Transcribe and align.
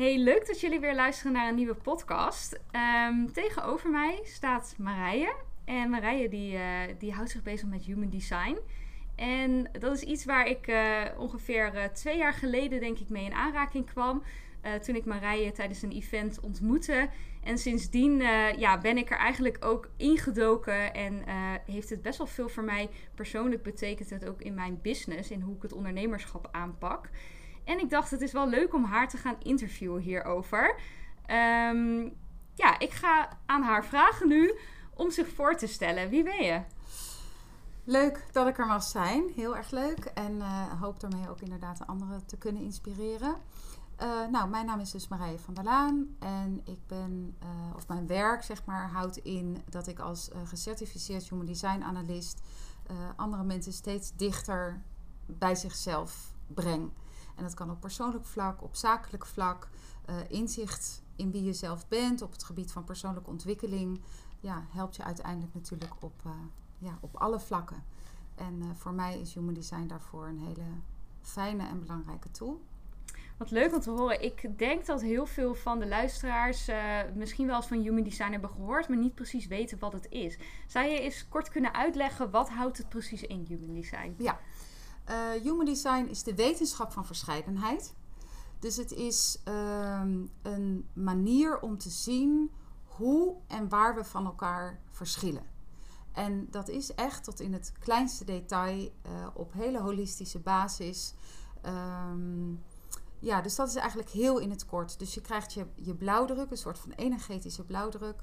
Hey, 0.00 0.18
leuk 0.18 0.46
dat 0.46 0.60
jullie 0.60 0.80
weer 0.80 0.94
luisteren 0.94 1.32
naar 1.32 1.48
een 1.48 1.54
nieuwe 1.54 1.74
podcast. 1.74 2.60
Ehm, 2.70 3.26
tegenover 3.32 3.90
mij 3.90 4.20
staat 4.22 4.74
Marije. 4.78 5.34
En 5.64 5.90
Marije 5.90 6.28
die, 6.28 6.56
eh, 6.56 6.80
die 6.98 7.12
houdt 7.12 7.30
zich 7.30 7.42
bezig 7.42 7.68
met 7.68 7.82
human 7.82 8.10
design. 8.10 8.58
En 9.16 9.70
dat 9.72 9.96
is 9.96 10.02
iets 10.02 10.24
waar 10.24 10.46
ik 10.46 10.66
eh, 10.66 11.02
ongeveer 11.18 11.74
uh, 11.74 11.84
twee 11.84 12.16
jaar 12.16 12.32
geleden 12.32 12.80
denk 12.80 12.98
ik 12.98 13.08
mee 13.08 13.24
in 13.24 13.32
aanraking 13.32 13.86
kwam. 13.86 14.22
toen 14.82 14.94
ik 14.94 15.04
Marije 15.04 15.52
tijdens 15.52 15.82
een 15.82 15.92
event 15.92 16.40
ontmoette. 16.40 17.08
En 17.42 17.58
sindsdien 17.58 18.20
ja, 18.58 18.78
ben 18.78 18.96
ik 18.96 19.10
er 19.10 19.16
eigenlijk 19.16 19.64
ook 19.64 19.88
ingedoken. 19.96 20.94
En 20.94 21.22
heeft 21.66 21.90
het 21.90 22.02
best 22.02 22.18
wel 22.18 22.26
veel 22.26 22.48
voor 22.48 22.64
mij 22.64 22.88
persoonlijk 23.14 23.62
betekend 23.62 24.10
het 24.10 24.28
ook 24.28 24.40
in 24.40 24.54
mijn 24.54 24.78
business. 24.82 25.30
In 25.30 25.40
hoe 25.40 25.56
ik 25.56 25.62
het 25.62 25.72
ondernemerschap 25.72 26.48
aanpak. 26.52 27.10
En 27.64 27.78
ik 27.78 27.90
dacht, 27.90 28.10
het 28.10 28.20
is 28.20 28.32
wel 28.32 28.48
leuk 28.48 28.74
om 28.74 28.84
haar 28.84 29.08
te 29.08 29.16
gaan 29.16 29.36
interviewen 29.42 30.02
hierover. 30.02 30.80
Um, 31.26 32.16
ja, 32.54 32.78
ik 32.78 32.90
ga 32.90 33.28
aan 33.46 33.62
haar 33.62 33.84
vragen 33.84 34.28
nu 34.28 34.58
om 34.94 35.10
zich 35.10 35.28
voor 35.28 35.56
te 35.56 35.66
stellen. 35.66 36.08
Wie 36.08 36.22
ben 36.22 36.44
je? 36.44 36.62
Leuk 37.84 38.24
dat 38.32 38.46
ik 38.46 38.58
er 38.58 38.66
mag 38.66 38.82
zijn. 38.82 39.30
Heel 39.34 39.56
erg 39.56 39.70
leuk. 39.70 40.04
En 40.04 40.36
uh, 40.36 40.80
hoop 40.80 41.00
daarmee 41.00 41.30
ook 41.30 41.40
inderdaad 41.40 41.78
de 41.78 41.86
anderen 41.86 42.26
te 42.26 42.36
kunnen 42.38 42.62
inspireren. 42.62 43.36
Uh, 44.02 44.26
nou, 44.30 44.48
mijn 44.48 44.66
naam 44.66 44.80
is 44.80 44.90
dus 44.90 45.08
Marije 45.08 45.38
van 45.38 45.54
der 45.54 45.64
Laan. 45.64 46.16
En 46.18 46.60
ik 46.64 46.78
ben, 46.86 47.36
uh, 47.42 47.76
of 47.76 47.88
mijn 47.88 48.06
werk 48.06 48.42
zeg 48.42 48.64
maar, 48.64 48.90
houdt 48.90 49.16
in 49.16 49.62
dat 49.68 49.86
ik 49.86 49.98
als 49.98 50.30
gecertificeerd 50.44 51.28
Human 51.28 51.46
Design 51.46 51.82
Analyst 51.82 52.40
andere 53.16 53.44
mensen 53.44 53.72
steeds 53.72 54.12
dichter 54.16 54.82
bij 55.26 55.54
zichzelf 55.54 56.32
breng. 56.46 56.90
En 57.40 57.46
dat 57.46 57.54
kan 57.54 57.70
op 57.70 57.80
persoonlijk 57.80 58.24
vlak, 58.24 58.62
op 58.62 58.76
zakelijk 58.76 59.26
vlak, 59.26 59.68
uh, 60.10 60.16
inzicht 60.28 61.02
in 61.16 61.30
wie 61.30 61.44
je 61.44 61.52
zelf 61.52 61.88
bent, 61.88 62.22
op 62.22 62.32
het 62.32 62.44
gebied 62.44 62.72
van 62.72 62.84
persoonlijke 62.84 63.30
ontwikkeling. 63.30 64.00
Ja, 64.40 64.64
helpt 64.70 64.96
je 64.96 65.04
uiteindelijk 65.04 65.54
natuurlijk 65.54 65.92
op, 66.00 66.22
uh, 66.26 66.32
ja, 66.78 66.98
op 67.00 67.16
alle 67.16 67.40
vlakken. 67.40 67.84
En 68.34 68.62
uh, 68.62 68.70
voor 68.74 68.92
mij 68.92 69.20
is 69.20 69.34
Human 69.34 69.54
Design 69.54 69.86
daarvoor 69.86 70.26
een 70.26 70.38
hele 70.38 70.66
fijne 71.20 71.66
en 71.66 71.80
belangrijke 71.80 72.30
tool. 72.30 72.60
Wat 73.36 73.50
leuk 73.50 73.74
om 73.74 73.80
te 73.80 73.90
horen. 73.90 74.22
Ik 74.22 74.58
denk 74.58 74.86
dat 74.86 75.00
heel 75.02 75.26
veel 75.26 75.54
van 75.54 75.78
de 75.78 75.86
luisteraars 75.86 76.68
uh, 76.68 76.98
misschien 77.14 77.46
wel 77.46 77.56
eens 77.56 77.66
van 77.66 77.80
Human 77.80 78.02
Design 78.02 78.30
hebben 78.30 78.50
gehoord, 78.50 78.88
maar 78.88 78.98
niet 78.98 79.14
precies 79.14 79.46
weten 79.46 79.78
wat 79.78 79.92
het 79.92 80.06
is. 80.10 80.38
Zou 80.66 80.86
je 80.86 81.00
eens 81.00 81.28
kort 81.28 81.48
kunnen 81.48 81.74
uitleggen 81.74 82.30
wat 82.30 82.50
houdt 82.50 82.78
het 82.78 82.88
precies 82.88 83.22
in 83.22 83.44
Human 83.48 83.74
Design? 83.74 84.14
Ja, 84.18 84.40
human 85.42 85.64
design 85.64 86.04
is 86.04 86.22
de 86.22 86.34
wetenschap 86.34 86.92
van 86.92 87.06
verscheidenheid. 87.06 87.94
Dus 88.58 88.76
het 88.76 88.92
is 88.92 89.38
uh, 89.48 90.02
een 90.42 90.88
manier 90.92 91.60
om 91.60 91.78
te 91.78 91.90
zien 91.90 92.50
hoe 92.84 93.36
en 93.46 93.68
waar 93.68 93.94
we 93.94 94.04
van 94.04 94.24
elkaar 94.24 94.80
verschillen. 94.88 95.46
En 96.12 96.46
dat 96.50 96.68
is 96.68 96.94
echt 96.94 97.24
tot 97.24 97.40
in 97.40 97.52
het 97.52 97.72
kleinste 97.78 98.24
detail 98.24 98.92
uh, 99.06 99.26
op 99.34 99.52
hele 99.52 99.80
holistische 99.80 100.38
basis. 100.38 101.14
Um, 101.66 102.62
ja, 103.18 103.40
dus 103.40 103.54
dat 103.54 103.68
is 103.68 103.74
eigenlijk 103.74 104.10
heel 104.10 104.38
in 104.38 104.50
het 104.50 104.66
kort. 104.66 104.98
Dus 104.98 105.14
je 105.14 105.20
krijgt 105.20 105.52
je, 105.52 105.66
je 105.74 105.94
blauwdruk, 105.94 106.50
een 106.50 106.56
soort 106.56 106.78
van 106.78 106.90
energetische 106.90 107.64
blauwdruk. 107.64 108.22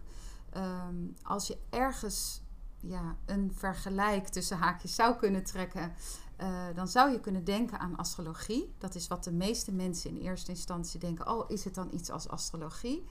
Um, 0.58 1.15
als 1.23 1.47
je 1.47 1.58
ergens 1.69 2.41
ja, 2.80 3.17
een 3.25 3.52
vergelijk 3.53 4.27
tussen 4.27 4.58
haakjes 4.58 4.95
zou 4.95 5.15
kunnen 5.15 5.43
trekken 5.43 5.93
uh, 6.41 6.66
dan 6.75 6.88
zou 6.88 7.11
je 7.11 7.19
kunnen 7.19 7.43
denken 7.43 7.80
aan 7.80 7.97
astrologie. 7.97 8.73
Dat 8.77 8.95
is 8.95 9.07
wat 9.07 9.23
de 9.23 9.31
meeste 9.31 9.71
mensen 9.71 10.09
in 10.09 10.17
eerste 10.17 10.52
instantie 10.52 10.99
denken. 10.99 11.30
Oh, 11.30 11.49
is 11.49 11.63
het 11.63 11.75
dan 11.75 11.88
iets 11.91 12.09
als 12.09 12.30
astrologie? 12.30 13.05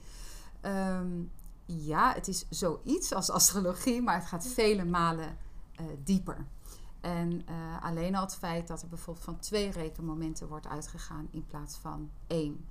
Um, 0.61 1.31
ja, 1.65 2.13
het 2.13 2.27
is 2.27 2.45
zoiets 2.49 3.13
als 3.13 3.29
astrologie, 3.29 4.01
maar 4.01 4.15
het 4.15 4.25
gaat 4.25 4.47
vele 4.47 4.85
malen 4.85 5.37
uh, 5.79 5.85
dieper. 6.03 6.45
En 7.01 7.31
uh, 7.31 7.83
alleen 7.83 8.15
al 8.15 8.21
het 8.21 8.35
feit 8.35 8.67
dat 8.67 8.81
er 8.81 8.87
bijvoorbeeld 8.87 9.25
van 9.25 9.39
twee 9.39 9.71
rekenmomenten 9.71 10.47
wordt 10.47 10.67
uitgegaan 10.67 11.27
in 11.31 11.45
plaats 11.45 11.75
van 11.75 12.09
één. 12.27 12.65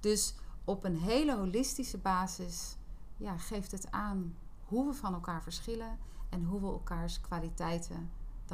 Dus 0.00 0.34
op 0.64 0.84
een 0.84 0.96
hele 0.96 1.36
holistische 1.36 1.98
basis 1.98 2.76
ja, 3.16 3.38
geeft 3.38 3.70
het 3.70 3.90
aan 3.90 4.34
hoe 4.64 4.86
we 4.86 4.92
van 4.92 5.14
elkaar 5.14 5.42
verschillen 5.42 5.98
en 6.28 6.44
hoe 6.44 6.60
we 6.60 6.66
elkaars 6.66 7.20
kwaliteiten 7.20 8.10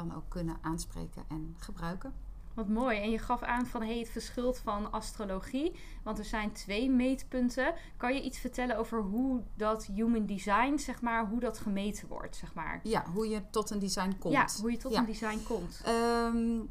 dan 0.07 0.15
ook 0.15 0.29
kunnen 0.29 0.57
aanspreken 0.61 1.23
en 1.27 1.55
gebruiken. 1.57 2.13
Wat 2.53 2.67
mooi. 2.67 3.01
En 3.01 3.09
je 3.09 3.19
gaf 3.19 3.41
aan 3.41 3.65
van 3.65 3.81
hey, 3.81 3.99
het 3.99 4.09
verschilt 4.09 4.57
van 4.57 4.91
astrologie. 4.91 5.79
Want 6.03 6.19
er 6.19 6.25
zijn 6.25 6.51
twee 6.51 6.89
meetpunten. 6.89 7.73
Kan 7.97 8.13
je 8.13 8.21
iets 8.21 8.39
vertellen 8.39 8.77
over 8.77 9.01
hoe 9.01 9.41
dat 9.55 9.85
human 9.85 10.25
design, 10.25 10.77
zeg 10.77 11.01
maar, 11.01 11.27
hoe 11.27 11.39
dat 11.39 11.59
gemeten 11.59 12.07
wordt, 12.07 12.35
zeg 12.35 12.53
maar? 12.53 12.79
Ja, 12.83 13.05
hoe 13.13 13.29
je 13.29 13.41
tot 13.49 13.69
een 13.69 13.79
design 13.79 14.15
komt. 14.19 14.33
Ja, 14.33 14.47
hoe 14.61 14.71
je 14.71 14.77
tot 14.77 14.93
een 14.93 15.05
design 15.05 15.43
komt. 15.43 15.81
Um, 15.87 16.69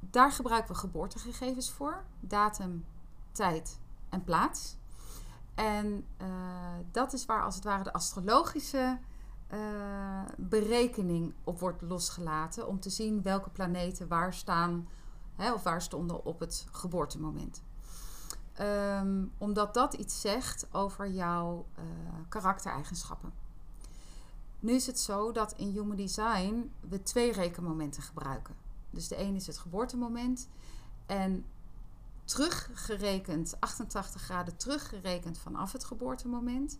daar 0.00 0.32
gebruiken 0.32 0.72
we 0.74 0.80
geboortegegevens 0.80 1.70
voor. 1.70 2.04
Datum, 2.20 2.84
tijd 3.32 3.78
en 4.08 4.24
plaats. 4.24 4.76
En 5.54 6.06
uh, 6.22 6.28
dat 6.90 7.12
is 7.12 7.26
waar 7.26 7.44
als 7.44 7.54
het 7.54 7.64
ware 7.64 7.82
de 7.82 7.92
astrologische 7.92 8.98
uh, 9.54 10.22
berekening 10.36 11.34
op 11.44 11.60
wordt 11.60 11.82
losgelaten 11.82 12.68
om 12.68 12.80
te 12.80 12.90
zien 12.90 13.22
welke 13.22 13.50
planeten 13.50 14.08
waar 14.08 14.34
staan 14.34 14.88
hè, 15.36 15.52
of 15.52 15.62
waar 15.62 15.82
stonden 15.82 16.24
op 16.24 16.40
het 16.40 16.66
geboortemoment. 16.70 17.62
Um, 18.60 19.32
omdat 19.38 19.74
dat 19.74 19.94
iets 19.94 20.20
zegt 20.20 20.66
over 20.72 21.10
jouw 21.10 21.66
uh, 21.78 21.84
karaktereigenschappen. 22.28 23.32
Nu 24.60 24.72
is 24.72 24.86
het 24.86 24.98
zo 24.98 25.32
dat 25.32 25.54
in 25.56 25.70
Human 25.70 25.96
Design 25.96 26.72
we 26.88 27.02
twee 27.02 27.32
rekenmomenten 27.32 28.02
gebruiken. 28.02 28.54
Dus 28.90 29.08
de 29.08 29.18
een 29.18 29.34
is 29.34 29.46
het 29.46 29.58
geboortemoment 29.58 30.48
en 31.06 31.44
teruggerekend, 32.24 33.56
88 33.60 34.22
graden 34.22 34.56
teruggerekend 34.56 35.38
vanaf 35.38 35.72
het 35.72 35.84
geboortemoment, 35.84 36.78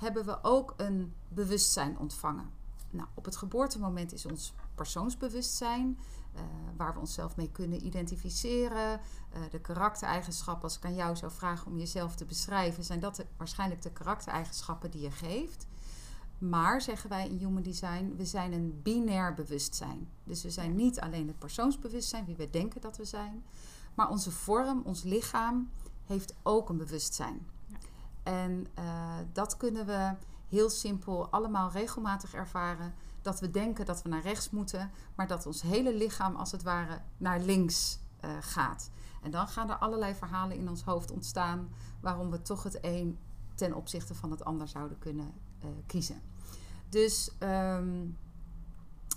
hebben 0.00 0.24
we 0.24 0.38
ook 0.42 0.74
een 0.76 1.14
bewustzijn 1.28 1.98
ontvangen. 1.98 2.50
Nou, 2.90 3.08
op 3.14 3.24
het 3.24 3.36
geboortemoment 3.36 4.12
is 4.12 4.26
ons 4.26 4.52
persoonsbewustzijn, 4.74 5.98
uh, 6.34 6.40
waar 6.76 6.94
we 6.94 7.00
onszelf 7.00 7.36
mee 7.36 7.50
kunnen 7.52 7.86
identificeren. 7.86 9.00
Uh, 9.34 9.40
de 9.50 9.60
karaktereigenschappen, 9.60 10.62
als 10.62 10.76
ik 10.76 10.84
aan 10.84 10.94
jou 10.94 11.16
zou 11.16 11.32
vragen 11.32 11.66
om 11.66 11.78
jezelf 11.78 12.14
te 12.14 12.24
beschrijven, 12.24 12.84
zijn 12.84 13.00
dat 13.00 13.16
de, 13.16 13.26
waarschijnlijk 13.36 13.82
de 13.82 13.92
karaktereigenschappen 13.92 14.90
die 14.90 15.00
je 15.00 15.10
geeft. 15.10 15.66
Maar 16.38 16.80
zeggen 16.80 17.08
wij 17.08 17.28
in 17.28 17.36
Human 17.36 17.62
Design, 17.62 18.14
we 18.16 18.24
zijn 18.24 18.52
een 18.52 18.80
binair 18.82 19.34
bewustzijn. 19.34 20.08
Dus 20.24 20.42
we 20.42 20.50
zijn 20.50 20.74
niet 20.76 21.00
alleen 21.00 21.26
het 21.26 21.38
persoonsbewustzijn, 21.38 22.24
wie 22.24 22.36
we 22.36 22.50
denken 22.50 22.80
dat 22.80 22.96
we 22.96 23.04
zijn, 23.04 23.44
maar 23.94 24.10
onze 24.10 24.30
vorm, 24.30 24.82
ons 24.84 25.02
lichaam, 25.02 25.70
heeft 26.06 26.34
ook 26.42 26.68
een 26.68 26.76
bewustzijn. 26.76 27.46
En 28.30 28.66
uh, 28.78 29.14
dat 29.32 29.56
kunnen 29.56 29.86
we 29.86 30.14
heel 30.48 30.70
simpel 30.70 31.30
allemaal 31.30 31.70
regelmatig 31.70 32.34
ervaren. 32.34 32.94
Dat 33.22 33.40
we 33.40 33.50
denken 33.50 33.86
dat 33.86 34.02
we 34.02 34.08
naar 34.08 34.22
rechts 34.22 34.50
moeten, 34.50 34.90
maar 35.14 35.26
dat 35.26 35.46
ons 35.46 35.62
hele 35.62 35.94
lichaam 35.94 36.36
als 36.36 36.52
het 36.52 36.62
ware 36.62 37.00
naar 37.16 37.40
links 37.40 37.98
uh, 38.24 38.30
gaat. 38.40 38.90
En 39.22 39.30
dan 39.30 39.48
gaan 39.48 39.70
er 39.70 39.76
allerlei 39.76 40.14
verhalen 40.14 40.56
in 40.56 40.68
ons 40.68 40.82
hoofd 40.82 41.10
ontstaan 41.10 41.68
waarom 42.00 42.30
we 42.30 42.42
toch 42.42 42.62
het 42.62 42.78
een 42.80 43.18
ten 43.54 43.74
opzichte 43.74 44.14
van 44.14 44.30
het 44.30 44.44
ander 44.44 44.68
zouden 44.68 44.98
kunnen 44.98 45.32
uh, 45.64 45.70
kiezen. 45.86 46.20
Dus, 46.88 47.30
um, 47.38 48.16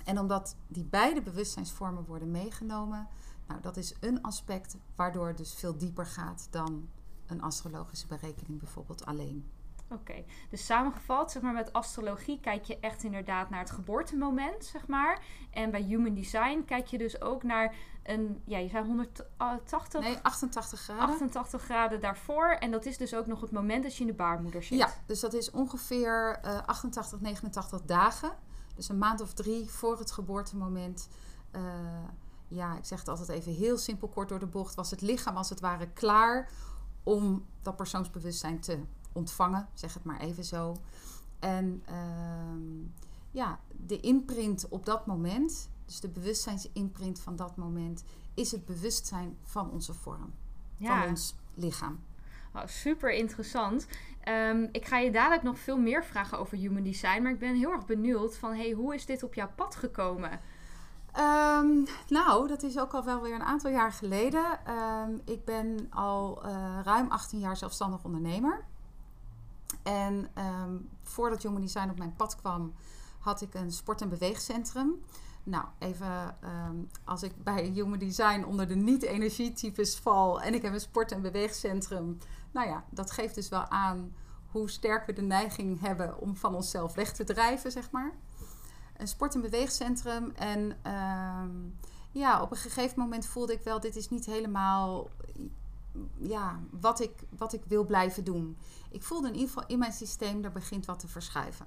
en 0.05 0.19
omdat 0.19 0.55
die 0.67 0.85
beide 0.85 1.21
bewustzijnsvormen 1.21 2.05
worden 2.05 2.31
meegenomen, 2.31 3.07
nou, 3.47 3.61
dat 3.61 3.77
is 3.77 3.95
een 3.99 4.21
aspect 4.21 4.77
waardoor 4.95 5.27
het 5.27 5.37
dus 5.37 5.53
veel 5.53 5.77
dieper 5.77 6.05
gaat 6.05 6.47
dan 6.49 6.87
een 7.27 7.41
astrologische 7.41 8.07
berekening 8.07 8.59
bijvoorbeeld 8.59 9.05
alleen. 9.05 9.51
Oké, 9.93 10.11
okay. 10.11 10.25
dus 10.49 10.65
samengevat, 10.65 11.31
zeg 11.31 11.41
maar, 11.41 11.53
met 11.53 11.73
astrologie 11.73 12.39
kijk 12.39 12.63
je 12.63 12.79
echt 12.79 13.03
inderdaad 13.03 13.49
naar 13.49 13.59
het 13.59 13.71
geboortemoment, 13.71 14.65
zeg 14.65 14.87
maar. 14.87 15.21
En 15.51 15.71
bij 15.71 15.81
Human 15.81 16.13
Design 16.13 16.63
kijk 16.65 16.87
je 16.87 16.97
dus 16.97 17.21
ook 17.21 17.43
naar 17.43 17.75
een, 18.03 18.41
ja, 18.45 18.57
je 18.57 18.69
zei 18.69 18.85
180... 18.85 20.01
Nee, 20.01 20.17
88 20.21 20.79
graden. 20.79 21.07
88 21.07 21.61
graden 21.61 21.99
daarvoor. 21.99 22.49
En 22.49 22.71
dat 22.71 22.85
is 22.85 22.97
dus 22.97 23.15
ook 23.15 23.27
nog 23.27 23.41
het 23.41 23.51
moment 23.51 23.83
dat 23.83 23.95
je 23.95 24.01
in 24.01 24.07
de 24.07 24.13
baarmoeder 24.13 24.63
zit. 24.63 24.77
Ja, 24.77 24.89
dus 25.05 25.19
dat 25.19 25.33
is 25.33 25.51
ongeveer 25.51 26.39
uh, 26.45 26.59
88, 26.65 27.21
89 27.21 27.81
dagen. 27.81 28.31
Dus 28.75 28.89
een 28.89 28.97
maand 28.97 29.21
of 29.21 29.33
drie 29.33 29.69
voor 29.69 29.99
het 29.99 30.11
geboortemoment. 30.11 31.09
Uh, 31.55 31.61
ja, 32.47 32.77
ik 32.77 32.85
zeg 32.85 32.99
het 32.99 33.07
altijd 33.07 33.29
even 33.29 33.53
heel 33.53 33.77
simpel 33.77 34.07
kort 34.07 34.29
door 34.29 34.39
de 34.39 34.45
bocht. 34.45 34.75
Was 34.75 34.91
het 34.91 35.01
lichaam 35.01 35.37
als 35.37 35.49
het 35.49 35.59
ware 35.59 35.87
klaar 35.87 36.49
om 37.03 37.45
dat 37.61 37.75
persoonsbewustzijn 37.75 38.59
te 38.59 38.79
ontvangen, 39.11 39.67
zeg 39.73 39.93
het 39.93 40.03
maar 40.03 40.19
even 40.19 40.43
zo. 40.43 40.75
En 41.39 41.83
uh, 41.89 42.87
ja, 43.31 43.59
de 43.71 43.99
imprint 43.99 44.67
op 44.69 44.85
dat 44.85 45.05
moment, 45.05 45.69
dus 45.85 45.99
de 45.99 46.09
bewustzijnsimprint 46.09 47.19
van 47.19 47.35
dat 47.35 47.55
moment, 47.55 48.03
is 48.33 48.51
het 48.51 48.65
bewustzijn 48.65 49.37
van 49.43 49.71
onze 49.71 49.93
vorm, 49.93 50.33
ja. 50.77 50.99
van 50.99 51.09
ons 51.09 51.35
lichaam. 51.53 51.99
Oh, 52.53 52.65
super 52.65 53.13
interessant. 53.13 53.87
Ehm, 54.21 54.67
ik 54.71 54.85
ga 54.85 54.97
je 54.97 55.11
dadelijk 55.11 55.43
nog 55.43 55.59
veel 55.59 55.77
meer 55.77 56.05
vragen 56.05 56.39
over 56.39 56.57
human 56.57 56.83
design, 56.83 57.21
maar 57.21 57.31
ik 57.31 57.39
ben 57.39 57.55
heel 57.55 57.71
erg 57.71 57.85
benieuwd 57.85 58.37
van 58.37 58.53
hey, 58.53 58.71
hoe 58.71 58.93
is 58.93 59.05
dit 59.05 59.23
op 59.23 59.33
jouw 59.33 59.49
pad 59.55 59.75
gekomen? 59.75 60.39
Ehm, 61.13 61.83
nou, 62.07 62.47
dat 62.47 62.63
is 62.63 62.79
ook 62.79 62.93
al 62.93 63.03
wel 63.03 63.21
weer 63.21 63.33
een 63.33 63.43
aantal 63.43 63.71
jaar 63.71 63.91
geleden. 63.91 64.65
Ehm, 64.65 65.11
ik 65.25 65.45
ben 65.45 65.87
al 65.89 66.45
uh, 66.45 66.79
ruim 66.83 67.11
18 67.11 67.39
jaar 67.39 67.57
zelfstandig 67.57 68.03
ondernemer. 68.03 68.65
En 69.83 70.27
voordat 71.03 71.43
Human 71.43 71.61
Design 71.61 71.89
op 71.89 71.97
mijn 71.97 72.15
pad 72.15 72.35
kwam, 72.35 72.73
had 73.19 73.41
ik 73.41 73.53
een 73.53 73.71
sport- 73.71 74.01
en 74.01 74.09
beweegcentrum. 74.09 75.03
Nou, 75.43 75.65
even 75.79 76.37
als 77.03 77.23
ik 77.23 77.43
bij 77.43 77.63
Human 77.63 77.99
Design 77.99 78.43
onder 78.43 78.67
de 78.67 78.75
niet-energietypes 78.75 79.97
val 79.97 80.41
en 80.41 80.53
ik 80.53 80.61
heb 80.61 80.73
een 80.73 80.79
sport- 80.79 81.11
en 81.11 81.21
beweegcentrum, 81.21 82.17
nou 82.51 82.67
ja, 82.67 82.83
dat 82.89 83.11
geeft 83.11 83.35
dus 83.35 83.49
wel 83.49 83.67
aan 83.67 84.13
hoe 84.51 84.69
sterk 84.69 85.05
we 85.05 85.13
de 85.13 85.21
neiging 85.21 85.79
hebben 85.79 86.19
om 86.19 86.35
van 86.35 86.55
onszelf 86.55 86.93
weg 86.93 87.13
te 87.13 87.23
drijven, 87.23 87.71
zeg 87.71 87.91
maar. 87.91 88.13
Een 88.97 89.07
sport- 89.07 89.35
en 89.35 89.41
beweegcentrum. 89.41 90.31
En 90.35 90.77
ehm, 90.81 91.49
ja, 92.11 92.41
op 92.41 92.51
een 92.51 92.57
gegeven 92.57 92.99
moment 92.99 93.25
voelde 93.25 93.53
ik 93.53 93.61
wel, 93.61 93.79
dit 93.79 93.95
is 93.95 94.09
niet 94.09 94.25
helemaal 94.25 95.09
ja, 96.17 96.59
wat, 96.69 96.99
ik, 96.99 97.23
wat 97.37 97.53
ik 97.53 97.61
wil 97.67 97.85
blijven 97.85 98.23
doen. 98.23 98.57
Ik 98.89 99.03
voelde 99.03 99.27
in 99.27 99.33
ieder 99.33 99.49
geval 99.49 99.67
in 99.67 99.79
mijn 99.79 99.93
systeem, 99.93 100.43
er 100.43 100.51
begint 100.51 100.85
wat 100.85 100.99
te 100.99 101.07
verschuiven. 101.07 101.65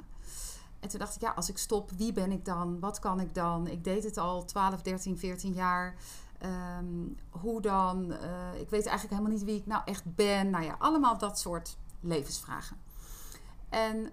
En 0.80 0.88
toen 0.88 0.98
dacht 0.98 1.14
ik, 1.14 1.20
ja, 1.20 1.30
als 1.30 1.48
ik 1.48 1.58
stop, 1.58 1.90
wie 1.90 2.12
ben 2.12 2.32
ik 2.32 2.44
dan? 2.44 2.80
Wat 2.80 2.98
kan 2.98 3.20
ik 3.20 3.34
dan? 3.34 3.66
Ik 3.66 3.84
deed 3.84 4.04
het 4.04 4.16
al 4.16 4.44
12, 4.44 4.82
13, 4.82 5.18
14 5.18 5.52
jaar. 5.52 5.94
Ehm, 6.38 6.84
hoe 7.30 7.60
dan? 7.60 8.12
Uh, 8.12 8.60
ik 8.60 8.70
weet 8.70 8.86
eigenlijk 8.86 9.10
helemaal 9.10 9.32
niet 9.32 9.44
wie 9.44 9.56
ik 9.56 9.66
nou 9.66 9.82
echt 9.84 10.14
ben. 10.14 10.50
Nou 10.50 10.64
ja, 10.64 10.76
allemaal 10.78 11.18
dat 11.18 11.38
soort 11.38 11.76
levensvragen. 12.00 12.76
En 13.68 14.10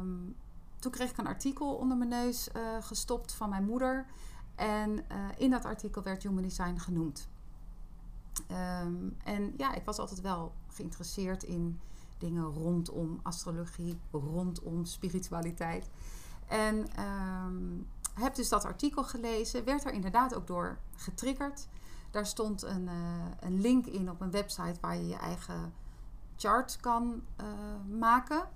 um, 0.00 0.36
toen 0.78 0.92
kreeg 0.92 1.10
ik 1.10 1.18
een 1.18 1.26
artikel 1.26 1.74
onder 1.74 1.96
mijn 1.96 2.10
neus 2.10 2.48
uh, 2.56 2.62
gestopt 2.80 3.32
van 3.32 3.48
mijn 3.48 3.64
moeder. 3.64 4.06
En 4.54 4.90
uh, 4.90 5.28
in 5.36 5.50
dat 5.50 5.64
artikel 5.64 6.02
werd 6.02 6.22
Human 6.22 6.42
Design 6.42 6.76
genoemd. 6.76 7.28
Um, 8.50 9.16
en 9.24 9.54
ja, 9.56 9.74
ik 9.74 9.84
was 9.84 9.98
altijd 9.98 10.20
wel 10.20 10.52
geïnteresseerd 10.66 11.42
in 11.42 11.80
dingen 12.18 12.44
rondom 12.44 13.20
astrologie, 13.22 13.98
rondom 14.10 14.84
spiritualiteit. 14.84 15.90
En 16.46 16.86
heb 18.14 18.34
dus 18.34 18.48
dat 18.48 18.64
artikel 18.64 19.04
gelezen, 19.04 19.64
werd 19.64 19.84
er 19.84 19.92
inderdaad 19.92 20.34
ook 20.34 20.46
door 20.46 20.78
getriggerd. 20.96 21.68
Daar 22.10 22.26
stond 22.26 22.62
een, 22.62 22.82
uh, 22.82 23.24
een 23.40 23.60
link 23.60 23.86
in 23.86 24.10
op 24.10 24.20
een 24.20 24.30
website 24.30 24.80
waar 24.80 24.96
je 24.96 25.06
je 25.06 25.16
eigen 25.16 25.72
chart 26.36 26.78
kan 26.80 27.22
maken. 27.98 28.48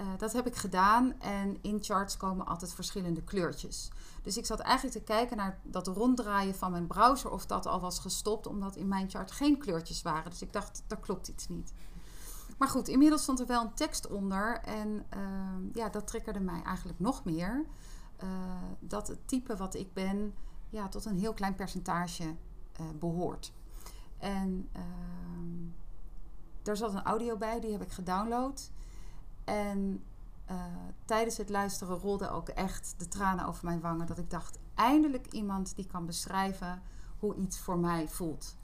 Uh, 0.00 0.06
dat 0.18 0.32
heb 0.32 0.46
ik 0.46 0.56
gedaan 0.56 1.20
en 1.20 1.58
in 1.62 1.82
charts 1.82 2.16
komen 2.16 2.46
altijd 2.46 2.74
verschillende 2.74 3.22
kleurtjes. 3.22 3.90
Dus 4.22 4.36
ik 4.36 4.46
zat 4.46 4.60
eigenlijk 4.60 4.96
te 4.96 5.02
kijken 5.12 5.36
naar 5.36 5.60
dat 5.62 5.86
ronddraaien 5.86 6.54
van 6.54 6.70
mijn 6.70 6.86
browser 6.86 7.30
of 7.30 7.46
dat 7.46 7.66
al 7.66 7.80
was 7.80 7.98
gestopt, 7.98 8.46
omdat 8.46 8.76
in 8.76 8.88
mijn 8.88 9.10
chart 9.10 9.30
geen 9.30 9.58
kleurtjes 9.58 10.02
waren. 10.02 10.30
Dus 10.30 10.42
ik 10.42 10.52
dacht, 10.52 10.82
daar 10.86 11.00
klopt 11.00 11.28
iets 11.28 11.48
niet. 11.48 11.72
Maar 12.58 12.68
goed, 12.68 12.88
inmiddels 12.88 13.22
stond 13.22 13.40
er 13.40 13.46
wel 13.46 13.62
een 13.62 13.74
tekst 13.74 14.06
onder 14.06 14.60
en 14.60 15.06
ja, 15.72 15.88
dat 15.88 16.06
triggerde 16.06 16.40
mij 16.40 16.62
eigenlijk 16.62 16.98
nog 16.98 17.24
meer. 17.24 17.66
Uh, 18.22 18.28
dat 18.80 19.08
het 19.08 19.28
type 19.28 19.56
wat 19.56 19.74
ik 19.74 19.92
ben 19.92 20.34
ja, 20.68 20.88
tot 20.88 21.04
een 21.04 21.18
heel 21.18 21.32
klein 21.32 21.54
percentage 21.54 22.24
uh, 22.80 22.86
behoort. 22.98 23.52
En 24.18 24.68
uh, 24.76 24.82
daar 26.62 26.76
zat 26.76 26.94
een 26.94 27.02
audio 27.02 27.36
bij, 27.36 27.60
die 27.60 27.72
heb 27.72 27.82
ik 27.82 27.92
gedownload. 27.92 28.70
En 29.44 30.04
tijdens 31.04 31.36
het 31.36 31.48
luisteren 31.48 31.98
rolden 31.98 32.32
ook 32.32 32.48
echt 32.48 32.94
de 32.98 33.08
tranen 33.08 33.46
over 33.46 33.64
mijn 33.64 33.80
wangen. 33.80 34.06
Dat 34.06 34.18
ik 34.18 34.30
dacht, 34.30 34.58
eindelijk 34.74 35.32
iemand 35.32 35.76
die 35.76 35.86
kan 35.86 36.06
beschrijven 36.06 36.82
hoe 37.18 37.34
iets 37.34 37.58
voor 37.58 37.78
mij 37.78 38.08
voelt. 38.08 38.56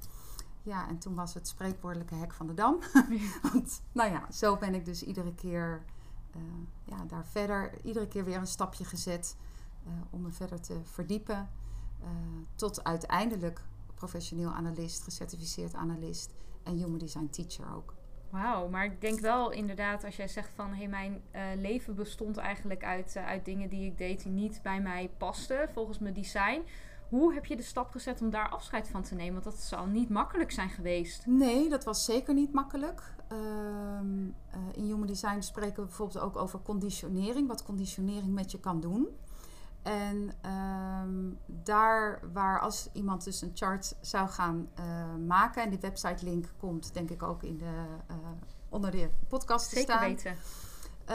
Ja, 0.62 0.88
en 0.88 0.98
toen 0.98 1.14
was 1.14 1.34
het 1.34 1.48
spreekwoordelijke 1.48 2.14
hek 2.14 2.32
van 2.32 2.46
de 2.46 2.54
dam. 2.54 2.78
Want, 3.52 3.82
nou 3.92 4.10
ja, 4.10 4.30
zo 4.32 4.56
ben 4.56 4.74
ik 4.74 4.84
dus 4.84 5.02
iedere 5.02 5.34
keer 5.34 5.84
uh, 6.36 6.42
ja, 6.84 7.04
daar 7.04 7.26
verder, 7.26 7.84
iedere 7.84 8.08
keer 8.08 8.24
weer 8.24 8.36
een 8.36 8.46
stapje 8.46 8.84
gezet 8.84 9.36
uh, 9.86 9.92
om 10.10 10.22
me 10.22 10.30
verder 10.30 10.60
te 10.60 10.80
verdiepen. 10.84 11.48
Tot 12.54 12.84
uiteindelijk 12.84 13.62
professioneel 13.94 14.50
analist, 14.50 15.02
gecertificeerd 15.02 15.74
analist 15.74 16.32
en 16.62 16.76
human 16.76 16.98
design 16.98 17.28
teacher 17.30 17.74
ook. 17.74 17.94
Wauw, 18.30 18.68
maar 18.68 18.84
ik 18.84 19.00
denk 19.00 19.20
wel 19.20 19.50
inderdaad 19.50 20.04
als 20.04 20.16
jij 20.16 20.28
zegt 20.28 20.50
van 20.54 20.74
hey, 20.74 20.88
mijn 20.88 21.22
leven 21.56 21.94
bestond 21.94 22.36
eigenlijk 22.36 22.84
uit, 22.84 23.16
uit 23.16 23.44
dingen 23.44 23.68
die 23.68 23.86
ik 23.86 23.98
deed 23.98 24.22
die 24.22 24.32
niet 24.32 24.60
bij 24.62 24.80
mij 24.80 25.10
pasten 25.18 25.68
volgens 25.72 25.98
mijn 25.98 26.14
design. 26.14 26.62
Hoe 27.08 27.34
heb 27.34 27.46
je 27.46 27.56
de 27.56 27.62
stap 27.62 27.90
gezet 27.90 28.20
om 28.20 28.30
daar 28.30 28.48
afscheid 28.48 28.88
van 28.88 29.02
te 29.02 29.14
nemen? 29.14 29.32
Want 29.32 29.44
dat 29.44 29.62
zal 29.62 29.86
niet 29.86 30.08
makkelijk 30.08 30.50
zijn 30.50 30.70
geweest. 30.70 31.26
Nee, 31.26 31.68
dat 31.68 31.84
was 31.84 32.04
zeker 32.04 32.34
niet 32.34 32.52
makkelijk. 32.52 33.02
Um, 33.32 34.34
uh, 34.54 34.58
in 34.72 34.84
Human 34.84 35.06
Design 35.06 35.40
spreken 35.40 35.76
we 35.76 35.88
bijvoorbeeld 35.88 36.24
ook 36.24 36.36
over 36.36 36.60
conditionering. 36.62 37.48
Wat 37.48 37.62
conditionering 37.62 38.34
met 38.34 38.50
je 38.50 38.60
kan 38.60 38.80
doen. 38.80 39.08
En 39.82 40.32
um, 40.50 41.38
daar 41.46 42.20
waar 42.32 42.60
als 42.60 42.88
iemand 42.92 43.24
dus 43.24 43.42
een 43.42 43.50
chart 43.54 43.96
zou 44.00 44.28
gaan 44.28 44.68
uh, 44.78 45.14
maken... 45.26 45.62
en 45.62 45.70
die 45.70 45.78
website 45.78 46.24
link 46.24 46.46
komt 46.58 46.94
denk 46.94 47.10
ik 47.10 47.22
ook 47.22 47.42
in 47.42 47.58
de, 47.58 47.84
uh, 48.10 48.16
onder 48.68 48.90
de 48.90 49.10
podcast 49.28 49.68
te 49.68 49.76
Zeker 49.76 49.94
staan. 49.94 50.08
weten. 50.08 50.36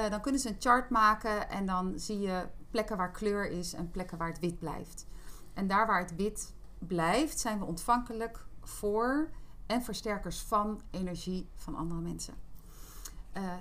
dan 0.09 0.21
kunnen 0.21 0.41
ze 0.41 0.49
een 0.49 0.55
chart 0.59 0.89
maken 0.89 1.49
en 1.49 1.65
dan 1.65 1.99
zie 1.99 2.19
je 2.19 2.47
plekken 2.69 2.97
waar 2.97 3.11
kleur 3.11 3.49
is... 3.49 3.73
en 3.73 3.91
plekken 3.91 4.17
waar 4.17 4.27
het 4.27 4.39
wit 4.39 4.59
blijft. 4.59 5.07
En 5.53 5.67
daar 5.67 5.87
waar 5.87 6.01
het 6.01 6.15
wit 6.15 6.53
blijft, 6.79 7.39
zijn 7.39 7.59
we 7.59 7.65
ontvankelijk 7.65 8.45
voor 8.61 9.29
en 9.65 9.81
versterkers 9.83 10.41
van 10.41 10.81
energie 10.91 11.49
van 11.55 11.75
andere 11.75 12.01
mensen. 12.01 12.33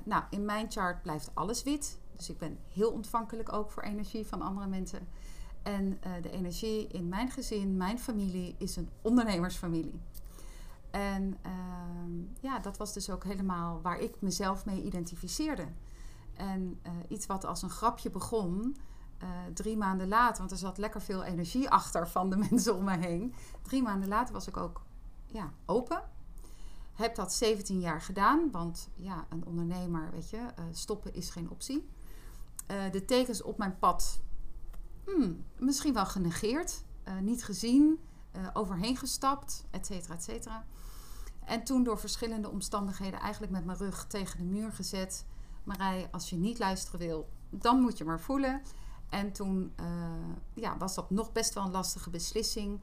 Nou, 0.05 0.25
in 0.31 0.45
mijn 0.45 0.71
chart 0.71 1.03
blijft 1.03 1.31
alles 1.35 1.63
wit. 1.63 1.99
Dus 2.17 2.31
ik 2.31 2.39
ben 2.39 2.59
heel 2.73 2.91
ontvankelijk 2.91 3.53
ook 3.53 3.71
voor 3.71 3.83
energie 3.83 4.27
van 4.27 4.43
andere 4.43 4.67
mensen. 4.67 5.09
En 5.63 5.85
uh, 6.07 6.23
de 6.23 6.31
energie 6.31 6.87
in 6.87 7.09
mijn 7.09 7.31
gezin, 7.31 7.77
mijn 7.77 7.99
familie, 7.99 8.55
is 8.59 8.77
een 8.77 8.89
ondernemersfamilie. 9.03 10.01
En 10.95 11.39
uh, 11.47 11.53
ja, 12.41 12.59
dat 12.59 12.77
was 12.77 12.93
dus 12.93 13.11
ook 13.11 13.25
helemaal 13.25 13.81
waar 13.83 13.99
ik 13.99 14.21
mezelf 14.21 14.65
mee 14.65 14.83
identificeerde. 14.83 15.67
En 16.35 16.81
uh, 16.87 16.93
iets 17.09 17.27
wat 17.27 17.45
als 17.45 17.63
een 17.63 17.71
grapje 17.71 18.11
begon, 18.11 18.77
uh, 19.23 19.29
drie 19.55 19.77
maanden 19.77 20.09
later, 20.09 20.39
want 20.39 20.51
er 20.51 20.57
zat 20.57 20.79
lekker 20.79 21.01
veel 21.01 21.23
energie 21.23 21.71
achter 21.71 22.09
van 22.09 22.31
de 22.31 22.37
mensen 22.51 22.77
om 22.77 22.85
me 22.85 22.97
heen. 22.97 23.35
Drie 23.63 23.83
maanden 23.83 24.09
later 24.09 24.35
was 24.35 24.49
ik 24.49 24.57
ook 24.57 24.83
ja, 25.27 25.53
open. 25.67 26.03
Heb 26.93 27.15
dat 27.15 27.33
17 27.33 27.81
jaar 27.81 28.01
gedaan, 28.01 28.51
want 28.51 28.89
ja, 28.97 29.27
een 29.29 29.47
ondernemer, 29.47 30.11
weet 30.11 30.31
je, 30.31 30.47
stoppen 30.71 31.15
is 31.15 31.31
geen 31.31 31.51
optie. 31.51 31.89
Uh, 32.71 32.91
de 32.91 33.05
tekens 33.05 33.43
op 33.43 33.59
mijn 33.59 33.79
pad, 33.79 34.21
hmm, 35.05 35.45
misschien 35.59 35.95
wel 35.95 36.07
genegeerd, 36.07 36.85
niet 37.21 37.45
gezien, 37.45 37.99
overheen 38.53 38.97
gestapt, 38.97 39.67
et 39.71 39.87
cetera, 39.87 40.15
et 40.15 40.23
cetera. 40.23 40.65
En 41.45 41.65
toen 41.65 41.85
door 41.85 41.99
verschillende 41.99 42.51
omstandigheden 42.51 43.21
eigenlijk 43.21 43.53
met 43.53 43.65
mijn 43.65 43.79
rug 43.79 44.07
tegen 44.07 44.39
de 44.39 44.45
muur 44.45 44.73
gezet. 44.73 45.27
Marij, 45.65 46.09
als 46.11 46.31
je 46.31 46.37
niet 46.37 46.59
luisteren 46.59 47.01
wil, 47.01 47.29
dan 47.51 47.81
moet 47.81 47.99
je 47.99 48.05
maar 48.05 48.21
voelen. 48.21 48.63
En 49.09 49.33
toen 49.33 49.73
ja, 50.55 50.77
was 50.77 50.95
dat 50.95 51.11
nog 51.11 51.33
best 51.33 51.55
wel 51.55 51.65
een 51.65 51.71
lastige 51.71 52.11
beslissing. 52.11 52.81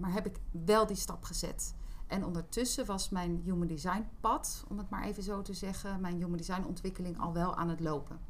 Maar 0.00 0.12
heb 0.12 0.26
ik 0.26 0.40
wel 0.50 0.86
die 0.86 0.96
stap 0.96 1.24
gezet. 1.24 1.74
En 2.06 2.24
ondertussen 2.24 2.86
was 2.86 3.08
mijn 3.08 3.40
human 3.44 3.66
design 3.66 4.08
pad, 4.20 4.64
om 4.68 4.78
het 4.78 4.90
maar 4.90 5.04
even 5.04 5.22
zo 5.22 5.42
te 5.42 5.54
zeggen, 5.54 6.00
mijn 6.00 6.16
human 6.16 6.36
design 6.36 6.64
ontwikkeling 6.64 7.20
al 7.20 7.32
wel 7.32 7.54
aan 7.56 7.68
het 7.68 7.80
lopen. 7.80 8.20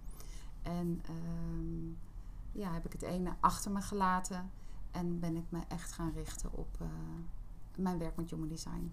En 0.65 1.03
uh, 1.11 1.95
ja, 2.53 2.73
heb 2.73 2.85
ik 2.85 2.93
het 2.93 3.03
ene 3.03 3.35
achter 3.41 3.71
me 3.71 3.81
gelaten 3.81 4.51
en 4.91 5.21
ben 5.21 5.37
ik 5.37 5.45
me 5.49 5.61
echt 5.69 5.93
gaan 5.93 6.13
richten 6.15 6.53
op 6.53 6.79
uh, 6.83 6.89
mijn 7.77 7.99
werk 7.99 8.17
met 8.17 8.31
human 8.31 8.49
design. 8.49 8.93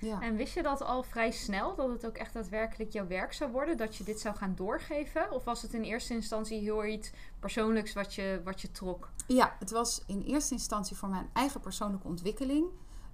Ja. 0.00 0.20
En 0.20 0.36
wist 0.36 0.54
je 0.54 0.62
dat 0.62 0.82
al 0.82 1.02
vrij 1.02 1.30
snel, 1.30 1.74
dat 1.74 1.88
het 1.88 2.06
ook 2.06 2.16
echt 2.16 2.32
daadwerkelijk 2.32 2.92
jouw 2.92 3.06
werk 3.06 3.32
zou 3.32 3.50
worden, 3.52 3.76
dat 3.76 3.96
je 3.96 4.04
dit 4.04 4.20
zou 4.20 4.36
gaan 4.36 4.54
doorgeven? 4.54 5.30
Of 5.32 5.44
was 5.44 5.62
het 5.62 5.74
in 5.74 5.82
eerste 5.82 6.14
instantie 6.14 6.60
heel 6.60 6.84
iets 6.84 7.12
persoonlijks 7.38 7.92
wat 7.92 8.14
je, 8.14 8.40
wat 8.44 8.60
je 8.60 8.70
trok? 8.70 9.10
Ja, 9.26 9.56
het 9.58 9.70
was 9.70 10.02
in 10.06 10.20
eerste 10.20 10.54
instantie 10.54 10.96
voor 10.96 11.08
mijn 11.08 11.30
eigen 11.32 11.60
persoonlijke 11.60 12.06
ontwikkeling. 12.06 12.66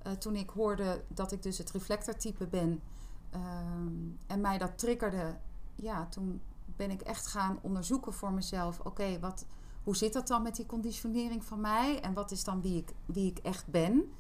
Uh, 0.06 0.12
toen 0.12 0.36
ik 0.36 0.50
hoorde 0.50 1.04
dat 1.08 1.32
ik 1.32 1.42
dus 1.42 1.58
het 1.58 1.70
reflectortype 1.70 2.46
ben 2.46 2.82
uh, 3.34 3.40
en 4.26 4.40
mij 4.40 4.58
dat 4.58 4.78
triggerde, 4.78 5.36
ja, 5.74 6.06
toen 6.06 6.40
ben 6.78 6.90
ik 6.90 7.00
echt 7.00 7.26
gaan 7.26 7.58
onderzoeken 7.62 8.12
voor 8.12 8.32
mezelf. 8.32 8.78
Oké, 8.78 8.88
okay, 8.88 9.20
wat, 9.20 9.46
hoe 9.82 9.96
zit 9.96 10.12
dat 10.12 10.28
dan 10.28 10.42
met 10.42 10.56
die 10.56 10.66
conditionering 10.66 11.44
van 11.44 11.60
mij? 11.60 12.00
En 12.00 12.14
wat 12.14 12.30
is 12.30 12.44
dan 12.44 12.60
wie 12.60 12.76
ik, 12.76 12.94
wie 13.06 13.30
ik 13.30 13.38
echt 13.38 13.66
ben? 13.66 14.12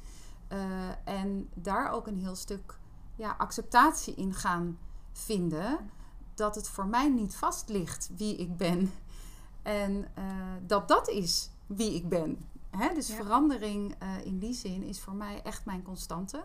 Uh, 0.52 0.58
en 1.04 1.48
daar 1.54 1.90
ook 1.90 2.06
een 2.06 2.18
heel 2.18 2.34
stuk 2.36 2.78
ja, 3.16 3.34
acceptatie 3.38 4.14
in 4.14 4.34
gaan 4.34 4.78
vinden. 5.12 5.90
Dat 6.34 6.54
het 6.54 6.68
voor 6.68 6.86
mij 6.86 7.08
niet 7.08 7.36
vast 7.36 7.68
ligt 7.68 8.10
wie 8.16 8.36
ik 8.36 8.56
ben. 8.56 8.92
En 9.62 10.06
eh, 10.14 10.24
dat 10.66 10.88
dat 10.88 11.08
is 11.08 11.50
wie 11.66 11.94
ik 11.94 12.08
ben. 12.08 12.48
Hè? 12.70 12.94
Dus 12.94 13.08
Ja. 13.08 13.14
verandering 13.14 13.94
eh, 13.98 14.24
in 14.24 14.38
die 14.38 14.54
zin 14.54 14.82
is 14.82 15.00
voor 15.00 15.14
mij 15.14 15.42
echt 15.42 15.64
mijn 15.64 15.82
constante. 15.82 16.44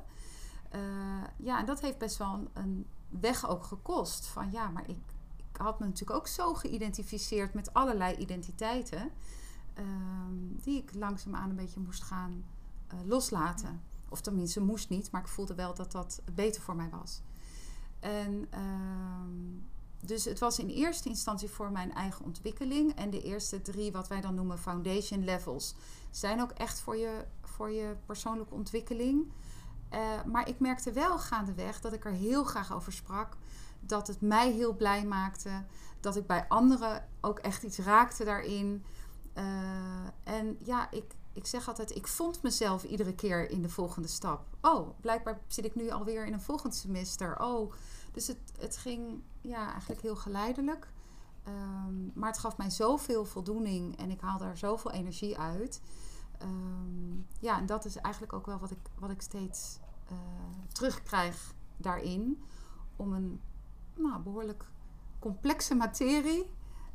Eh, 0.70 0.82
ja, 1.38 1.60
en 1.60 1.65
dat 1.65 1.82
heeft 1.82 1.98
best 1.98 2.17
wel 2.17 2.34
een, 2.34 2.50
een 2.53 2.86
weg 3.10 3.48
ook 3.50 3.63
gekost. 3.63 4.25
Van 4.27 4.51
ja, 4.51 4.70
maar 4.70 4.89
ik 4.89 5.12
had 5.58 5.80
me 5.80 5.86
natuurlijk 5.86 6.20
ook 6.20 6.28
zo 6.28 6.54
geïdentificeerd 6.54 7.54
met 7.54 7.74
allerlei 7.74 8.16
identiteiten. 8.16 9.12
ehm, 9.74 10.62
die 10.64 10.78
ik 10.78 10.94
langzaamaan 10.94 11.50
een 11.50 11.56
beetje 11.56 11.80
moest 11.80 12.04
gaan 12.04 12.44
eh, 12.88 12.98
loslaten. 13.06 13.82
Of 14.10 14.22
tenminste, 14.22 14.62
moest 14.62 14.90
niet, 14.90 15.12
maar 15.12 15.22
ik 15.22 15.28
voelde 15.28 15.56
wel 15.56 15.74
dat 15.74 15.92
dat 15.92 16.22
beter 16.34 16.62
voor 16.62 16.76
mij 16.76 16.90
was. 16.90 17.22
En 18.00 18.48
ehm, 18.50 19.62
dus 20.06 20.26
het 20.26 20.40
was 20.40 20.60
in 20.60 20.68
eerste 20.68 21.10
instantie 21.10 21.50
voor 21.50 21.72
mijn 21.72 21.94
eigen 21.94 22.26
ontwikkeling. 22.26 22.96
En 22.96 23.10
de 23.10 23.22
eerste 23.22 23.62
drie, 23.62 23.92
wat 23.92 24.08
wij 24.08 24.22
dan 24.22 24.36
noemen 24.36 24.58
foundation 24.58 25.24
levels, 25.24 25.76
zijn 26.12 26.42
ook 26.42 26.52
echt 26.52 26.80
voor 26.80 26.98
je, 26.98 27.26
voor 27.42 27.72
je 27.72 27.96
persoonlijke 28.06 28.54
ontwikkeling. 28.54 29.32
Eh, 29.90 30.24
maar 30.26 30.50
ik 30.50 30.60
merkte 30.60 30.92
wel 30.92 31.20
gaandeweg 31.20 31.82
dat 31.82 31.94
ik 31.94 32.06
er 32.06 32.12
heel 32.12 32.44
graag 32.44 32.74
over 32.74 32.94
sprak. 32.94 33.38
Dat 33.86 34.08
het 34.08 34.22
mij 34.22 34.52
heel 34.52 34.75
blij 34.75 35.06
maakte. 35.06 35.63
Dat 36.00 36.16
ik 36.16 36.28
bij 36.28 36.46
anderen 36.48 37.08
ook 37.22 37.40
echt 37.40 37.63
iets 37.63 37.78
raakte 37.78 38.24
daarin. 38.24 38.84
Eh, 39.34 39.44
en 40.24 40.58
ja, 40.63 40.92
ik, 40.92 41.16
ik 41.34 41.46
zeg 41.46 41.68
altijd, 41.68 41.96
ik 41.96 42.08
vond 42.08 42.42
mezelf 42.42 42.84
iedere 42.84 43.16
keer 43.16 43.50
in 43.50 43.62
de 43.62 43.70
volgende 43.70 44.08
stap. 44.08 44.46
Oh, 44.62 44.90
blijkbaar 45.02 45.40
zit 45.48 45.66
ik 45.66 45.75
nu 45.75 45.90
alweer 45.90 46.25
in 46.25 46.34
een 46.34 46.42
volgend 46.42 46.75
semester. 46.75 47.40
Oh, 47.42 47.74
dus 48.12 48.28
het, 48.28 48.52
het 48.60 48.78
ging 48.78 49.22
ja, 49.42 49.72
eigenlijk 49.72 50.02
heel 50.02 50.16
geleidelijk. 50.16 50.88
Ehm, 51.44 52.20
maar 52.20 52.30
het 52.30 52.40
gaf 52.40 52.58
mij 52.58 52.70
zoveel 52.70 53.25
voldoening 53.25 53.98
en 53.98 54.10
ik 54.10 54.22
haalde 54.22 54.46
er 54.46 54.58
zoveel 54.58 54.92
energie 54.92 55.38
uit. 55.38 55.82
Ehm, 56.38 57.16
ja, 57.40 57.58
en 57.58 57.66
dat 57.66 57.86
is 57.86 57.96
eigenlijk 57.96 58.34
ook 58.34 58.46
wel 58.46 58.60
wat 58.60 58.72
ik, 58.72 58.80
wat 59.00 59.10
ik 59.10 59.22
steeds 59.22 59.80
eh, 60.08 60.18
terugkrijg 60.72 61.54
daarin. 61.78 62.44
Om 62.96 63.13
een 63.13 63.42
nou, 63.96 64.22
behoorlijk 64.22 64.66
complexe 65.20 65.76
materie 65.76 66.52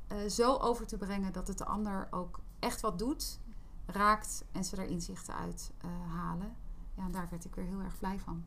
eh, 0.09 0.19
zo 0.29 0.57
over 0.57 0.87
te 0.87 0.97
brengen 0.97 1.33
dat 1.33 1.49
het 1.49 1.59
de 1.59 1.65
ander 1.65 2.09
ook 2.11 2.41
echt 2.59 2.81
wat 2.81 2.99
doet, 2.99 3.41
raakt 3.87 4.45
en 4.53 4.65
ze 4.65 4.77
er 4.77 4.89
inzichten 4.89 5.35
uit 5.35 5.73
eh, 5.81 5.91
halen. 6.15 6.57
Ja, 6.97 7.09
daar 7.09 7.27
werd 7.31 7.45
ik 7.45 7.55
weer 7.55 7.65
heel 7.65 7.81
erg 7.81 7.99
blij 7.99 8.19
van. 8.19 8.45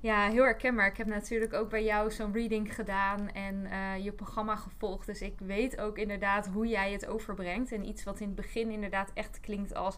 Ja, 0.00 0.28
heel 0.28 0.42
herkenbaar. 0.42 0.86
Ik 0.86 0.96
heb 0.96 1.06
natuurlijk 1.06 1.52
ook 1.52 1.70
bij 1.70 1.84
jou 1.84 2.10
zo'n 2.10 2.32
reading 2.32 2.74
gedaan 2.74 3.28
en 3.28 3.66
eh, 3.66 4.04
je 4.04 4.12
programma 4.12 4.56
gevolgd. 4.56 5.06
Dus 5.06 5.20
ik 5.20 5.38
weet 5.38 5.80
ook 5.80 5.98
inderdaad 5.98 6.46
hoe 6.46 6.66
jij 6.66 6.92
het 6.92 7.06
overbrengt. 7.06 7.72
En 7.72 7.88
iets 7.88 8.04
wat 8.04 8.20
in 8.20 8.26
het 8.26 8.36
begin 8.36 8.70
inderdaad 8.70 9.10
echt 9.14 9.40
klinkt 9.40 9.74
als... 9.74 9.96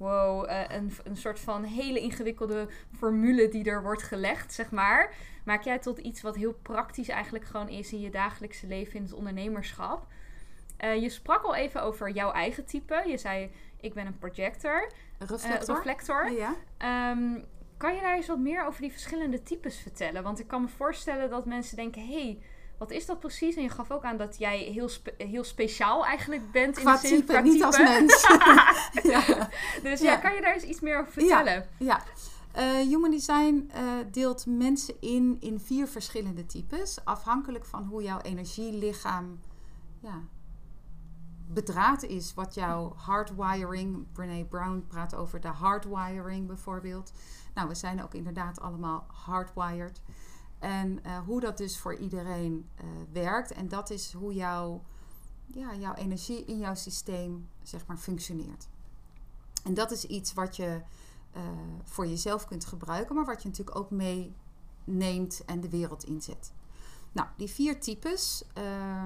Wow, 0.00 0.50
eh, 0.50 0.60
een, 0.68 0.92
een 1.04 1.16
soort 1.16 1.40
van 1.40 1.64
hele 1.64 2.00
ingewikkelde 2.00 2.68
formule 2.96 3.48
die 3.48 3.64
er 3.64 3.82
wordt 3.82 4.02
gelegd, 4.02 4.52
zeg 4.52 4.70
maar. 4.70 5.14
Maak 5.44 5.62
jij 5.62 5.78
tot 5.78 5.98
iets 5.98 6.22
wat 6.22 6.36
heel 6.36 6.52
praktisch 6.62 7.08
eigenlijk 7.08 7.44
gewoon 7.44 7.68
is 7.68 7.92
in 7.92 8.00
je 8.00 8.10
dagelijkse 8.10 8.66
leven 8.66 8.94
in 8.94 9.02
het 9.02 9.12
ondernemerschap. 9.12 10.06
Eh, 10.76 11.02
je 11.02 11.08
sprak 11.08 11.42
al 11.42 11.54
even 11.54 11.82
over 11.82 12.10
jouw 12.10 12.32
eigen 12.32 12.64
type. 12.64 13.04
Je 13.06 13.16
zei, 13.16 13.50
ik 13.80 13.94
ben 13.94 14.06
een 14.06 14.18
projector, 14.18 14.92
Een 15.18 15.26
eh, 15.26 15.28
reflector? 15.28 15.76
reflector. 15.76 16.32
ja. 16.32 16.54
Ehm, 16.76 17.40
kan 17.76 17.94
je 17.94 18.00
daar 18.00 18.16
eens 18.16 18.26
wat 18.26 18.38
meer 18.38 18.66
over 18.66 18.80
die 18.80 18.92
verschillende 18.92 19.42
types 19.42 19.78
vertellen? 19.78 20.22
Want 20.22 20.40
ik 20.40 20.46
kan 20.46 20.62
me 20.62 20.68
voorstellen 20.68 21.30
dat 21.30 21.46
mensen 21.46 21.76
denken: 21.76 22.06
hé, 22.06 22.22
hey, 22.22 22.38
wat 22.80 22.90
is 22.90 23.06
dat 23.06 23.20
precies? 23.20 23.56
En 23.56 23.62
je 23.62 23.68
gaf 23.68 23.90
ook 23.90 24.04
aan 24.04 24.16
dat 24.16 24.38
jij 24.38 24.58
heel, 24.58 24.88
spe- 24.88 25.14
heel 25.18 25.44
speciaal 25.44 26.04
eigenlijk 26.04 26.52
bent 26.52 26.76
Qua 26.78 26.94
in 26.94 27.00
de 27.00 27.08
zin 27.08 27.18
type, 27.18 27.32
qua 27.32 27.40
niet 27.40 27.52
type. 27.52 27.66
als 27.66 27.78
mens. 27.78 28.26
ja. 29.12 29.48
Dus 29.82 30.00
ja. 30.00 30.10
Ja. 30.12 30.16
kan 30.16 30.34
je 30.34 30.40
daar 30.40 30.54
eens 30.54 30.62
iets 30.62 30.80
meer 30.80 30.98
over 31.00 31.12
vertellen? 31.12 31.66
Ja, 31.78 32.02
Eh, 32.52 32.64
Human 32.74 33.10
Design 33.10 33.70
eh, 33.72 33.82
deelt 34.10 34.46
mensen 34.46 34.94
in 35.00 35.36
in 35.40 35.60
vier 35.60 35.86
verschillende 35.88 36.46
types, 36.46 36.98
afhankelijk 37.04 37.64
van 37.64 37.84
hoe 37.84 38.02
jouw 38.02 38.20
energielichaam 38.20 39.40
ja, 40.00 40.20
bedraad 41.48 42.02
is. 42.02 42.34
Wat 42.34 42.54
jouw 42.54 42.92
hardwiring, 42.96 44.06
Brene 44.12 44.44
Brown 44.44 44.84
praat 44.88 45.14
over 45.14 45.40
de 45.40 45.48
hardwiring 45.48 46.46
bijvoorbeeld. 46.46 47.12
Nou, 47.54 47.68
we 47.68 47.74
zijn 47.74 48.02
ook 48.02 48.14
inderdaad 48.14 48.60
allemaal 48.60 49.04
hardwired. 49.26 50.00
En 50.60 51.04
eh, 51.04 51.18
hoe 51.18 51.40
dat 51.40 51.58
dus 51.58 51.78
voor 51.78 51.96
iedereen 51.96 52.68
eh, 52.74 52.84
werkt. 53.12 53.52
En 53.52 53.68
dat 53.68 53.90
is 53.90 54.12
hoe 54.12 54.34
jouw, 54.34 54.82
ja, 55.46 55.74
jouw 55.74 55.94
energie 55.94 56.44
in 56.44 56.58
jouw 56.58 56.74
systeem 56.74 57.48
zeg 57.62 57.86
maar, 57.86 57.96
functioneert. 57.96 58.68
En 59.64 59.74
dat 59.74 59.90
is 59.90 60.04
iets 60.04 60.34
wat 60.34 60.56
je 60.56 60.80
eh, 61.32 61.42
voor 61.84 62.06
jezelf 62.06 62.44
kunt 62.46 62.64
gebruiken, 62.64 63.14
maar 63.14 63.24
wat 63.24 63.42
je 63.42 63.48
natuurlijk 63.48 63.76
ook 63.76 63.90
meeneemt 63.90 65.44
en 65.46 65.60
de 65.60 65.68
wereld 65.68 66.04
inzet. 66.04 66.52
Nou, 67.12 67.28
die 67.36 67.48
vier 67.48 67.80
types. 67.80 68.44
eh, 68.52 69.04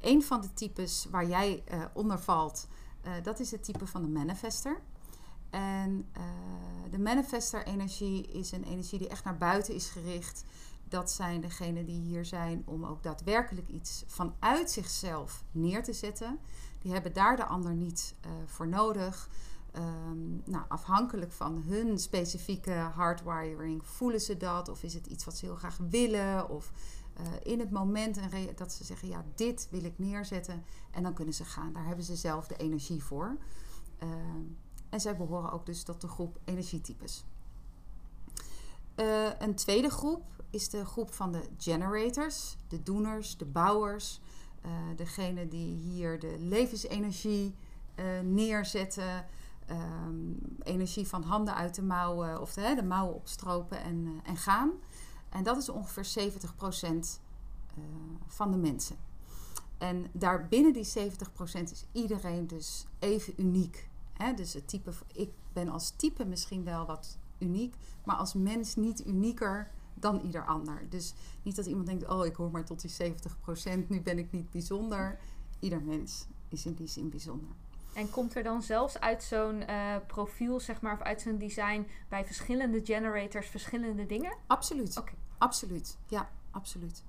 een 0.00 0.22
van 0.22 0.40
de 0.40 0.52
types 0.52 1.06
waar 1.10 1.28
jij 1.28 1.64
onder 1.92 2.18
valt, 2.18 2.68
dat 3.22 3.40
is 3.40 3.50
het 3.50 3.64
type 3.64 3.86
van 3.86 4.02
de 4.02 4.08
manifester. 4.08 4.82
En 5.54 6.06
eh, 6.12 6.22
de 6.90 6.98
manifester-energie 6.98 8.26
is 8.26 8.52
een 8.52 8.64
energie 8.64 8.98
die 8.98 9.08
echt 9.08 9.24
naar 9.24 9.36
buiten 9.36 9.74
is 9.74 9.88
gericht. 9.88 10.44
Dat 10.88 11.10
zijn 11.10 11.40
degenen 11.40 11.86
die 11.86 12.00
hier 12.00 12.24
zijn 12.24 12.62
om 12.64 12.84
ook 12.84 13.02
daadwerkelijk 13.02 13.68
iets 13.68 14.04
vanuit 14.06 14.70
zichzelf 14.70 15.44
neer 15.50 15.82
te 15.82 15.92
zetten. 15.92 16.38
Die 16.78 16.92
hebben 16.92 17.12
daar 17.12 17.36
de 17.36 17.44
ander 17.44 17.74
niet 17.74 18.14
eh, 18.20 18.30
voor 18.46 18.68
nodig. 18.68 19.28
Ehm, 19.72 20.28
nou, 20.44 20.64
afhankelijk 20.68 21.32
van 21.32 21.62
hun 21.66 21.98
specifieke 21.98 22.72
hardwiring 22.72 23.86
voelen 23.86 24.20
ze 24.20 24.36
dat, 24.36 24.68
of 24.68 24.82
is 24.82 24.94
het 24.94 25.06
iets 25.06 25.24
wat 25.24 25.36
ze 25.36 25.44
heel 25.44 25.56
graag 25.56 25.76
willen, 25.76 26.48
of 26.48 26.72
eh, 27.14 27.24
in 27.42 27.60
het 27.60 27.70
moment 27.70 28.18
dat 28.56 28.72
ze 28.72 28.84
zeggen: 28.84 29.08
Ja, 29.08 29.24
dit 29.34 29.68
wil 29.70 29.84
ik 29.84 29.98
neerzetten, 29.98 30.64
en 30.90 31.02
dan 31.02 31.14
kunnen 31.14 31.34
ze 31.34 31.44
gaan. 31.44 31.72
Daar 31.72 31.86
hebben 31.86 32.04
ze 32.04 32.16
zelf 32.16 32.46
de 32.46 32.56
energie 32.56 33.02
voor. 33.02 33.36
Ehm, 33.98 34.42
en 34.94 35.00
zij 35.00 35.16
behoren 35.16 35.52
ook 35.52 35.66
dus 35.66 35.82
tot 35.82 36.00
de 36.00 36.08
groep 36.08 36.38
energietypes. 36.44 37.24
Eh, 38.94 39.30
een 39.38 39.54
tweede 39.54 39.90
groep 39.90 40.24
is 40.50 40.68
de 40.68 40.84
groep 40.84 41.14
van 41.14 41.32
de 41.32 41.42
generators, 41.58 42.56
de 42.68 42.82
doeners, 42.82 43.36
de 43.36 43.44
bouwers. 43.44 44.20
Uh, 44.66 44.72
degene 44.96 45.48
die 45.48 45.74
hier 45.74 46.18
de 46.18 46.36
levensenergie 46.38 47.54
uh, 47.94 48.04
neerzetten. 48.20 49.26
Um, 49.70 50.38
energie 50.62 51.08
van 51.08 51.22
handen 51.22 51.54
uit 51.54 51.74
de 51.74 51.82
mouwen 51.82 52.40
of 52.40 52.52
de, 52.52 52.74
de 52.74 52.82
mouwen 52.82 53.14
opstropen 53.14 53.82
en, 53.82 54.20
en 54.24 54.36
gaan. 54.36 54.70
En 55.28 55.42
dat 55.42 55.56
is 55.56 55.68
ongeveer 55.68 56.30
70% 56.30 56.88
uh, 56.88 57.84
van 58.26 58.50
de 58.50 58.56
mensen. 58.56 58.96
En 59.78 60.06
daarbinnen 60.12 60.72
die 60.72 60.86
70% 60.86 61.62
is 61.62 61.86
iedereen 61.92 62.46
dus 62.46 62.86
even 62.98 63.34
uniek. 63.36 63.88
Hè? 64.14 64.34
Dus 64.34 64.52
het 64.52 64.68
type, 64.68 64.92
ik 65.12 65.30
ben 65.52 65.68
als 65.68 65.90
type 65.90 66.24
misschien 66.24 66.64
wel 66.64 66.86
wat 66.86 67.18
uniek, 67.38 67.74
maar 68.04 68.16
als 68.16 68.34
mens 68.34 68.76
niet 68.76 69.06
unieker 69.06 69.70
dan 69.94 70.20
ieder 70.20 70.44
ander. 70.46 70.86
Dus 70.88 71.14
niet 71.42 71.56
dat 71.56 71.66
iemand 71.66 71.86
denkt, 71.86 72.08
oh 72.08 72.26
ik 72.26 72.34
hoor 72.34 72.50
maar 72.50 72.64
tot 72.64 72.80
die 72.80 73.14
70%, 73.84 73.86
nu 73.88 74.00
ben 74.00 74.18
ik 74.18 74.32
niet 74.32 74.50
bijzonder. 74.50 75.18
Ieder 75.60 75.82
mens 75.82 76.26
is 76.48 76.66
in 76.66 76.74
die 76.74 76.86
zin 76.86 77.10
bijzonder. 77.10 77.48
En 77.94 78.10
komt 78.10 78.36
er 78.36 78.42
dan 78.42 78.62
zelfs 78.62 79.00
uit 79.00 79.22
zo'n 79.22 79.62
uh, 79.70 79.96
profiel, 80.06 80.60
zeg 80.60 80.80
maar, 80.80 80.92
of 80.92 81.00
uit 81.00 81.20
zo'n 81.20 81.38
design 81.38 81.86
bij 82.08 82.24
verschillende 82.24 82.80
generators 82.84 83.46
verschillende 83.46 84.06
dingen? 84.06 84.36
Absoluut. 84.46 84.98
Okay. 84.98 85.14
Absoluut. 85.38 85.96
Ja, 86.08 86.30
absoluut. 86.50 87.02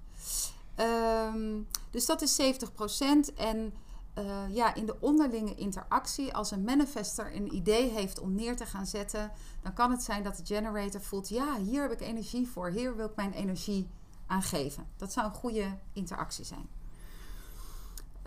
Um, 0.79 1.67
dus 1.89 2.05
dat 2.05 2.21
is 2.21 2.41
70%. 2.41 3.33
En 3.35 3.73
uh, 4.19 4.55
ja, 4.55 4.73
in 4.75 4.85
de 4.85 4.99
onderlinge 4.99 5.55
interactie, 5.55 6.33
als 6.33 6.51
een 6.51 6.63
manifester 6.63 7.35
een 7.35 7.55
idee 7.55 7.89
heeft 7.89 8.19
om 8.19 8.35
neer 8.35 8.55
te 8.55 8.65
gaan 8.65 8.85
zetten, 8.85 9.31
dan 9.61 9.73
kan 9.73 9.91
het 9.91 10.03
zijn 10.03 10.23
dat 10.23 10.37
de 10.37 10.45
generator 10.45 11.01
voelt: 11.01 11.29
ja, 11.29 11.57
hier 11.57 11.81
heb 11.81 11.91
ik 11.91 12.01
energie 12.01 12.47
voor, 12.47 12.69
hier 12.69 12.95
wil 12.95 13.05
ik 13.05 13.15
mijn 13.15 13.33
energie 13.33 13.87
aan 14.27 14.41
geven. 14.41 14.87
Dat 14.97 15.13
zou 15.13 15.27
een 15.27 15.33
goede 15.33 15.77
interactie 15.93 16.45
zijn. 16.45 16.67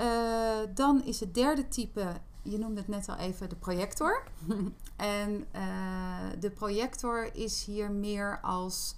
Uh, 0.01 0.75
dan 0.75 1.05
is 1.05 1.21
het 1.21 1.35
derde 1.35 1.69
type, 1.69 2.13
je 2.43 2.59
noemde 2.59 2.81
het 2.81 2.89
net 2.89 3.09
al 3.09 3.17
even, 3.17 3.49
de 3.49 3.57
projector. 3.57 4.23
en 4.97 5.47
uh, 5.55 6.41
de 6.41 6.51
projector 6.51 7.35
is 7.35 7.65
hier 7.65 7.91
meer 7.91 8.41
als 8.41 8.97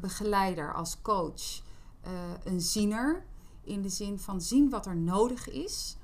begeleider, 0.00 0.74
als 0.74 1.02
coach, 1.02 1.62
een 2.44 2.60
ziener. 2.60 3.24
In 3.62 3.82
de 3.82 3.88
zin 3.88 4.18
van 4.18 4.40
zien 4.40 4.70
wat 4.70 4.86
er 4.86 4.96
nodig 4.96 5.50
is. 5.50 5.96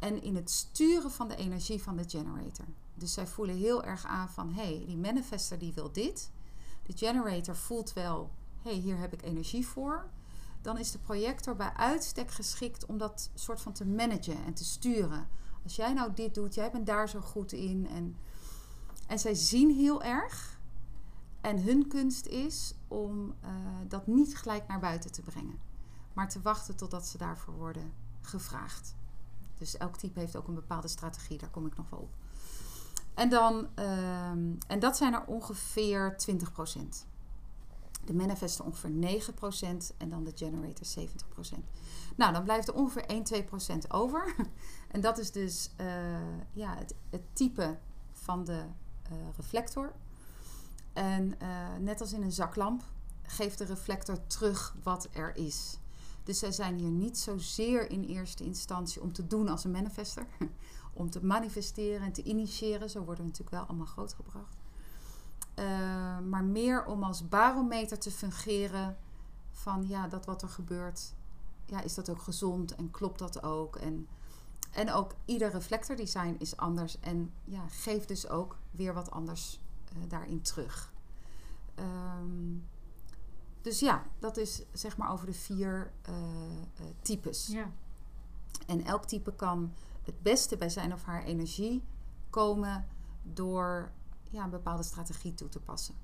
En 0.00 0.22
in 0.22 0.36
het 0.36 0.50
sturen 0.50 1.10
van 1.10 1.28
de 1.28 1.36
energie 1.36 1.82
van 1.82 1.96
de 1.96 2.04
generator. 2.06 2.64
Dus 2.94 3.12
zij 3.12 3.26
voelen 3.26 3.56
heel 3.56 3.84
erg 3.84 4.04
aan 4.04 4.28
van, 4.28 4.52
hé, 4.52 4.62
hey, 4.62 4.84
die 4.86 4.96
manifester 4.96 5.58
die 5.58 5.72
wil 5.72 5.92
dit. 5.92 6.30
de 6.82 6.96
generator 6.96 7.56
voelt 7.56 7.92
wel, 7.92 8.30
hé, 8.62 8.70
hey, 8.70 8.80
hier 8.80 8.98
heb 8.98 9.12
ik 9.12 9.22
energie 9.22 9.66
voor. 9.66 10.10
Dan 10.62 10.78
is 10.78 10.90
de 10.90 10.98
projector 10.98 11.56
bij 11.56 11.72
uitstek 11.76 12.30
geschikt 12.30 12.86
om 12.86 12.98
dat 12.98 13.30
soort 13.34 13.60
van 13.60 13.72
te 13.72 13.86
managen 13.86 14.44
en 14.44 14.54
te 14.54 14.64
sturen. 14.64 15.28
Als 15.64 15.76
jij 15.76 15.92
nou 15.92 16.14
dit 16.14 16.34
doet, 16.34 16.54
jij 16.54 16.70
bent 16.70 16.86
daar 16.86 17.08
zo 17.08 17.20
goed 17.20 17.52
in. 17.52 17.88
En, 17.88 18.16
en 19.06 19.18
zij 19.18 19.34
zien 19.34 19.74
heel 19.74 20.02
erg. 20.02 20.60
En 21.40 21.62
hun 21.62 21.88
kunst 21.88 22.26
is 22.26 22.74
om 22.88 23.34
uh, 23.44 23.50
dat 23.88 24.06
niet 24.06 24.36
gelijk 24.36 24.66
naar 24.68 24.80
buiten 24.80 25.12
te 25.12 25.22
brengen. 25.22 25.58
Maar 26.12 26.28
te 26.28 26.40
wachten 26.40 26.76
totdat 26.76 27.06
ze 27.06 27.18
daarvoor 27.18 27.54
worden 27.54 27.92
gevraagd. 28.20 28.94
Dus 29.60 29.76
elk 29.76 29.96
type 29.96 30.18
heeft 30.18 30.36
ook 30.36 30.48
een 30.48 30.54
bepaalde 30.54 30.88
strategie, 30.88 31.38
daar 31.38 31.50
kom 31.50 31.66
ik 31.66 31.76
nog 31.76 31.90
wel 31.90 31.98
op. 31.98 32.14
En, 33.14 33.28
dan, 33.28 33.54
um, 33.54 34.58
en 34.66 34.78
dat 34.78 34.96
zijn 34.96 35.14
er 35.14 35.24
ongeveer 35.24 36.16
20%. 36.16 37.06
De 38.04 38.14
manifester 38.14 38.64
ongeveer 38.64 38.90
9% 38.90 39.96
en 39.96 40.08
dan 40.08 40.24
de 40.24 40.32
generator 40.34 40.86
70%. 40.86 41.58
Nou, 42.16 42.32
dan 42.32 42.44
blijft 42.44 42.68
er 42.68 42.74
ongeveer 42.74 43.04
1, 43.04 43.24
2% 43.84 43.88
over. 43.88 44.34
en 44.92 45.00
dat 45.00 45.18
is 45.18 45.32
dus 45.32 45.70
uh, 45.80 45.86
ja, 46.52 46.74
het, 46.76 46.94
het, 47.10 47.22
type 47.32 47.78
van 48.12 48.44
de 48.44 48.64
uh, 49.12 49.18
reflector. 49.36 49.92
En 50.92 51.34
uh, 51.42 51.76
net 51.80 52.00
als 52.00 52.12
in 52.12 52.22
een 52.22 52.32
zaklamp 52.32 52.82
geeft 53.22 53.58
de 53.58 53.64
reflector 53.64 54.26
terug 54.26 54.74
wat 54.82 55.08
er 55.12 55.36
is. 55.36 55.78
Dus 56.24 56.38
zij 56.38 56.52
zijn 56.52 56.78
hier 56.78 56.90
niet 56.90 57.18
zozeer 57.18 57.90
in 57.90 58.04
eerste 58.04 58.44
instantie 58.44 59.02
om 59.02 59.12
te 59.12 59.26
doen 59.26 59.48
als 59.48 59.64
een 59.64 59.70
manifester. 59.70 60.26
om 60.92 61.10
te 61.10 61.24
manifesteren 61.24 62.06
en 62.06 62.12
te 62.12 62.22
initiëren. 62.22 62.90
Zo 62.90 62.98
worden 62.98 63.24
we 63.24 63.30
natuurlijk 63.30 63.56
wel 63.56 63.66
allemaal 63.66 63.86
grootgebracht. 63.86 64.56
Uh, 65.58 66.18
maar 66.18 66.44
meer 66.44 66.84
om 66.84 67.02
als 67.02 67.28
barometer 67.28 67.98
te 67.98 68.10
fungeren 68.10 68.96
van 69.50 69.88
ja, 69.88 70.08
dat 70.08 70.26
wat 70.26 70.42
er 70.42 70.48
gebeurt, 70.48 71.14
ja, 71.66 71.80
is 71.82 71.94
dat 71.94 72.10
ook 72.10 72.22
gezond 72.22 72.74
en 72.74 72.90
klopt 72.90 73.18
dat 73.18 73.42
ook? 73.42 73.76
En, 73.76 74.08
en 74.70 74.92
ook 74.92 75.14
ieder 75.24 75.50
reflectordesign 75.50 76.36
is 76.38 76.56
anders 76.56 77.00
en 77.00 77.32
ja, 77.44 77.68
geeft 77.68 78.08
dus 78.08 78.28
ook 78.28 78.56
weer 78.70 78.94
wat 78.94 79.10
anders 79.10 79.60
uh, 79.96 80.02
daarin 80.08 80.42
terug. 80.42 80.92
Um, 81.78 82.68
dus 83.62 83.80
ja, 83.80 84.06
dat 84.18 84.36
is 84.36 84.62
zeg 84.72 84.96
maar 84.96 85.12
over 85.12 85.26
de 85.26 85.32
vier 85.32 85.92
uh, 86.08 86.16
uh, 86.16 86.86
types. 87.02 87.46
Ja. 87.46 87.70
En 88.66 88.84
elk 88.84 89.04
type 89.04 89.32
kan 89.32 89.72
het 90.02 90.22
beste 90.22 90.56
bij 90.56 90.68
zijn 90.68 90.92
of 90.92 91.04
haar 91.04 91.24
energie 91.24 91.82
komen 92.30 92.86
door 93.22 93.92
ja, 94.30 94.44
een 94.44 94.50
bepaalde 94.50 94.82
strategie 94.82 95.34
toe 95.34 95.48
te 95.48 95.60
passen. 95.60 95.94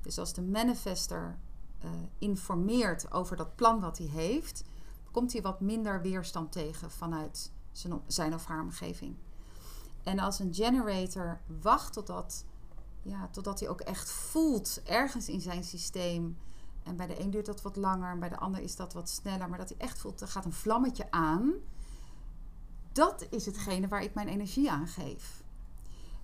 Dus 0.00 0.18
als 0.18 0.34
de 0.34 0.42
manifester 0.42 1.38
uh, 1.84 1.90
informeert 2.18 3.12
over 3.12 3.36
dat 3.36 3.56
plan 3.56 3.80
wat 3.80 3.98
hij 3.98 4.06
heeft, 4.06 4.64
komt 5.10 5.32
hij 5.32 5.42
wat 5.42 5.60
minder 5.60 6.02
weerstand 6.02 6.52
tegen 6.52 6.90
vanuit 6.90 7.52
zijn, 7.72 8.00
zijn 8.06 8.34
of 8.34 8.44
haar 8.44 8.62
omgeving. 8.62 9.16
En 10.02 10.18
als 10.18 10.38
een 10.38 10.54
generator 10.54 11.40
wacht 11.60 11.92
totdat, 11.92 12.44
ja, 13.02 13.28
totdat 13.28 13.60
hij 13.60 13.68
ook 13.68 13.80
echt 13.80 14.10
voelt 14.10 14.80
ergens 14.84 15.28
in 15.28 15.40
zijn 15.40 15.64
systeem 15.64 16.36
en 16.82 16.96
bij 16.96 17.06
de 17.06 17.20
een 17.20 17.30
duurt 17.30 17.46
dat 17.46 17.62
wat 17.62 17.76
langer, 17.76 18.10
en 18.10 18.18
bij 18.18 18.28
de 18.28 18.38
ander 18.38 18.60
is 18.60 18.76
dat 18.76 18.92
wat 18.92 19.08
sneller. 19.08 19.48
Maar 19.48 19.58
dat 19.58 19.68
hij 19.68 19.78
echt 19.78 19.98
voelt, 19.98 20.20
er 20.20 20.28
gaat 20.28 20.44
een 20.44 20.52
vlammetje 20.52 21.10
aan. 21.10 21.52
Dat 22.92 23.26
is 23.30 23.46
hetgene 23.46 23.88
waar 23.88 24.02
ik 24.02 24.14
mijn 24.14 24.28
energie 24.28 24.70
aan 24.70 24.88
geef. 24.88 25.42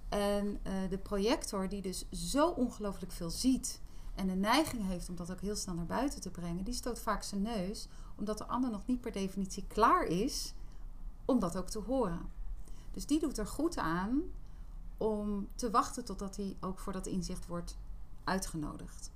En 0.09 0.47
uh, 0.47 0.73
de 0.91 0.99
projector, 0.99 1.69
die 1.69 1.83
dus 1.83 2.11
zo 2.11 2.49
ongelooflijk 2.49 3.12
veel 3.12 3.31
ziet 3.31 3.81
en 4.15 4.27
de 4.27 4.35
neiging 4.35 4.87
heeft 4.87 5.09
om 5.09 5.17
dat 5.17 5.31
ook 5.31 5.41
heel 5.41 5.57
snel 5.57 5.75
naar 5.75 5.87
buiten 5.87 6.21
te 6.21 6.31
brengen, 6.31 6.65
die 6.65 6.75
stoot 6.75 6.99
vaak 6.99 7.23
zijn 7.23 7.43
neus, 7.43 7.88
omdat 8.17 8.38
de 8.38 8.47
ander 8.47 8.71
nog 8.71 8.87
niet 8.87 9.00
per 9.00 9.12
definitie 9.12 9.65
klaar 9.67 10.05
is 10.05 10.55
om 11.25 11.38
dat 11.38 11.57
ook 11.57 11.68
te 11.68 11.79
horen. 11.79 12.31
Dus 12.90 13.07
die 13.07 13.21
doet 13.21 13.38
er 13.38 13.47
goed 13.47 13.77
aan 13.77 14.23
om 14.97 15.49
te 15.55 15.71
wachten 15.71 16.05
totdat 16.05 16.37
hij 16.37 16.57
ook 16.61 16.79
voor 16.79 16.92
dat 16.92 17.07
inzicht 17.07 17.47
wordt 17.47 17.77
uitgenodigd. 18.25 19.11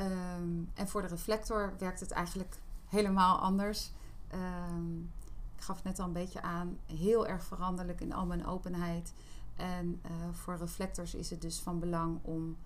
Um, 0.00 0.70
en 0.74 0.88
voor 0.88 1.02
de 1.02 1.08
reflector 1.08 1.72
werkt 1.78 2.00
het 2.00 2.10
eigenlijk 2.10 2.58
helemaal 2.86 3.38
anders. 3.38 3.92
Um, 4.34 5.12
ik 5.56 5.62
gaf 5.62 5.76
het 5.76 5.84
net 5.84 5.98
al 5.98 6.06
een 6.06 6.12
beetje 6.12 6.42
aan, 6.42 6.78
heel 6.86 7.26
erg 7.26 7.44
veranderlijk 7.44 8.00
in 8.00 8.12
al 8.12 8.26
mijn 8.26 8.46
openheid. 8.46 9.14
En 9.54 10.00
uh, 10.06 10.12
voor 10.32 10.56
reflectors 10.56 11.14
is 11.14 11.30
het 11.30 11.40
dus 11.40 11.60
van 11.60 11.78
belang 11.78 12.18
om 12.22 12.56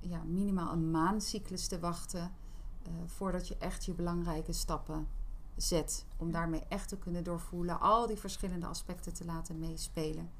ja, 0.00 0.22
minimaal 0.22 0.72
een 0.72 0.90
maancyclus 0.90 1.68
te 1.68 1.80
wachten 1.80 2.32
uh, 2.82 2.92
voordat 3.06 3.48
je 3.48 3.56
echt 3.58 3.84
je 3.84 3.94
belangrijke 3.94 4.52
stappen 4.52 5.08
zet. 5.56 6.04
Om 6.16 6.30
daarmee 6.30 6.64
echt 6.68 6.88
te 6.88 6.98
kunnen 6.98 7.24
doorvoelen, 7.24 7.80
al 7.80 8.06
die 8.06 8.16
verschillende 8.16 8.66
aspecten 8.66 9.14
te 9.14 9.24
laten 9.24 9.58
meespelen 9.58 10.30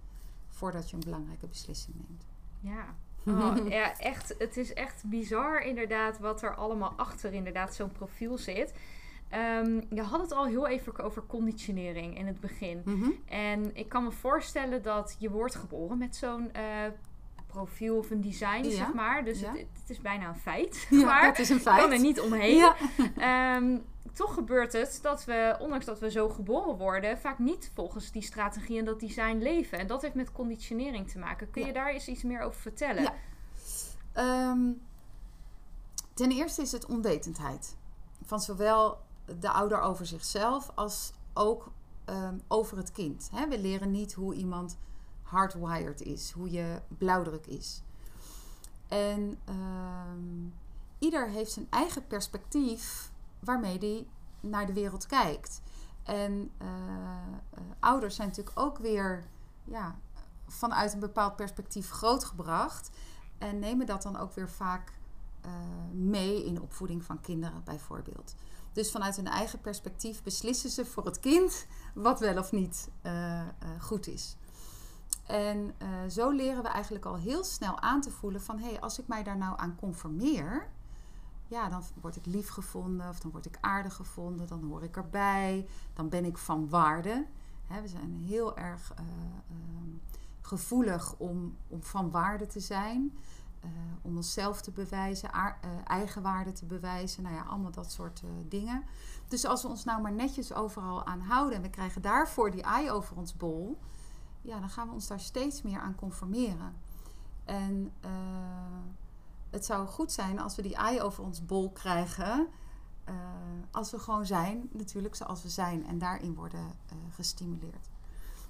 voordat 0.49 0.91
je 0.91 0.97
een 0.97 1.03
belangrijke 1.05 1.47
beslissing 1.47 1.97
neemt. 1.97 2.25
Ja, 2.61 2.95
Oh, 3.27 3.57
ja, 3.69 3.99
echt. 3.99 4.35
Het 4.39 4.57
is 4.57 4.75
echt 4.75 5.03
bizar 5.07 5.63
inderdaad 5.63 6.19
wat 6.19 6.43
er 6.43 6.55
allemaal 6.55 6.93
achter 6.97 7.33
inderdaad 7.33 7.75
zo'n 7.75 7.93
profiel 7.93 8.39
zit. 8.39 8.75
Um, 9.65 9.83
je 9.91 10.03
had 10.03 10.21
het 10.21 10.33
al 10.33 10.47
heel 10.47 10.67
even 10.67 10.99
over 10.99 11.23
conditionering 11.27 12.19
in 12.19 12.27
het 12.27 12.41
begin. 12.41 12.83
Mm 12.85 13.03
-hmm. 13.03 13.15
En 13.27 13.77
ik 13.77 13.89
kan 13.89 14.05
me 14.05 14.11
voorstellen 14.11 14.83
dat 14.83 15.17
je 15.19 15.31
wordt 15.31 15.55
geboren 15.55 15.99
met 15.99 16.17
zo'n 16.17 16.51
uh, 16.57 16.63
profiel 17.47 17.97
of 17.97 18.11
een 18.11 18.21
design, 18.21 18.65
ja. 18.65 18.71
zeg 18.71 18.93
maar. 18.93 19.25
Dus 19.25 19.41
ja. 19.41 19.51
het, 19.51 19.67
het, 19.81 19.91
is 19.91 20.01
bijna 20.01 20.29
een 20.29 20.37
feit. 20.37 20.87
Ja, 20.91 21.05
maar. 21.05 21.27
dat 21.27 21.39
is 21.39 21.49
een 21.49 21.61
feit. 21.61 21.81
Kan 21.81 21.93
er 21.93 22.01
niet 22.01 22.21
omheen. 22.21 22.73
Um, 23.19 23.85
toch 24.17 24.35
gebeurt 24.35 24.73
het 24.73 24.99
dat 25.03 25.25
we, 25.25 25.57
ondanks 25.61 25.85
dat 25.85 25.99
we 25.99 26.11
zo 26.11 26.29
geboren 26.29 26.77
worden, 26.77 27.19
vaak 27.19 27.39
niet 27.39 27.71
volgens 27.75 28.11
die 28.11 28.23
strategie 28.23 28.79
en 28.79 28.85
dat 28.85 29.01
design 29.01 29.37
leven. 29.39 29.79
En 29.79 29.87
dat 29.87 30.03
heeft 30.03 30.15
met 30.15 30.33
conditionering 30.33 31.11
te 31.11 31.19
maken. 31.19 31.51
Kun 31.51 31.67
je 31.67 31.73
daar 31.73 31.91
eens 31.91 32.09
iets 32.09 32.23
meer 32.23 32.41
over 32.41 32.61
vertellen? 32.61 33.03
Ja. 34.15 34.51
Um, 34.51 34.83
ten 36.15 36.31
eerste 36.31 36.63
is 36.63 36.73
het 36.73 36.87
onwetendheid. 36.87 37.77
Van 38.25 38.41
zowel 38.41 38.99
de 39.41 39.51
ouder 39.51 39.81
over 39.81 40.07
zichzelf 40.07 40.71
als 40.75 41.13
ook 41.35 41.71
um, 42.07 42.41
over 42.49 42.77
het 42.77 42.93
kind. 42.93 43.29
He, 43.33 43.49
we 43.49 43.59
leren 43.59 43.91
niet 43.91 44.13
hoe 44.13 44.35
iemand 44.35 44.79
hardwired 45.23 46.01
is, 46.01 46.31
hoe 46.31 46.51
je 46.51 46.81
blauwdruk 46.89 47.47
is. 47.47 47.83
En 48.89 49.39
um, 49.49 50.55
ieder 50.99 51.29
heeft 51.29 51.53
zijn 51.53 51.67
eigen 51.71 52.07
perspectief 52.07 53.15
waarmee 53.47 53.79
die 53.79 54.09
naar 54.41 54.67
de 54.67 54.73
wereld 54.73 55.07
kijkt. 55.07 55.63
En 56.03 56.51
uh, 56.63 56.69
uh, 56.69 57.61
ouders 57.81 58.17
zijn 58.17 58.29
natuurlijk 58.29 58.59
ook 58.59 58.79
weer 58.79 59.25
ja, 59.65 59.99
vanuit 60.47 60.93
een 60.93 61.01
bepaald 61.01 61.37
perspectief 61.37 61.91
grootgebracht. 61.91 62.91
En 63.39 63.59
nemen 63.59 63.87
dat 63.87 64.03
dan 64.03 64.17
ook 64.17 64.33
weer 64.33 64.51
vaak 64.51 64.93
uh, 65.47 65.53
mee 65.93 66.45
in 66.45 66.55
de 66.55 66.63
opvoeding 66.63 67.05
van 67.05 67.21
kinderen, 67.21 67.65
bijvoorbeeld. 67.65 68.35
Dus 68.73 68.91
vanuit 68.91 69.17
hun 69.17 69.27
eigen 69.27 69.61
perspectief 69.61 70.23
beslissen 70.23 70.71
ze 70.71 70.85
voor 70.85 71.05
het 71.05 71.21
kind 71.21 71.67
wat 71.95 72.21
wel 72.21 72.39
of 72.39 72.53
niet 72.53 72.89
goed 73.81 74.07
is. 74.07 74.37
En 75.27 75.75
zo 76.09 76.31
leren 76.31 76.63
we 76.63 76.69
eigenlijk 76.69 77.05
al 77.05 77.17
heel 77.17 77.45
snel 77.45 77.81
aan 77.81 78.01
te 78.01 78.11
voelen 78.11 78.41
van 78.43 78.59
hé, 78.59 78.69
hey, 78.69 78.81
als 78.81 78.99
ik 78.99 79.09
mij 79.09 79.23
daar 79.23 79.37
nou 79.37 79.59
aan 79.59 79.77
conformeer, 79.77 80.69
ja, 81.47 81.69
dan 81.69 81.83
word 82.01 82.17
ik 82.17 82.27
lief 82.27 82.49
gevonden 82.49 83.09
of 83.09 83.21
dan 83.21 83.31
word 83.31 83.47
ik 83.47 83.59
aardig 83.61 83.95
gevonden, 83.95 84.47
dan 84.47 84.65
hoor 84.65 84.83
ik 84.83 84.97
erbij, 84.97 85.67
dan 85.95 86.09
ben 86.09 86.25
ik 86.25 86.39
van 86.39 86.69
waarde. 86.69 87.27
We 87.83 87.89
zijn 87.89 88.13
heel 88.13 88.57
erg 88.57 88.95
uh, 89.01 89.07
uh, 89.51 89.57
gevoelig 90.41 91.15
om, 91.17 91.57
om 91.69 91.83
van 91.83 92.11
waarde 92.11 92.47
te 92.47 92.61
zijn, 92.61 93.19
uh, 93.65 93.71
om 94.03 94.17
onszelf 94.17 94.63
te 94.63 94.71
bewijzen, 94.71 95.31
eigenwaarde 95.85 96.53
te 96.53 96.67
bewijzen, 96.67 97.23
nou 97.23 97.35
ja, 97.35 97.43
allemaal 97.43 97.71
dat 97.71 97.93
soort 97.93 98.23
dingen. 98.49 98.85
Dus 99.29 99.45
als 99.45 99.63
we 99.63 99.69
ons 99.69 99.85
nou 99.85 100.03
maar 100.03 100.13
netjes 100.13 100.53
overal 100.53 101.05
aan 101.05 101.21
houden 101.21 101.57
en 101.57 101.63
we 101.63 101.71
krijgen 101.71 102.03
daarvoor 102.03 102.51
die 102.51 102.63
ei 102.63 102.91
over 102.91 103.17
ons 103.17 103.37
bol, 103.37 103.79
ja, 104.43 104.61
dan 104.61 104.71
gaan 104.71 104.89
we 104.89 104.95
ons 104.95 105.07
daar 105.07 105.21
steeds 105.21 105.63
meer 105.63 105.81
aan 105.81 105.95
conformeren. 105.95 106.75
En 107.45 107.93
het 109.57 109.65
zou 109.65 109.87
goed 109.87 110.13
zijn 110.13 110.41
als 110.41 110.57
we 110.57 110.63
die 110.63 110.75
ei 110.75 111.01
over 111.01 111.25
ons 111.25 111.47
bol 111.47 111.71
krijgen. 111.71 112.47
Uh, 113.09 113.15
als 113.71 113.91
we 113.91 113.99
gewoon 113.99 114.27
zijn, 114.27 114.69
natuurlijk 114.73 115.15
zoals 115.15 115.43
we 115.43 115.49
zijn. 115.49 115.87
En 115.87 115.99
daarin 115.99 116.35
worden 116.35 116.61
uh, 116.61 116.97
gestimuleerd. 117.15 117.89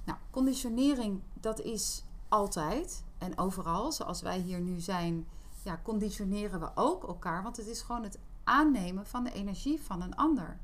Nou, 0.05 0.19
conditionering, 0.31 1.21
dat 1.41 1.61
is 1.61 2.05
altijd 2.29 3.05
en 3.19 3.39
overal. 3.39 3.93
Zoals 3.93 4.23
wij 4.23 4.39
hier 4.39 4.61
nu 4.61 4.81
zijn, 4.81 5.27
ja, 5.63 5.81
conditioneren 5.83 6.61
we 6.61 6.71
ook 6.75 7.07
elkaar. 7.09 7.43
Want 7.43 7.57
het 7.57 7.67
is 7.67 7.81
gewoon 7.83 8.03
het 8.03 8.19
aannemen 8.45 9.07
van 9.07 9.25
de 9.25 9.33
energie 9.33 9.81
van 9.83 10.03
een 10.03 10.17
ander. 10.17 10.59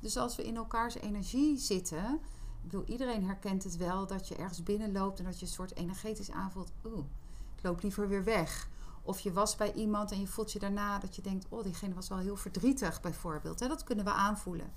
Dus 0.00 0.16
als 0.16 0.36
we 0.36 0.44
in 0.44 0.56
elkaars 0.56 0.94
energie 0.94 1.58
zitten. 1.58 2.20
Ik 2.70 2.88
iedereen 2.88 3.24
herkent 3.24 3.64
het 3.64 3.76
wel 3.76 4.06
dat 4.06 4.28
je 4.28 4.36
ergens 4.36 4.62
binnenloopt 4.62 5.18
en 5.18 5.24
dat 5.24 5.38
je 5.38 5.46
een 5.46 5.52
soort 5.52 5.76
energetisch 5.76 6.30
aanvoelt. 6.30 6.72
Oeh, 6.84 7.04
ik 7.56 7.62
loop 7.62 7.82
liever 7.82 8.08
weer 8.08 8.24
weg. 8.24 8.68
Of 9.06 9.20
je 9.20 9.32
was 9.32 9.56
bij 9.56 9.72
iemand 9.72 10.12
en 10.12 10.20
je 10.20 10.26
voelt 10.26 10.52
je 10.52 10.58
daarna 10.58 10.98
dat 10.98 11.16
je 11.16 11.22
denkt: 11.22 11.46
oh, 11.48 11.62
diegene 11.62 11.94
was 11.94 12.08
wel 12.08 12.18
heel 12.18 12.36
verdrietig, 12.36 13.00
bijvoorbeeld. 13.00 13.58
Dat 13.58 13.84
kunnen 13.84 14.04
we 14.04 14.12
aanvoelen. 14.12 14.72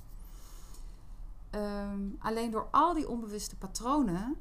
Ehm, 1.49 2.01
alleen 2.19 2.51
door 2.51 2.67
al 2.71 2.93
die 2.93 3.09
onbewuste 3.09 3.55
patronen 3.55 4.35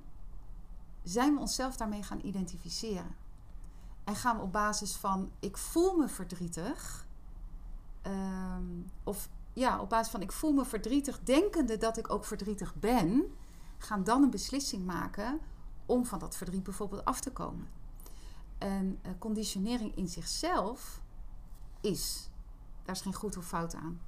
zijn 1.03 1.35
we 1.35 1.41
onszelf 1.41 1.77
daarmee 1.77 2.03
gaan 2.03 2.21
identificeren. 2.23 3.17
En 4.05 4.17
gaan 4.17 4.37
we 4.37 4.43
op 4.43 4.53
basis 4.53 4.97
van: 4.97 5.31
ik 5.41 5.57
voel 5.57 5.97
me 5.97 6.09
verdrietig. 6.09 7.07
Ehm, 8.03 8.65
of 9.05 9.29
ja, 9.53 9.81
op 9.81 9.89
basis 9.89 10.13
van: 10.13 10.23
ik 10.23 10.33
voel 10.33 10.53
me 10.53 10.65
verdrietig, 10.65 11.21
denkende 11.23 11.77
dat 11.77 11.97
ik 11.97 12.11
ook 12.11 12.25
verdrietig 12.25 12.75
ben, 12.75 13.25
gaan 13.79 14.05
dan 14.05 14.23
een 14.23 14.31
beslissing 14.31 14.87
maken 14.87 15.41
om 15.87 16.07
van 16.07 16.19
dat 16.19 16.37
verdriet 16.37 16.63
bijvoorbeeld 16.63 17.05
af 17.05 17.21
te 17.21 17.33
komen. 17.33 17.78
En 18.59 18.99
uh, 19.07 19.13
conditionering 19.19 19.97
in 19.97 20.09
zichzelf 20.09 21.01
is, 21.81 22.31
daar 22.85 22.95
is 22.95 23.01
geen 23.01 23.15
goed 23.15 23.37
of 23.37 23.47
fout 23.47 23.75
aan. 23.75 24.01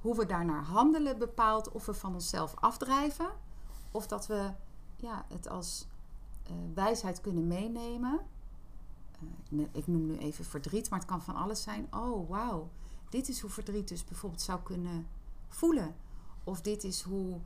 Hoe 0.00 0.16
we 0.16 0.26
daarnaar 0.26 0.62
handelen 0.62 1.18
bepaalt 1.18 1.72
of 1.72 1.86
we 1.86 1.94
van 1.94 2.14
onszelf 2.14 2.54
afdrijven 2.54 3.30
of 3.90 4.06
dat 4.06 4.26
we 4.26 4.50
ja, 4.96 5.26
het 5.28 5.48
als 5.48 5.86
uh, 6.46 6.52
wijsheid 6.74 7.20
kunnen 7.20 7.46
meenemen. 7.46 8.20
Uh, 9.50 9.64
ik 9.72 9.86
noem 9.86 10.06
nu 10.06 10.16
even 10.16 10.44
verdriet, 10.44 10.90
maar 10.90 10.98
het 10.98 11.08
kan 11.08 11.22
van 11.22 11.34
alles 11.34 11.62
zijn. 11.62 11.86
Oh, 11.90 12.28
wauw, 12.28 12.70
dit 13.08 13.28
is 13.28 13.40
hoe 13.40 13.50
verdriet 13.50 13.88
dus 13.88 14.04
bijvoorbeeld 14.04 14.42
zou 14.42 14.60
kunnen 14.62 15.06
voelen. 15.48 15.94
Of 16.44 16.60
dit 16.60 16.84
is 16.84 17.02
hoe 17.02 17.40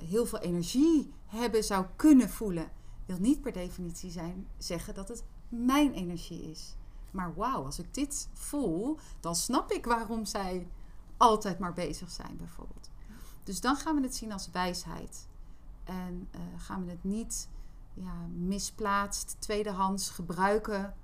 heel 0.00 0.26
veel 0.26 0.38
energie 0.38 1.12
hebben 1.26 1.64
zou 1.64 1.86
kunnen 1.96 2.30
voelen 2.30 2.70
wil 3.06 3.18
niet 3.18 3.40
per 3.40 3.52
definitie 3.52 4.10
zijn, 4.10 4.46
zeggen 4.58 4.94
dat 4.94 5.08
het 5.08 5.24
mijn 5.48 5.92
energie 5.92 6.50
is. 6.50 6.74
Maar 7.10 7.34
wauw, 7.34 7.64
als 7.64 7.78
ik 7.78 7.94
dit 7.94 8.28
voel, 8.32 8.98
dan 9.20 9.34
snap 9.34 9.70
ik 9.70 9.84
waarom 9.84 10.24
zij 10.24 10.68
altijd 11.16 11.58
maar 11.58 11.72
bezig 11.72 12.10
zijn, 12.10 12.36
bijvoorbeeld. 12.36 12.90
Dus 13.42 13.60
dan 13.60 13.76
gaan 13.76 13.94
we 13.94 14.02
het 14.02 14.14
zien 14.14 14.32
als 14.32 14.50
wijsheid. 14.50 15.28
En 15.84 16.28
uh, 16.34 16.40
gaan 16.56 16.84
we 16.84 16.90
het 16.90 17.04
niet 17.04 17.48
ja, 17.94 18.26
misplaatst, 18.32 19.36
tweedehands 19.38 20.10
gebruiken 20.10 20.94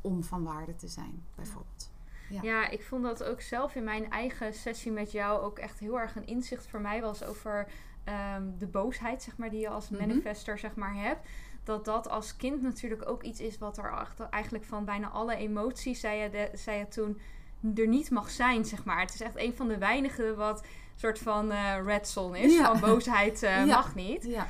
om 0.00 0.24
van 0.24 0.42
waarde 0.42 0.76
te 0.76 0.88
zijn, 0.88 1.24
bijvoorbeeld. 1.34 1.90
Ja. 2.30 2.40
ja. 2.42 2.68
ik 2.68 2.82
vond 2.82 3.02
dat 3.02 3.24
ook 3.24 3.40
zelf 3.40 3.74
in 3.74 3.84
mijn 3.84 4.10
eigen 4.10 4.54
sessie 4.54 4.92
met 4.92 5.12
jou 5.12 5.42
ook 5.42 5.58
echt 5.58 5.78
heel 5.78 6.00
erg 6.00 6.16
een 6.16 6.26
inzicht 6.26 6.66
voor 6.66 6.80
mij 6.80 7.00
was 7.00 7.24
over 7.24 7.66
Ehm, 8.04 8.42
de 8.58 8.66
boosheid, 8.66 9.22
zeg 9.22 9.36
maar, 9.36 9.50
die 9.50 9.60
je 9.60 9.68
als 9.68 9.88
mhm. 9.88 10.00
manifester, 10.00 10.58
zeg 10.58 10.74
maar, 10.74 10.94
hebt. 10.94 11.28
Dat 11.64 11.84
dat 11.84 12.08
als 12.08 12.36
kind 12.36 12.62
natuurlijk 12.62 13.08
ook 13.08 13.22
iets 13.22 13.40
is 13.40 13.58
wat 13.58 13.78
er 13.78 13.92
achter, 13.92 14.26
eigenlijk 14.30 14.64
van 14.64 14.84
bijna 14.84 15.08
alle 15.08 15.36
emoties, 15.36 16.00
zei 16.00 16.22
je, 16.22 16.30
de, 16.30 16.50
zei 16.54 16.78
je 16.78 16.88
toen, 16.88 17.20
er 17.74 17.86
niet 17.86 18.10
mag 18.10 18.30
zijn, 18.30 18.64
zeg 18.64 18.84
maar. 18.84 19.00
Het 19.00 19.14
is 19.14 19.20
echt 19.20 19.36
een 19.36 19.56
van 19.56 19.68
de 19.68 19.78
weinigen 19.78 20.36
wat 20.36 20.64
soort 20.96 21.18
van 21.18 21.52
uh, 21.52 21.84
red 21.84 22.08
zone 22.08 22.40
is. 22.40 22.56
Van 22.56 22.80
boosheid 22.80 23.42
uh, 23.44 23.64
mag 23.64 23.94
niet. 23.94 24.24
Ja. 24.24 24.46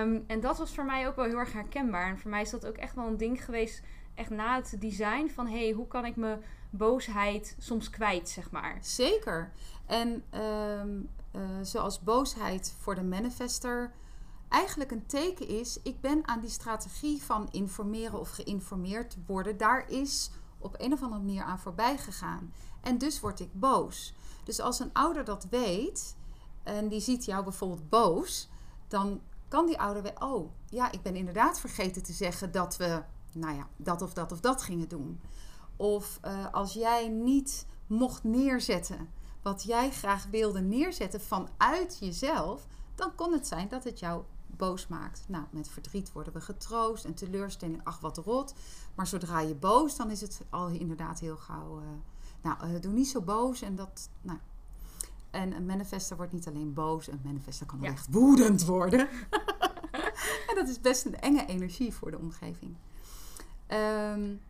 Um, 0.00 0.24
en 0.26 0.40
dat 0.40 0.58
was 0.58 0.74
voor 0.74 0.84
mij 0.84 1.06
ook 1.06 1.16
wel 1.16 1.24
heel 1.24 1.38
erg 1.38 1.52
herkenbaar. 1.52 2.08
En 2.08 2.18
voor 2.18 2.30
mij 2.30 2.42
is 2.42 2.50
dat 2.50 2.66
ook 2.66 2.76
echt 2.76 2.94
wel 2.94 3.06
een 3.06 3.16
ding 3.16 3.44
geweest, 3.44 3.82
echt 4.14 4.30
na 4.30 4.56
het 4.56 4.76
design 4.78 5.28
van... 5.34 5.46
hé, 5.46 5.64
hey, 5.64 5.72
hoe 5.72 5.88
kan 5.88 6.04
ik 6.04 6.16
mijn 6.16 6.42
boosheid 6.70 7.56
soms 7.58 7.90
kwijt, 7.90 8.28
zeg 8.28 8.50
maar. 8.50 8.78
Zeker. 8.80 9.52
En 9.86 10.24
um, 10.34 11.08
uh, 11.32 11.42
zoals 11.62 12.00
boosheid 12.00 12.74
voor 12.78 12.94
de 12.94 13.02
manifester 13.02 13.92
eigenlijk 14.48 14.90
een 14.90 15.06
teken 15.06 15.48
is: 15.48 15.78
ik 15.82 16.00
ben 16.00 16.28
aan 16.28 16.40
die 16.40 16.50
strategie 16.50 17.22
van 17.22 17.48
informeren 17.50 18.20
of 18.20 18.30
geïnformeerd 18.30 19.16
worden, 19.26 19.56
daar 19.56 19.90
is 19.90 20.30
op 20.58 20.74
een 20.78 20.92
of 20.92 21.02
andere 21.02 21.20
manier 21.20 21.42
aan 21.42 21.58
voorbij 21.58 21.98
gegaan. 21.98 22.52
En 22.80 22.98
dus 22.98 23.20
word 23.20 23.40
ik 23.40 23.52
boos. 23.52 24.14
Dus 24.44 24.60
als 24.60 24.80
een 24.80 24.92
ouder 24.92 25.24
dat 25.24 25.46
weet 25.50 26.16
en 26.62 26.88
die 26.88 27.00
ziet 27.00 27.24
jou 27.24 27.44
bijvoorbeeld 27.44 27.88
boos, 27.88 28.48
dan 28.88 29.20
kan 29.48 29.66
die 29.66 29.80
ouder 29.80 30.02
weer: 30.02 30.22
oh 30.22 30.50
ja, 30.68 30.92
ik 30.92 31.02
ben 31.02 31.16
inderdaad 31.16 31.60
vergeten 31.60 32.02
te 32.02 32.12
zeggen 32.12 32.52
dat 32.52 32.76
we, 32.76 33.02
nou 33.32 33.56
ja, 33.56 33.68
dat 33.76 34.02
of 34.02 34.12
dat 34.12 34.32
of 34.32 34.40
dat 34.40 34.62
gingen 34.62 34.88
doen. 34.88 35.20
Of 35.80 36.20
uh, 36.24 36.46
als 36.52 36.72
jij 36.72 37.08
niet 37.08 37.66
mocht 37.86 38.24
neerzetten 38.24 39.08
wat 39.42 39.62
jij 39.62 39.90
graag 39.90 40.26
wilde 40.30 40.60
neerzetten 40.60 41.20
vanuit 41.20 41.96
jezelf, 42.00 42.66
dan 42.94 43.14
kon 43.14 43.32
het 43.32 43.46
zijn 43.46 43.68
dat 43.68 43.84
het 43.84 43.98
jou 43.98 44.22
boos 44.46 44.86
maakt. 44.86 45.24
Nou, 45.28 45.44
met 45.50 45.68
verdriet 45.68 46.12
worden 46.12 46.32
we 46.32 46.40
getroost 46.40 47.04
en 47.04 47.14
teleurstelling, 47.14 47.80
ach 47.84 48.00
wat 48.00 48.16
rot. 48.16 48.54
Maar 48.94 49.06
zodra 49.06 49.40
je 49.40 49.54
boos, 49.54 49.96
dan 49.96 50.10
is 50.10 50.20
het 50.20 50.40
al 50.50 50.68
inderdaad 50.68 51.20
heel 51.20 51.36
gauw. 51.36 51.80
Uh, 51.80 51.86
nou, 52.42 52.72
uh, 52.74 52.80
doe 52.80 52.92
niet 52.92 53.08
zo 53.08 53.20
boos 53.20 53.62
en 53.62 53.76
dat. 53.76 54.08
Nou. 54.22 54.38
En 55.30 55.52
een 55.52 55.66
manifester 55.66 56.16
wordt 56.16 56.32
niet 56.32 56.48
alleen 56.48 56.74
boos, 56.74 57.06
een 57.06 57.20
manifester 57.24 57.66
kan 57.66 57.78
ja. 57.80 57.90
echt 57.90 58.06
woedend 58.10 58.64
worden. 58.64 59.08
en 60.48 60.54
dat 60.54 60.68
is 60.68 60.80
best 60.80 61.04
een 61.04 61.20
enge 61.20 61.46
energie 61.46 61.94
voor 61.94 62.10
de 62.10 62.18
omgeving. 62.18 62.76
Um, 63.68 64.40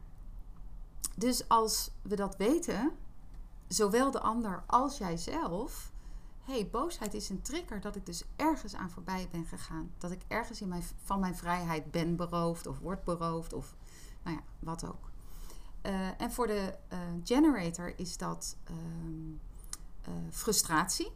dus 1.21 1.49
als 1.49 1.91
we 2.03 2.17
dat 2.17 2.37
weten, 2.37 2.93
zowel 3.69 4.11
de 4.11 4.21
ander 4.21 4.63
als 4.67 4.99
jijzelf. 4.99 5.93
hey, 6.45 6.69
boosheid 6.71 7.15
is 7.15 7.29
een 7.29 7.43
trigger 7.43 7.81
dat 7.81 7.97
ik 7.97 8.07
dus 8.07 8.25
ergens 8.37 8.75
aan 8.75 8.91
voorbij 8.91 9.29
ben 9.31 9.45
gegaan. 9.45 9.91
Dat 9.99 10.11
ik 10.11 10.23
ergens 10.29 10.61
in 10.61 10.69
mijn, 10.69 10.83
van 11.03 11.21
mijn 11.21 11.37
vrijheid 11.37 11.91
ben 11.91 12.17
beroofd 12.17 12.67
of 12.67 12.79
word 12.79 13.05
beroofd 13.05 13.53
of 13.53 13.77
nou 14.23 14.37
ja, 14.37 14.43
wat 14.59 14.85
ook. 14.85 15.11
Uh, 15.83 16.21
en 16.21 16.33
voor 16.33 16.47
de 16.47 16.75
uh, 16.93 16.99
generator 17.25 17.99
is 17.99 18.17
dat 18.17 18.57
uh, 18.71 20.15
frustratie 20.31 21.13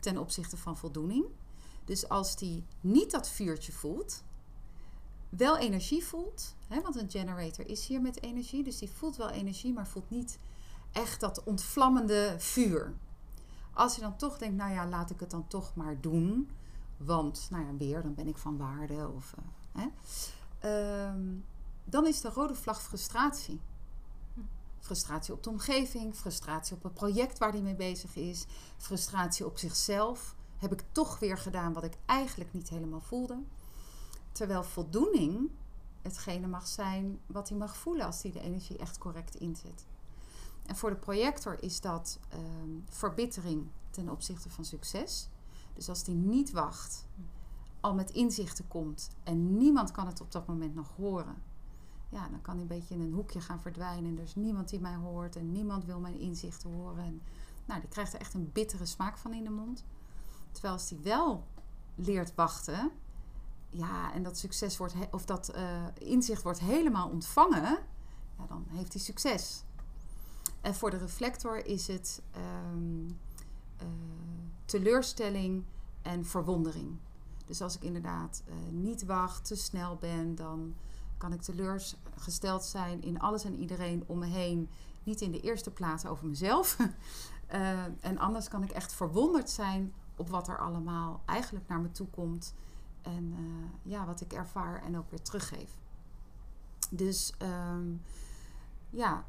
ten 0.00 0.18
opzichte 0.18 0.56
van 0.56 0.76
voldoening. 0.76 1.24
Dus 1.84 2.08
als 2.08 2.36
die 2.36 2.64
niet 2.80 3.10
dat 3.10 3.28
vuurtje 3.28 3.72
voelt, 3.72 4.22
wel 5.36 5.58
energie 5.58 6.04
voelt, 6.04 6.54
hè, 6.68 6.80
want 6.80 6.96
een 6.96 7.10
generator 7.10 7.68
is 7.68 7.86
hier 7.86 8.00
met 8.00 8.22
energie, 8.22 8.64
dus 8.64 8.78
die 8.78 8.90
voelt 8.90 9.16
wel 9.16 9.30
energie, 9.30 9.72
maar 9.72 9.86
voelt 9.86 10.10
niet 10.10 10.38
echt 10.92 11.20
dat 11.20 11.42
ontvlammende 11.44 12.34
vuur. 12.38 12.94
Als 13.74 13.94
je 13.94 14.00
dan 14.00 14.16
toch 14.16 14.38
denkt, 14.38 14.56
nou 14.56 14.72
ja, 14.72 14.86
laat 14.86 15.10
ik 15.10 15.20
het 15.20 15.30
dan 15.30 15.46
toch 15.46 15.74
maar 15.74 16.00
doen. 16.00 16.50
Want, 16.96 17.46
nou 17.50 17.64
ja, 17.64 17.76
weer, 17.76 18.02
dan 18.02 18.14
ben 18.14 18.28
ik 18.28 18.38
van 18.38 18.56
waarde. 18.56 19.10
Of, 19.16 19.34
uh, 19.38 19.82
hè, 19.82 19.88
ehm, 20.58 21.26
dan 21.84 22.06
is 22.06 22.20
de 22.20 22.28
rode 22.28 22.54
vlag 22.54 22.82
frustratie. 22.82 23.60
Frustratie 24.78 25.34
op 25.34 25.42
de 25.42 25.50
omgeving, 25.50 26.14
frustratie 26.14 26.76
op 26.76 26.82
het 26.82 26.94
project 26.94 27.38
waar 27.38 27.52
hij 27.52 27.60
mee 27.60 27.74
bezig 27.74 28.16
is, 28.16 28.46
frustratie 28.76 29.46
op 29.46 29.58
zichzelf. 29.58 30.34
Heb 30.58 30.72
ik 30.72 30.84
toch 30.92 31.18
weer 31.18 31.38
gedaan 31.38 31.72
wat 31.72 31.84
ik 31.84 31.94
eigenlijk 32.06 32.52
niet 32.52 32.68
helemaal 32.68 33.00
voelde. 33.00 33.38
Terwijl 34.32 34.64
voldoening 34.64 35.50
hetgene 36.02 36.46
mag 36.46 36.66
zijn 36.66 37.20
wat 37.26 37.48
hij 37.48 37.58
mag 37.58 37.76
voelen 37.76 38.06
als 38.06 38.22
hij 38.22 38.32
de 38.32 38.40
energie 38.40 38.76
echt 38.76 38.98
correct 38.98 39.34
inzet. 39.34 39.86
En 40.66 40.76
voor 40.76 40.90
de 40.90 40.96
projector 40.96 41.62
is 41.62 41.80
dat 41.80 42.18
ehm, 42.28 42.70
verbittering 42.88 43.66
ten 43.90 44.08
opzichte 44.08 44.50
van 44.50 44.64
succes. 44.64 45.28
Dus 45.74 45.88
als 45.88 46.04
die 46.04 46.14
niet 46.14 46.50
wacht, 46.50 47.06
al 47.80 47.94
met 47.94 48.10
inzichten 48.10 48.68
komt 48.68 49.10
en 49.22 49.56
niemand 49.56 49.90
kan 49.90 50.06
het 50.06 50.20
op 50.20 50.32
dat 50.32 50.46
moment 50.46 50.74
nog 50.74 50.90
horen, 50.96 51.42
ja, 52.08 52.28
dan 52.28 52.40
kan 52.40 52.54
hij 52.54 52.62
een 52.62 52.68
beetje 52.68 52.94
in 52.94 53.00
een 53.00 53.12
hoekje 53.12 53.40
gaan 53.40 53.60
verdwijnen. 53.60 54.10
En 54.10 54.16
er 54.16 54.22
is 54.22 54.34
niemand 54.34 54.68
die 54.68 54.80
mij 54.80 54.94
hoort 54.94 55.36
en 55.36 55.52
niemand 55.52 55.84
wil 55.84 56.00
mijn 56.00 56.18
inzichten 56.18 56.70
horen. 56.70 57.04
En, 57.04 57.22
nou, 57.64 57.80
die 57.80 57.88
krijgt 57.88 58.12
er 58.12 58.20
echt 58.20 58.34
een 58.34 58.50
bittere 58.52 58.86
smaak 58.86 59.18
van 59.18 59.32
in 59.32 59.44
de 59.44 59.50
mond. 59.50 59.84
Terwijl 60.50 60.74
als 60.74 60.88
die 60.88 60.98
wel 60.98 61.46
leert 61.94 62.34
wachten, 62.34 62.90
ja, 63.72 64.12
en 64.12 64.22
dat 64.22 64.38
succes 64.38 64.76
wordt, 64.76 64.94
of 65.10 65.24
dat 65.24 65.52
uh, 65.54 65.82
inzicht 65.98 66.42
wordt 66.42 66.60
helemaal 66.60 67.08
ontvangen, 67.08 67.78
ja, 68.38 68.46
dan 68.48 68.64
heeft 68.68 68.92
hij 68.92 69.02
succes. 69.02 69.64
En 70.60 70.74
voor 70.74 70.90
de 70.90 70.96
reflector 70.96 71.66
is 71.66 71.86
het 71.86 72.22
um, 72.36 73.06
uh, 73.82 73.86
teleurstelling 74.64 75.64
en 76.02 76.24
verwondering. 76.24 76.96
Dus 77.44 77.60
als 77.60 77.76
ik 77.76 77.82
inderdaad 77.82 78.42
uh, 78.48 78.54
niet 78.70 79.04
wacht, 79.04 79.44
te 79.44 79.56
snel 79.56 79.96
ben, 79.96 80.34
dan 80.34 80.74
kan 81.18 81.32
ik 81.32 81.42
teleurgesteld 81.42 82.64
zijn 82.64 83.02
in 83.02 83.20
alles 83.20 83.44
en 83.44 83.58
iedereen 83.58 84.04
om 84.06 84.18
me 84.18 84.26
heen. 84.26 84.68
Niet 85.02 85.20
in 85.20 85.30
de 85.30 85.40
eerste 85.40 85.70
plaats 85.70 86.06
over 86.06 86.26
mezelf. 86.26 86.76
en 88.00 88.18
anders 88.18 88.48
kan 88.48 88.62
ik 88.62 88.70
echt 88.70 88.92
verwonderd 88.92 89.50
zijn 89.50 89.92
op 90.16 90.28
wat 90.28 90.48
er 90.48 90.58
allemaal 90.58 91.22
eigenlijk 91.24 91.68
naar 91.68 91.80
me 91.80 91.90
toe 91.90 92.06
komt. 92.06 92.54
En 93.02 93.34
ja, 93.82 94.06
wat 94.06 94.20
ik 94.20 94.32
ervaar 94.32 94.82
en 94.82 94.98
ook 94.98 95.10
weer 95.10 95.22
teruggeef. 95.22 95.78
Dus 96.90 97.32
um, 97.42 98.02
ja, 98.90 99.24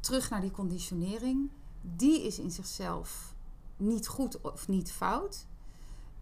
terug 0.00 0.30
naar 0.30 0.40
die 0.40 0.50
conditionering. 0.50 1.50
Die 1.80 2.22
is 2.26 2.38
in 2.38 2.50
zichzelf 2.50 3.34
niet 3.76 4.08
goed 4.08 4.40
of 4.40 4.68
niet 4.68 4.92
fout. 4.92 5.46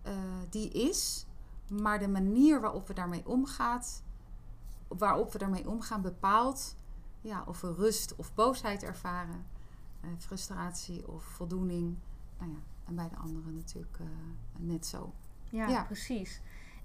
Uh, 0.06 0.12
die 0.50 0.70
is, 0.70 1.26
maar 1.68 1.98
de 1.98 2.08
manier 2.08 2.60
waarop 2.60 2.87
we 2.88 2.94
daarmee 2.94 3.26
omgaan, 3.26 3.82
waarop 4.88 5.32
we 5.32 5.38
daarmee 5.38 5.68
omgaan 5.68 6.02
bepaalt 6.02 6.74
ja, 7.20 7.44
of 7.46 7.60
we 7.60 7.72
rust 7.74 8.14
of 8.16 8.34
boosheid 8.34 8.82
ervaren, 8.82 9.46
eh, 10.00 10.08
frustratie 10.18 11.08
of 11.08 11.24
voldoening. 11.24 11.96
Nou 12.38 12.50
ja, 12.50 12.58
en 12.84 12.94
bij 12.94 13.08
de 13.08 13.16
anderen 13.16 13.54
natuurlijk 13.54 13.98
eh, 14.00 14.06
net 14.58 14.87
zo. 14.87 15.12
Ja, 15.50 15.68
Ja. 15.68 15.84
precies. 15.84 16.40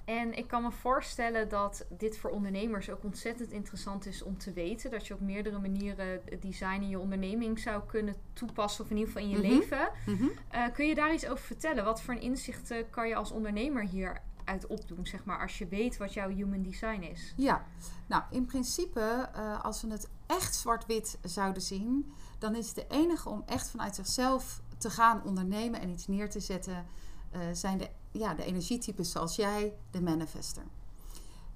En 0.10 0.38
ik 0.38 0.48
kan 0.48 0.62
me 0.64 0.72
voorstellen 0.72 1.50
dat 1.50 1.86
dit 1.98 2.18
voor 2.18 2.30
ondernemers 2.30 2.90
ook 2.90 3.04
ontzettend 3.04 3.52
interessant 3.52 4.06
is 4.06 4.24
om 4.24 4.38
te 4.38 4.54
weten. 4.54 4.92
Dat 4.92 5.08
je 5.08 5.14
op 5.14 5.20
meerdere 5.20 5.60
manieren 5.60 6.22
het 6.26 6.42
design 6.42 6.82
in 6.82 6.90
je 6.90 7.00
onderneming 7.00 7.60
zou 7.60 7.84
kunnen 7.86 8.16
toepassen, 8.34 8.84
of 8.84 8.90
in 8.90 8.98
ieder 8.98 9.14
geval 9.14 9.28
in 9.30 9.36
je 9.38 9.48
Mhm. 9.48 9.54
leven. 9.60 9.90
Mhm. 10.06 10.28
Eh, 10.50 10.64
kun 10.74 10.88
je 10.88 10.96
daar 10.96 11.14
iets 11.14 11.26
over 11.28 11.44
vertellen? 11.44 11.84
Wat 11.84 12.02
voor 12.02 12.14
inzichten 12.14 12.90
kan 12.90 13.08
je 13.08 13.16
als 13.16 13.32
ondernemer 13.32 13.84
hieruit 13.84 14.68
opdoen, 14.68 15.06
zeg 15.08 15.26
maar, 15.26 15.42
als 15.42 15.58
je 15.58 15.68
weet 15.68 15.98
wat 15.98 16.14
jouw 16.14 16.30
human 16.30 16.62
design 16.64 17.02
is? 17.02 17.34
Ja, 17.38 17.66
nou 18.08 18.24
in 18.32 18.46
principe, 18.46 19.30
eh, 19.34 19.64
als 19.64 19.82
we 19.82 19.92
het 19.92 20.10
echt 20.28 20.56
zwart-wit 20.56 21.18
zouden 21.24 21.62
zien, 21.62 22.14
dan 22.40 22.56
is 22.56 22.74
de 22.74 22.86
enige 22.88 23.30
om 23.30 23.44
echt 23.46 23.70
vanuit 23.70 23.96
zichzelf 23.96 24.62
te 24.78 24.90
gaan 24.90 25.24
ondernemen 25.24 25.82
en 25.82 25.90
iets 25.90 26.08
neer 26.08 26.30
te 26.30 26.40
zetten, 26.40 26.86
eh, 27.32 27.40
zijn 27.54 27.78
de, 27.78 27.90
ja, 28.12 28.34
de 28.34 28.44
energietypes 28.44 29.12
zoals 29.12 29.36
jij, 29.36 29.74
de 29.92 30.02
manifester. 30.02 30.64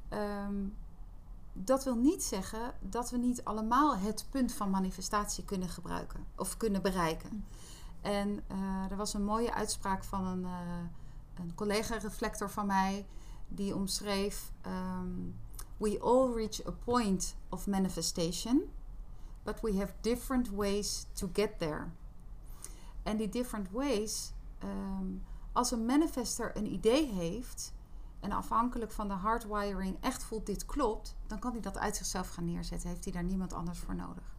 Ehm, 0.09 0.67
dat 1.53 1.83
wil 1.83 1.95
niet 1.95 2.23
zeggen 2.23 2.73
dat 2.79 3.09
we 3.09 3.17
niet 3.17 3.43
allemaal 3.43 3.97
het 3.97 4.27
punt 4.29 4.53
van 4.53 4.69
manifestatie 4.69 5.43
kunnen 5.43 5.69
gebruiken 5.69 6.25
of 6.35 6.57
kunnen 6.57 6.81
bereiken. 6.81 7.45
En 8.01 8.43
eh, 8.47 8.91
er 8.91 8.97
was 8.97 9.13
een 9.13 9.25
mooie 9.25 9.53
uitspraak 9.53 10.03
van 10.03 10.25
een, 10.25 10.45
eh, 10.45 10.83
een 11.33 11.55
collega-reflector 11.55 12.49
van 12.49 12.65
mij 12.65 13.05
die 13.47 13.75
omschreef: 13.75 14.51
ehm, 14.61 15.11
We 15.77 15.99
all 16.01 16.33
reach 16.33 16.67
a 16.67 16.71
point 16.71 17.35
of 17.49 17.67
manifestation, 17.67 18.63
but 19.43 19.61
we 19.61 19.77
have 19.77 19.93
different 20.01 20.49
ways 20.49 21.05
to 21.13 21.29
get 21.33 21.59
there. 21.59 21.87
En 23.03 23.17
die 23.17 23.29
different 23.29 23.71
ways, 23.71 24.33
ehm, 24.59 25.07
als 25.53 25.71
een 25.71 25.85
manifester 25.85 26.57
een 26.57 26.73
idee 26.73 27.11
heeft 27.11 27.73
en 28.19 28.31
afhankelijk 28.31 28.91
van 28.91 29.07
de 29.07 29.13
hardwiring 29.13 29.97
echt 29.99 30.23
voelt 30.23 30.45
dit 30.45 30.65
klopt, 30.65 31.15
dan 31.27 31.39
kan 31.39 31.51
hij 31.51 31.61
dat 31.61 31.77
uit 31.77 31.95
zichzelf 31.95 32.29
gaan 32.29 32.45
neerzetten. 32.45 32.89
Heeft 32.89 33.03
hij 33.03 33.13
daar 33.13 33.23
niemand 33.23 33.53
anders 33.53 33.79
voor 33.79 33.95
nodig. 33.95 34.35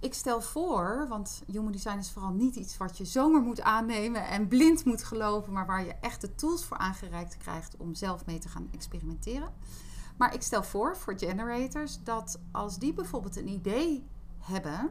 Ik 0.00 0.14
stel 0.14 0.40
voor, 0.40 1.06
want 1.08 1.42
human 1.46 1.72
design 1.72 1.98
is 1.98 2.10
vooral 2.10 2.32
niet 2.32 2.56
iets 2.56 2.76
wat 2.76 2.98
je 2.98 3.04
zomaar 3.04 3.40
moet 3.40 3.60
aannemen 3.60 4.28
en 4.28 4.48
blind 4.48 4.84
moet 4.84 5.04
geloven, 5.04 5.52
maar 5.52 5.66
waar 5.66 5.84
je 5.84 5.94
echt 5.94 6.20
de 6.20 6.34
tools 6.34 6.64
voor 6.64 6.76
aangereikt 6.76 7.36
krijgt 7.36 7.76
om 7.76 7.94
zelf 7.94 8.26
mee 8.26 8.38
te 8.38 8.48
gaan 8.48 8.68
experimenteren. 8.72 9.52
Maar 10.16 10.34
ik 10.34 10.42
stel 10.42 10.62
voor 10.62 10.96
voor 10.96 11.18
generators 11.18 12.02
dat 12.02 12.38
als 12.50 12.78
die 12.78 12.94
bijvoorbeeld 12.94 13.36
een 13.36 13.48
idee 13.48 14.06
hebben, 14.38 14.90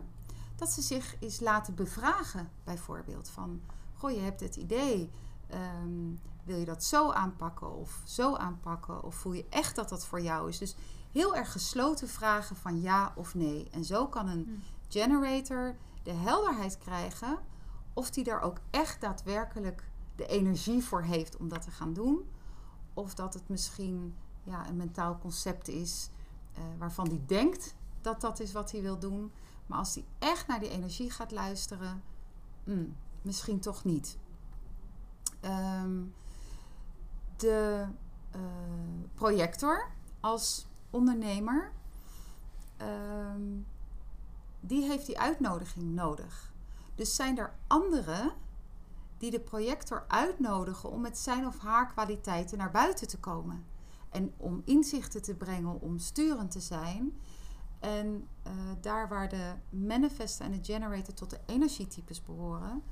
dat 0.56 0.70
ze 0.70 0.82
zich 0.82 1.16
eens 1.20 1.40
laten 1.40 1.76
bevragen, 1.76 2.50
bijvoorbeeld 2.64 3.30
van, 3.30 3.62
goh, 4.02 4.12
je 4.12 4.20
hebt 4.20 4.40
het 4.40 4.56
idee, 4.56 5.12
ehm, 5.48 6.14
wil 6.44 6.58
je 6.58 6.66
dat 6.66 6.84
zo 6.84 7.12
aanpakken 7.12 7.76
of 7.76 8.02
zo 8.06 8.36
aanpakken, 8.36 9.04
of 9.04 9.16
voel 9.16 9.34
je 9.34 9.46
echt 9.50 9.76
dat 9.76 9.90
dat 9.90 10.06
voor 10.06 10.22
jou 10.22 10.50
is? 10.50 10.58
Dus 10.58 10.76
heel 11.12 11.36
erg 11.36 11.52
gesloten 11.52 12.08
vragen 12.08 12.56
van 12.56 12.82
ja 12.82 13.14
of 13.16 13.36
nee. 13.36 13.68
En 13.72 13.86
zo 13.86 14.08
kan 14.08 14.28
een 14.28 14.44
Hmm. 14.44 14.62
generator 14.88 15.76
de 16.04 16.12
helderheid 16.12 16.78
krijgen 16.78 17.40
of 17.94 18.10
die 18.10 18.24
daar 18.24 18.42
ook 18.42 18.58
echt 18.70 19.02
daadwerkelijk 19.02 19.84
de 20.16 20.28
energie 20.28 20.84
voor 20.84 21.02
heeft 21.02 21.38
om 21.38 21.48
dat 21.48 21.62
te 21.62 21.72
gaan 21.72 21.94
doen. 21.94 22.30
Of 22.94 23.14
dat 23.14 23.34
het 23.34 23.50
misschien 23.50 24.16
ja, 24.44 24.68
een 24.68 24.78
mentaal 24.78 25.18
concept 25.20 25.68
is 25.68 26.10
eh, 26.54 26.64
waarvan 26.78 27.08
die 27.08 27.26
denkt 27.26 27.76
dat 28.02 28.22
dat 28.22 28.40
is 28.40 28.52
wat 28.52 28.72
hij 28.72 28.82
wil 28.82 29.00
doen. 29.00 29.32
Maar 29.66 29.78
als 29.78 29.96
hij 29.96 30.06
echt 30.20 30.48
naar 30.48 30.60
die 30.60 30.70
energie 30.70 31.10
gaat 31.12 31.32
luisteren, 31.32 32.04
hmm, 32.64 32.96
misschien 33.22 33.60
toch 33.60 33.84
niet. 33.84 34.18
Ehm, 35.40 36.04
de 37.38 37.86
eh, 38.32 38.42
projector 39.14 39.92
als 40.20 40.68
ondernemer, 40.90 41.72
ehm, 42.78 43.42
die 44.60 44.84
heeft 44.84 45.06
die 45.06 45.20
uitnodiging 45.20 45.94
nodig. 45.94 46.54
Dus 46.96 47.16
zijn 47.16 47.38
er 47.38 47.54
anderen 47.68 48.32
die 49.18 49.32
de 49.32 49.40
projector 49.40 50.06
uitnodigen 50.08 50.90
om 50.90 51.02
met 51.02 51.18
zijn 51.18 51.48
of 51.48 51.60
haar 51.60 51.88
kwaliteiten 51.88 52.58
naar 52.58 52.72
buiten 52.72 53.08
te 53.08 53.20
komen. 53.20 53.66
En 54.10 54.34
om 54.38 54.62
inzichten 54.66 55.22
te 55.22 55.36
brengen, 55.36 55.82
om 55.82 55.98
sturend 55.98 56.52
te 56.52 56.60
zijn. 56.60 57.18
En 57.80 58.28
eh, 58.44 58.54
daar 58.82 59.08
waar 59.10 59.30
de 59.30 59.54
manifester 59.70 60.46
en 60.46 60.52
de 60.52 60.60
generator 60.62 61.14
tot 61.14 61.30
de 61.30 61.40
energietypes 61.46 62.24
behoren, 62.24 62.84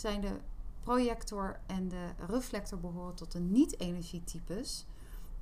zijn 0.00 0.20
de 0.20 0.40
projector 0.80 1.60
en 1.66 1.88
de 1.88 2.08
reflector 2.26 2.78
behoren 2.78 3.14
tot 3.14 3.32
de 3.32 3.38
niet-energietypes. 3.38 4.86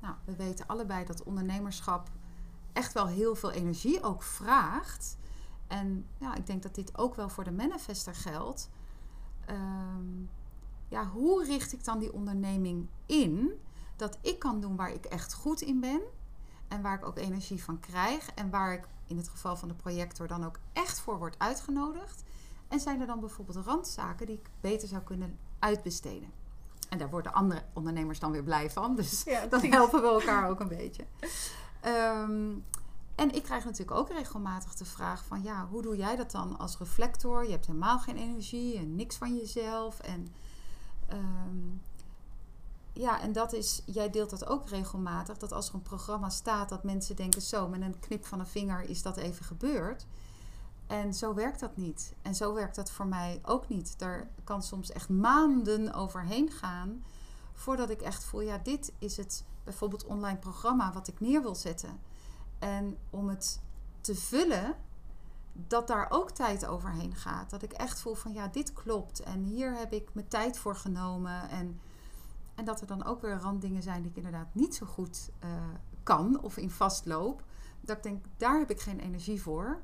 Nou, 0.01 0.15
we 0.25 0.37
weten 0.37 0.67
allebei 0.67 1.05
dat 1.05 1.23
ondernemerschap 1.23 2.11
echt 2.73 2.93
wel 2.93 3.07
heel 3.07 3.35
veel 3.35 3.51
energie 3.51 4.03
ook 4.03 4.23
vraagt. 4.23 5.17
En 5.67 6.07
ja, 6.19 6.35
ik 6.35 6.47
denk 6.47 6.63
dat 6.63 6.75
dit 6.75 6.99
ook 6.99 7.15
wel 7.15 7.29
voor 7.29 7.45
de 7.45 7.53
manifester 7.53 8.15
geldt. 8.15 8.71
Ehm, 9.47 10.23
ja, 10.89 11.07
hoe 11.07 11.45
richt 11.45 11.73
ik 11.73 11.85
dan 11.85 11.99
die 11.99 12.13
onderneming 12.13 12.89
in 13.07 13.53
dat 13.97 14.19
ik 14.21 14.39
kan 14.39 14.61
doen 14.61 14.77
waar 14.77 14.93
ik 14.93 15.05
echt 15.05 15.35
goed 15.35 15.61
in 15.61 15.81
ben 15.81 16.01
en 16.69 16.83
waar 16.83 16.99
ik 16.99 17.07
ook 17.07 17.19
energie 17.19 17.63
van 17.63 17.81
krijg 17.81 18.31
en 18.35 18.51
waar 18.51 18.73
ik 18.73 18.89
in 19.07 19.17
het 19.17 19.29
geval 19.29 19.57
van 19.57 19.69
de 19.69 19.75
projector 19.75 20.27
dan 20.27 20.45
ook 20.45 20.59
echt 20.73 21.01
voor 21.01 21.19
word 21.19 21.39
uitgenodigd? 21.39 22.25
En 22.69 22.81
zijn 22.81 23.01
er 23.01 23.07
dan 23.07 23.21
bijvoorbeeld 23.21 23.67
randzaken 23.67 24.27
die 24.27 24.37
ik 24.37 24.51
beter 24.61 24.89
zou 24.89 25.03
kunnen 25.03 25.39
uitbesteden? 25.59 26.33
En 26.89 26.99
daar 26.99 27.11
worden 27.11 27.33
andere 27.33 27.63
ondernemers 27.73 28.19
dan 28.19 28.33
weer 28.33 28.43
blij 28.43 28.71
van. 28.71 28.97
Dus 28.97 29.23
Ja, 29.23 29.47
dan 29.47 29.61
helpen 29.61 30.03
we 30.03 30.09
elkaar 30.09 30.49
ook 30.49 30.61
een 30.61 30.69
beetje. 30.69 31.05
Ehm, 31.81 32.51
en 33.15 33.35
ik 33.35 33.43
krijg 33.43 33.65
natuurlijk 33.65 33.99
ook 33.99 34.09
regelmatig 34.11 34.75
de 34.75 34.85
vraag 34.85 35.25
van... 35.25 35.43
ja, 35.43 35.67
hoe 35.71 35.83
doe 35.83 35.97
jij 35.97 36.17
dat 36.17 36.31
dan 36.31 36.59
als 36.59 36.79
reflector? 36.79 37.45
Je 37.45 37.51
hebt 37.51 37.67
helemaal 37.67 37.99
geen 37.99 38.17
energie 38.17 38.79
en 38.79 38.97
niks 38.97 39.17
van 39.17 39.37
jezelf. 39.37 40.01
En 40.01 40.29
ehm, 41.09 41.77
ja, 42.93 43.21
en 43.21 43.33
dat 43.33 43.53
is... 43.53 43.83
Jij 43.87 44.11
deelt 44.11 44.31
dat 44.31 44.47
ook 44.47 44.69
regelmatig. 44.69 45.39
Dat 45.39 45.53
als 45.53 45.69
er 45.69 45.75
een 45.75 45.83
programma 45.83 46.31
staat 46.31 46.69
dat 46.69 46.85
mensen 46.85 47.17
denken... 47.17 47.43
zo, 47.43 47.69
met 47.69 47.81
een 47.81 48.01
knip 48.01 48.27
van 48.27 48.41
een 48.41 48.47
vinger 48.47 48.81
is 48.81 49.03
dat 49.03 49.17
even 49.17 49.45
gebeurd. 49.45 50.07
En 50.89 51.15
zo 51.15 51.35
werkt 51.35 51.61
dat 51.61 51.77
niet. 51.77 52.15
En 52.23 52.35
zo 52.35 52.55
werkt 52.55 52.77
dat 52.77 52.91
voor 52.91 53.07
mij 53.07 53.41
ook 53.43 53.69
niet. 53.69 53.99
Daar 53.99 54.29
kan 54.45 54.63
soms 54.63 54.91
echt 54.91 55.09
maanden 55.09 55.95
overheen 55.95 56.51
gaan... 56.51 57.05
voordat 57.53 57.91
ik 57.91 58.01
echt 58.01 58.25
voel, 58.25 58.41
ja, 58.41 58.59
dit 58.59 58.93
is 58.99 59.17
het 59.17 59.45
bijvoorbeeld 59.65 60.05
online 60.05 60.39
programma 60.39 60.93
wat 60.93 61.09
ik 61.09 61.21
neer 61.21 61.43
wil 61.43 61.55
zetten. 61.55 62.01
En 62.59 62.99
om 63.11 63.29
het 63.29 63.61
te 64.01 64.15
vullen, 64.15 64.77
dat 65.53 65.87
daar 65.87 66.07
ook 66.11 66.31
tijd 66.31 66.67
overheen 66.67 67.15
gaat. 67.15 67.51
Dat 67.51 67.63
ik 67.63 67.73
echt 67.73 68.01
voel 68.01 68.15
van 68.15 68.33
ja, 68.33 68.49
dit 68.49 68.73
klopt. 68.73 69.21
En 69.21 69.43
hier 69.43 69.77
heb 69.77 69.93
ik 69.93 70.15
mijn 70.15 70.29
tijd 70.29 70.59
voor 70.59 70.77
genomen. 70.77 71.49
En, 71.49 71.81
en 72.55 72.65
dat 72.65 72.81
er 72.81 72.87
dan 72.87 73.05
ook 73.05 73.21
weer 73.21 73.39
randdingen 73.39 73.83
zijn 73.83 74.03
die 74.03 74.11
ik 74.11 74.17
inderdaad 74.17 74.55
niet 74.55 74.75
zo 74.75 74.87
goed 74.87 75.31
eh, 75.39 75.51
kan 76.03 76.41
of 76.41 76.57
in 76.57 76.71
vastloop. 76.71 77.43
Dat 77.81 77.97
ik 77.97 78.03
denk, 78.03 78.25
daar 78.37 78.59
heb 78.59 78.71
ik 78.71 78.81
geen 78.81 79.01
energie 79.01 79.43
voor. 79.43 79.81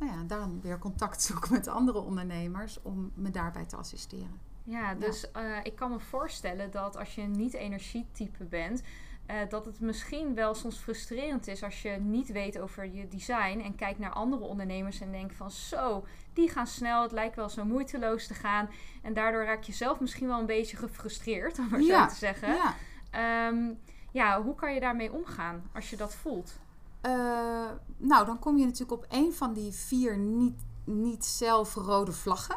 Nou 0.00 0.12
ja, 0.12 0.22
dan 0.22 0.60
weer 0.62 0.78
contact 0.78 1.22
zoeken 1.22 1.52
met 1.52 1.68
andere 1.68 1.98
ondernemers 1.98 2.82
om 2.82 3.12
me 3.14 3.30
daarbij 3.30 3.66
te 3.66 3.76
assisteren. 3.76 4.40
Ja, 4.64 4.94
dus 4.94 5.30
eh, 5.30 5.56
ik 5.62 5.76
kan 5.76 5.90
me 5.90 6.00
voorstellen 6.00 6.70
dat 6.70 6.96
als 6.96 7.14
je 7.14 7.22
een 7.22 7.30
niet-energietype 7.36 8.44
bent, 8.44 8.82
eh, 9.26 9.36
dat 9.48 9.64
het 9.64 9.80
misschien 9.80 10.34
wel 10.34 10.54
soms 10.54 10.78
frustrerend 10.78 11.46
is 11.46 11.62
als 11.62 11.82
je 11.82 11.90
niet 11.90 12.32
weet 12.32 12.58
over 12.58 12.94
je 12.94 13.08
design 13.08 13.60
en 13.64 13.74
kijkt 13.74 13.98
naar 13.98 14.12
andere 14.12 14.44
ondernemers 14.44 15.00
en 15.00 15.12
denkt 15.12 15.34
van 15.34 15.50
zo, 15.50 16.04
die 16.32 16.48
gaan 16.48 16.66
snel, 16.66 17.02
het 17.02 17.12
lijkt 17.12 17.36
wel 17.36 17.48
zo 17.48 17.64
moeiteloos 17.64 18.26
te 18.26 18.34
gaan. 18.34 18.68
En 19.02 19.14
daardoor 19.14 19.44
raak 19.44 19.62
je 19.62 19.72
zelf 19.72 20.00
misschien 20.00 20.26
wel 20.26 20.38
een 20.38 20.46
beetje 20.46 20.76
gefrustreerd, 20.76 21.58
om 21.58 21.68
maar 21.68 21.80
Ja, 21.80 22.02
zo 22.02 22.08
te 22.08 22.18
zeggen. 22.18 22.48
Ja. 22.48 22.74
Ehm, 23.10 23.72
ja, 24.12 24.42
hoe 24.42 24.54
kan 24.54 24.74
je 24.74 24.80
daarmee 24.80 25.12
omgaan 25.12 25.70
als 25.72 25.90
je 25.90 25.96
dat 25.96 26.14
voelt? 26.14 26.58
Eh, 27.00 27.70
nou, 27.96 28.26
dan 28.26 28.38
kom 28.38 28.58
je 28.58 28.64
natuurlijk 28.64 29.02
op 29.02 29.06
een 29.08 29.32
van 29.34 29.52
die 29.52 29.72
vier 29.72 30.18
niet, 30.18 30.58
niet 30.84 31.24
zelf 31.24 31.74
rode 31.74 32.12
vlaggen. 32.12 32.56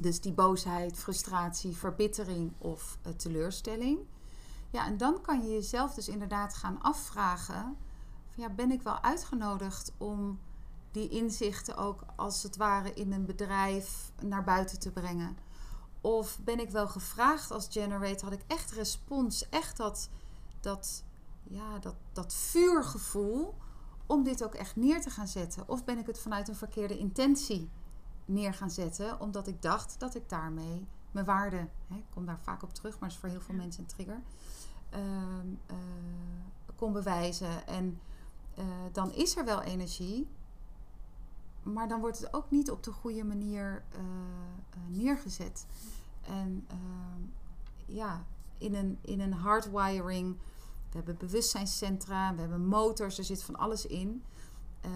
Dus 0.00 0.20
die 0.20 0.32
boosheid, 0.32 0.98
frustratie, 0.98 1.76
verbittering 1.76 2.52
of 2.58 2.98
eh, 3.02 3.12
teleurstelling. 3.12 3.98
Ja, 4.70 4.86
en 4.86 4.96
dan 4.96 5.20
kan 5.20 5.42
je 5.42 5.52
jezelf 5.52 5.94
dus 5.94 6.08
inderdaad 6.08 6.54
gaan 6.54 6.82
afvragen: 6.82 7.76
ja, 8.34 8.48
ben 8.48 8.70
ik 8.70 8.82
wel 8.82 9.02
uitgenodigd 9.02 9.92
om 9.98 10.38
die 10.90 11.08
inzichten 11.08 11.76
ook 11.76 12.04
als 12.16 12.42
het 12.42 12.56
ware 12.56 12.94
in 12.94 13.12
een 13.12 13.26
bedrijf 13.26 14.12
naar 14.22 14.44
buiten 14.44 14.78
te 14.78 14.90
brengen? 14.90 15.36
Of 16.00 16.38
ben 16.44 16.60
ik 16.60 16.70
wel 16.70 16.88
gevraagd 16.88 17.50
als 17.50 17.68
generator? 17.70 18.28
Had 18.28 18.38
ik 18.38 18.44
echt 18.46 18.70
respons, 18.70 19.48
echt 19.48 19.76
dat, 19.76 20.08
dat, 20.60 21.04
ja, 21.48 21.78
dat, 21.78 21.94
dat 22.12 22.34
vuurgevoel 22.34 23.54
om 24.06 24.22
dit 24.22 24.44
ook 24.44 24.54
echt 24.54 24.76
neer 24.76 25.00
te 25.00 25.10
gaan 25.10 25.28
zetten? 25.28 25.68
Of 25.68 25.84
ben 25.84 25.98
ik 25.98 26.06
het 26.06 26.18
vanuit 26.18 26.48
een 26.48 26.56
verkeerde 26.56 26.98
intentie 26.98 27.70
neer 28.24 28.54
gaan 28.54 28.70
zetten, 28.70 29.20
omdat 29.20 29.46
ik 29.46 29.62
dacht 29.62 30.00
dat 30.00 30.14
ik 30.14 30.28
daarmee 30.28 30.86
mijn 31.10 31.26
waarde, 31.26 31.68
hè, 31.86 31.96
ik 31.96 32.04
kom 32.10 32.26
daar 32.26 32.40
vaak 32.42 32.62
op 32.62 32.74
terug, 32.74 32.92
maar 32.92 33.08
het 33.08 33.12
is 33.12 33.18
voor 33.18 33.28
heel 33.28 33.40
veel 33.40 33.54
mensen 33.54 33.82
een 33.82 33.88
trigger, 33.88 34.20
ehm, 34.90 35.46
eh, 35.66 35.76
kon 36.76 36.92
bewijzen. 36.92 37.66
En 37.66 38.00
eh, 38.54 38.64
dan 38.92 39.12
is 39.12 39.36
er 39.36 39.44
wel 39.44 39.62
energie, 39.62 40.28
maar 41.62 41.88
dan 41.88 42.00
wordt 42.00 42.18
het 42.18 42.34
ook 42.34 42.50
niet 42.50 42.70
op 42.70 42.82
de 42.82 42.92
goede 42.92 43.24
manier 43.24 43.82
eh, 43.92 44.00
neergezet. 44.88 45.66
En 46.22 46.64
ehm, 46.68 47.22
ja, 47.86 48.24
in 48.58 48.74
een, 48.74 48.98
in 49.00 49.20
een 49.20 49.32
hardwiring, 49.32 50.36
we 50.90 50.96
hebben 50.96 51.16
bewustzijnscentra, 51.16 52.34
we 52.34 52.40
hebben 52.40 52.66
motors, 52.66 53.18
er 53.18 53.24
zit 53.24 53.42
van 53.42 53.56
alles 53.56 53.86
in. 53.86 54.22
Eh, 54.80 54.90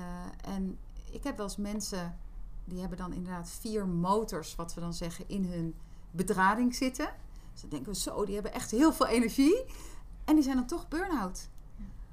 en 0.55 0.79
ik 1.11 1.25
heb 1.25 1.37
wel 1.37 1.47
eens 1.47 1.57
mensen, 1.57 2.19
die 2.65 2.81
hebben 2.81 2.99
dan 2.99 3.13
inderdaad 3.13 3.51
vier 3.51 3.87
motors, 3.87 4.57
wat 4.57 4.75
we 4.75 4.81
dan 4.81 4.95
zeggen, 4.95 5.29
in 5.29 5.45
hun 5.45 5.75
bedrading 6.11 6.75
zitten. 6.75 7.09
Dus 7.53 7.61
dan 7.61 7.71
denken 7.71 7.93
we 7.93 7.99
zo, 7.99 8.25
die 8.25 8.35
hebben 8.35 8.53
echt 8.53 8.71
heel 8.71 8.93
veel 8.93 9.07
energie. 9.07 9.65
En 10.25 10.35
die 10.35 10.45
zijn 10.45 10.57
dan 10.57 10.67
toch 10.67 10.89
burn-out. 10.89 11.49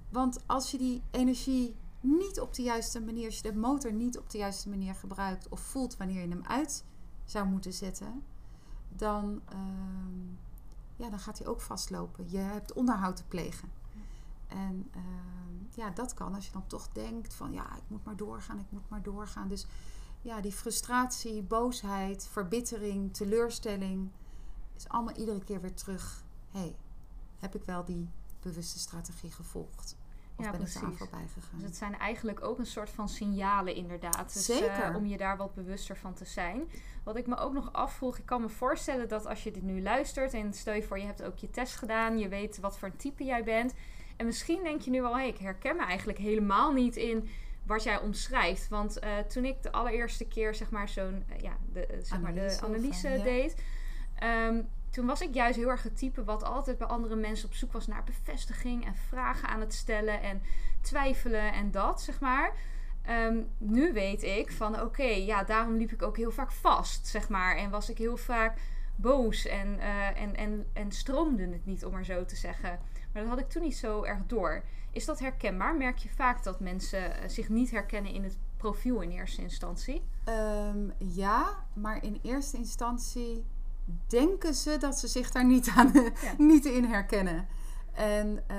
Want 0.09 0.43
als 0.45 0.71
je 0.71 0.77
die 0.77 1.01
energie 1.11 1.75
niet 1.99 2.39
op 2.39 2.53
de 2.53 2.61
juiste 2.61 3.01
manier, 3.01 3.25
als 3.25 3.35
je 3.35 3.51
de 3.51 3.55
motor 3.55 3.93
niet 3.93 4.17
op 4.17 4.29
de 4.29 4.37
juiste 4.37 4.69
manier 4.69 4.95
gebruikt 4.95 5.49
of 5.49 5.59
voelt 5.59 5.97
wanneer 5.97 6.21
je 6.21 6.27
hem 6.27 6.43
uit 6.43 6.83
zou 7.25 7.47
moeten 7.47 7.73
zetten, 7.73 8.23
dan, 8.89 9.41
ehm, 9.49 10.35
ja, 10.97 11.09
dan 11.09 11.19
gaat 11.19 11.37
hij 11.37 11.47
ook 11.47 11.61
vastlopen. 11.61 12.29
Je 12.29 12.37
hebt 12.37 12.73
onderhoud 12.73 13.15
te 13.15 13.23
plegen. 13.27 13.71
En 14.47 14.89
ehm, 14.91 15.81
ja, 15.81 15.89
dat 15.89 16.13
kan 16.13 16.35
als 16.35 16.45
je 16.45 16.51
dan 16.51 16.67
toch 16.67 16.87
denkt 16.91 17.33
van 17.33 17.51
ja, 17.51 17.75
ik 17.75 17.83
moet 17.87 18.03
maar 18.03 18.15
doorgaan, 18.15 18.59
ik 18.59 18.71
moet 18.71 18.89
maar 18.89 19.03
doorgaan. 19.03 19.47
Dus 19.47 19.67
ja, 20.21 20.41
die 20.41 20.51
frustratie, 20.51 21.43
boosheid, 21.43 22.27
verbittering, 22.27 23.13
teleurstelling 23.13 24.11
is 24.75 24.89
allemaal 24.89 25.15
iedere 25.15 25.43
keer 25.43 25.61
weer 25.61 25.73
terug. 25.73 26.23
hey, 26.51 26.75
heb 27.39 27.55
ik 27.55 27.63
wel 27.63 27.85
die 27.85 28.09
bewuste 28.39 28.79
strategie 28.79 29.31
gevolgd? 29.31 29.95
Of 30.37 30.45
Ja, 30.45 30.51
ben 30.51 30.61
ik 30.61 30.67
precies. 30.71 30.97
voorbij 30.97 31.27
gegaan? 31.33 31.49
Dus 31.59 31.63
het 31.63 31.75
zijn 31.77 31.97
eigenlijk 31.97 32.43
ook 32.43 32.59
een 32.59 32.65
soort 32.65 32.89
van 32.89 33.09
signalen 33.09 33.75
inderdaad. 33.75 34.33
Dus, 34.33 34.45
Zeker. 34.45 34.83
eh, 34.83 34.95
om 34.95 35.05
je 35.05 35.17
daar 35.17 35.37
wat 35.37 35.53
bewuster 35.53 35.97
van 35.97 36.13
te 36.13 36.25
zijn. 36.25 36.69
Wat 37.03 37.15
ik 37.15 37.27
me 37.27 37.37
ook 37.37 37.53
nog 37.53 37.73
afvroeg, 37.73 38.17
ik 38.17 38.25
kan 38.25 38.41
me 38.41 38.49
voorstellen 38.49 39.07
dat 39.07 39.25
als 39.25 39.43
je 39.43 39.51
dit 39.51 39.63
nu 39.63 39.81
luistert 39.81 40.33
en 40.33 40.53
stel 40.53 40.73
je 40.73 40.83
voor 40.83 40.99
je 40.99 41.05
hebt 41.05 41.23
ook 41.23 41.37
je 41.37 41.49
test 41.49 41.75
gedaan, 41.75 42.17
je 42.19 42.27
weet 42.27 42.59
wat 42.59 42.77
voor 42.77 42.87
een 42.87 42.97
type 42.97 43.23
jij 43.23 43.43
bent. 43.43 43.73
En 44.17 44.25
misschien 44.25 44.63
denk 44.63 44.81
je 44.81 44.89
nu 44.89 45.01
wel, 45.01 45.15
hey, 45.17 45.27
ik 45.27 45.37
herken 45.37 45.75
me 45.75 45.83
eigenlijk 45.85 46.19
helemaal 46.19 46.73
niet 46.73 46.95
in 46.95 47.29
wat 47.65 47.83
jij 47.83 47.99
omschrijft. 47.99 48.67
Want 48.67 48.99
eh, 48.99 49.17
toen 49.17 49.45
ik 49.45 49.63
de 49.63 49.71
allereerste 49.71 50.25
keer 50.27 50.55
zeg 50.55 50.69
maar 50.69 50.89
zo'n 50.89 51.23
eh, 51.27 51.39
ja, 51.39 51.57
de, 51.73 51.99
zeg 52.01 52.19
maar 52.21 52.31
Analyse 52.31 52.59
de 52.59 52.65
analyse 52.65 53.09
ja. 53.09 53.23
deed. 53.23 53.55
ehm, 54.15 54.61
toen 54.97 55.05
was 55.05 55.21
ik 55.21 55.33
juist 55.33 55.57
heel 55.57 55.69
erg 55.69 55.83
het 55.83 55.97
type 55.97 56.23
wat 56.23 56.43
altijd 56.43 56.77
bij 56.77 56.87
andere 56.87 57.15
mensen 57.15 57.47
op 57.47 57.53
zoek 57.53 57.71
was 57.71 57.87
naar 57.87 58.03
bevestiging 58.03 58.85
en 58.85 58.95
vragen 58.95 59.49
aan 59.49 59.59
het 59.59 59.73
stellen 59.73 60.21
en 60.21 60.41
twijfelen 60.81 61.53
en 61.53 61.71
dat, 61.71 62.01
zeg 62.01 62.19
maar. 62.19 62.53
Ehm, 63.01 63.41
nu 63.57 63.93
weet 63.93 64.23
ik 64.23 64.51
van 64.51 64.81
oké, 64.81 65.03
ja, 65.03 65.43
daarom 65.43 65.75
liep 65.77 65.91
ik 65.91 66.01
ook 66.01 66.17
heel 66.17 66.31
vaak 66.31 66.51
vast, 66.51 67.07
zeg 67.07 67.29
maar. 67.29 67.55
En 67.55 67.69
was 67.69 67.89
ik 67.89 67.97
heel 67.97 68.17
vaak 68.17 68.59
boos 68.95 69.45
en, 69.45 69.79
eh, 69.79 70.21
en, 70.21 70.35
en, 70.35 70.65
en 70.73 70.91
stroomde 70.91 71.47
het 71.47 71.65
niet, 71.65 71.85
om 71.85 71.91
maar 71.91 72.05
zo 72.05 72.25
te 72.25 72.35
zeggen. 72.35 72.79
Maar 73.13 73.21
dat 73.21 73.31
had 73.31 73.39
ik 73.39 73.49
toen 73.49 73.63
niet 73.63 73.77
zo 73.77 74.03
erg 74.03 74.25
door. 74.27 74.63
Is 74.91 75.05
dat 75.05 75.19
herkenbaar? 75.19 75.75
Merk 75.75 75.97
je 75.97 76.09
vaak 76.09 76.43
dat 76.43 76.59
mensen 76.59 77.21
eh, 77.21 77.29
zich 77.29 77.49
niet 77.49 77.71
herkennen 77.71 78.11
in 78.11 78.23
het 78.23 78.37
profiel 78.57 79.01
in 79.01 79.11
eerste 79.11 79.41
instantie? 79.41 80.01
Ehm, 80.23 80.89
ja, 80.97 81.65
maar 81.73 82.03
in 82.03 82.19
eerste 82.21 82.57
instantie 82.57 83.45
denken 84.07 84.53
ze 84.53 84.77
dat 84.77 84.99
ze 84.99 85.07
zich 85.07 85.31
daar 85.31 85.45
niet, 85.45 85.69
aan, 85.75 85.91
Ja. 85.93 86.33
niet 86.53 86.65
in 86.65 86.83
herkennen. 86.83 87.47
En 87.97 88.43
eh, 88.47 88.57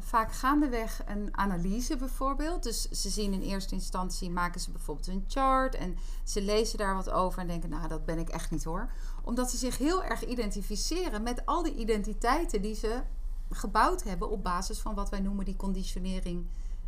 vaak 0.00 0.32
gaandeweg 0.32 1.02
een 1.06 1.28
analyse 1.32 1.96
bijvoorbeeld. 1.96 2.62
Dus 2.62 2.88
ze 2.90 3.08
zien 3.10 3.32
in 3.32 3.42
eerste 3.42 3.74
instantie, 3.74 4.30
maken 4.30 4.60
ze 4.60 4.70
bijvoorbeeld 4.70 5.06
een 5.06 5.24
chart 5.28 5.74
en 5.74 5.96
ze 6.24 6.42
lezen 6.42 6.78
daar 6.78 6.94
wat 6.94 7.10
over 7.10 7.40
en 7.40 7.46
denken, 7.46 7.70
nou 7.70 7.88
dat 7.88 8.04
ben 8.04 8.18
ik 8.18 8.28
echt 8.28 8.50
niet 8.50 8.64
hoor. 8.64 8.90
Omdat 9.22 9.50
ze 9.50 9.56
zich 9.56 9.78
heel 9.78 10.04
erg 10.04 10.24
identificeren 10.24 11.22
met 11.22 11.46
al 11.46 11.62
die 11.62 11.74
identiteiten 11.74 12.62
die 12.62 12.74
ze 12.74 13.02
gebouwd 13.50 14.02
hebben 14.02 14.30
op 14.30 14.42
basis 14.42 14.78
van 14.78 14.94
wat 14.94 15.10
wij 15.10 15.20
noemen 15.20 15.44
die 15.44 15.56
conditionering 15.56 16.46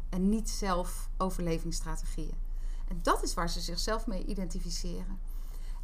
en 0.08 0.28
niet 0.28 0.50
zelf 0.50 1.08
overlevingsstrategieën. 1.16 2.34
En 2.88 2.98
dat 3.02 3.22
is 3.22 3.34
waar 3.34 3.50
ze 3.50 3.60
zichzelf 3.60 4.06
mee 4.06 4.24
identificeren. 4.24 5.18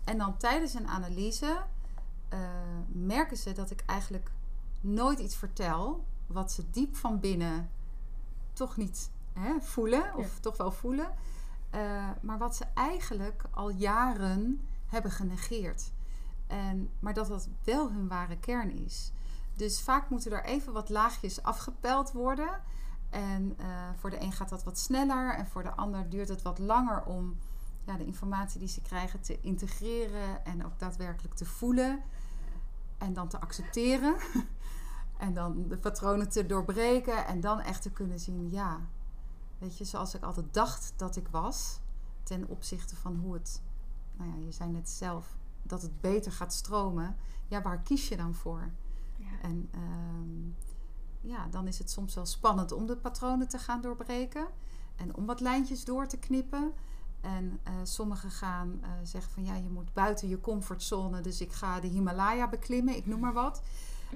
En 0.05 0.19
dan 0.19 0.37
tijdens 0.37 0.75
een 0.75 0.89
analyse 0.89 1.63
eh, 2.31 2.39
merken 2.89 3.37
ze 3.37 3.53
dat 3.53 3.71
ik 3.71 3.83
eigenlijk 3.87 4.31
nooit 4.81 5.19
iets 5.19 5.37
vertel 5.37 6.05
wat 6.27 6.53
ze 6.53 6.71
diep 6.71 6.97
van 6.97 7.21
binnen 7.21 7.71
toch 8.53 8.77
niet 8.77 9.11
hè, 9.33 9.61
voelen, 9.61 10.15
of 10.15 10.41
toch 10.41 10.57
wel 10.57 10.73
voelen, 10.73 11.15
eh, 11.71 12.11
maar 12.21 12.39
wat 12.39 12.57
ze 12.57 12.65
eigenlijk 12.75 13.43
al 13.51 13.71
jaren 13.71 14.61
hebben 14.87 15.11
genegeerd. 15.11 15.93
En, 16.47 16.91
maar 16.99 17.15
dat 17.15 17.29
dat 17.29 17.49
wel 17.65 17.91
hun 17.91 18.09
ware 18.09 18.39
kern 18.39 18.71
is. 18.71 19.13
Dus 19.55 19.81
vaak 19.81 20.11
moeten 20.11 20.33
er 20.33 20.45
even 20.45 20.73
wat 20.73 20.89
laagjes 20.89 21.43
afgepeld 21.43 22.13
worden. 22.13 22.61
En 23.11 23.55
eh, 23.59 23.67
voor 23.97 24.11
de 24.11 24.21
een 24.21 24.33
gaat 24.33 24.49
dat 24.49 24.65
wat 24.65 24.79
sneller 24.79 25.35
en 25.35 25.47
voor 25.47 25.63
de 25.63 25.75
ander 25.75 26.11
duurt 26.11 26.29
het 26.29 26.43
wat 26.43 26.59
langer 26.59 27.05
om 27.05 27.37
ja, 27.87 27.97
de 27.97 28.07
informatie 28.07 28.59
die 28.59 28.69
ze 28.69 28.83
krijgen 28.83 29.21
te 29.21 29.41
integreren 29.41 30.45
en 30.45 30.65
ook 30.65 30.79
daadwerkelijk 30.79 31.35
te 31.35 31.45
voelen 31.45 32.03
en 33.01 33.13
dan 33.13 33.29
te 33.29 33.41
accepteren. 33.41 34.15
en 35.17 35.35
dan 35.35 35.69
de 35.69 35.77
patronen 35.77 36.29
te 36.29 36.47
doorbreken 36.47 37.27
en 37.27 37.41
dan 37.41 37.61
echt 37.61 37.83
te 37.83 37.91
kunnen 37.91 38.21
zien, 38.21 38.51
ja, 38.51 38.81
weet 39.59 39.79
je, 39.79 39.85
zoals 39.85 40.15
ik 40.15 40.23
altijd 40.23 40.55
dacht 40.55 40.93
dat 40.97 41.17
ik 41.17 41.29
was, 41.29 41.81
ten 42.23 42.49
opzichte 42.49 42.97
van 42.97 43.17
hoe 43.17 43.35
het, 43.35 43.63
nou 44.17 44.31
ja, 44.31 44.45
je 44.45 44.53
zei 44.53 44.71
net 44.71 44.89
zelf, 44.89 45.37
dat 45.63 45.83
het 45.83 46.01
beter 46.01 46.33
gaat 46.33 46.53
stromen. 46.53 47.17
Ja, 47.49 47.63
waar 47.63 47.83
kies 47.83 48.09
je 48.09 48.17
dan 48.17 48.35
voor? 48.35 48.71
Ja. 49.17 49.41
En 49.43 49.69
ehm, 49.71 50.69
ja, 51.21 51.49
dan 51.49 51.67
is 51.67 51.79
het 51.79 51.91
soms 51.91 52.15
wel 52.15 52.27
spannend 52.27 52.73
om 52.73 52.87
de 52.87 52.97
patronen 52.97 53.49
te 53.49 53.59
gaan 53.59 53.81
doorbreken. 53.81 54.47
En 54.97 55.17
om 55.17 55.27
wat 55.27 55.41
lijntjes 55.41 55.85
door 55.85 56.07
te 56.07 56.19
knippen. 56.19 56.73
En 57.21 57.61
eh, 57.63 57.73
sommigen 57.83 58.31
gaan 58.31 58.79
eh, 58.83 58.91
zeggen 59.03 59.33
van 59.33 59.45
ja, 59.45 59.55
je 59.55 59.71
moet 59.71 59.93
buiten 59.93 60.29
je 60.29 60.41
comfortzone. 60.41 61.21
Dus 61.21 61.41
ik 61.41 61.53
ga 61.53 61.81
de 61.81 61.87
Himalaya 61.87 62.49
beklimmen, 62.49 62.97
ik 62.97 63.07
noem 63.07 63.21
maar 63.21 63.33
wat. 63.33 63.63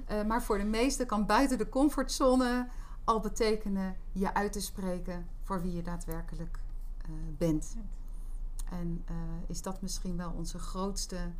Eh, 0.05 0.23
maar 0.23 0.43
voor 0.43 0.57
de 0.57 0.63
meesten 0.63 1.07
kan 1.07 1.25
buiten 1.25 1.57
de 1.57 1.69
comfortzone 1.69 2.67
al 3.03 3.19
betekenen 3.19 3.95
je 4.11 4.33
uit 4.33 4.51
te 4.51 4.61
spreken 4.61 5.27
voor 5.43 5.61
wie 5.61 5.73
je 5.73 5.81
daadwerkelijk 5.81 6.59
bent. 7.37 7.75
En 8.69 9.05
is 9.47 9.61
dat 9.61 9.81
misschien 9.81 10.17
wel 10.17 10.31
onze 10.31 10.59
grootste 10.59 11.31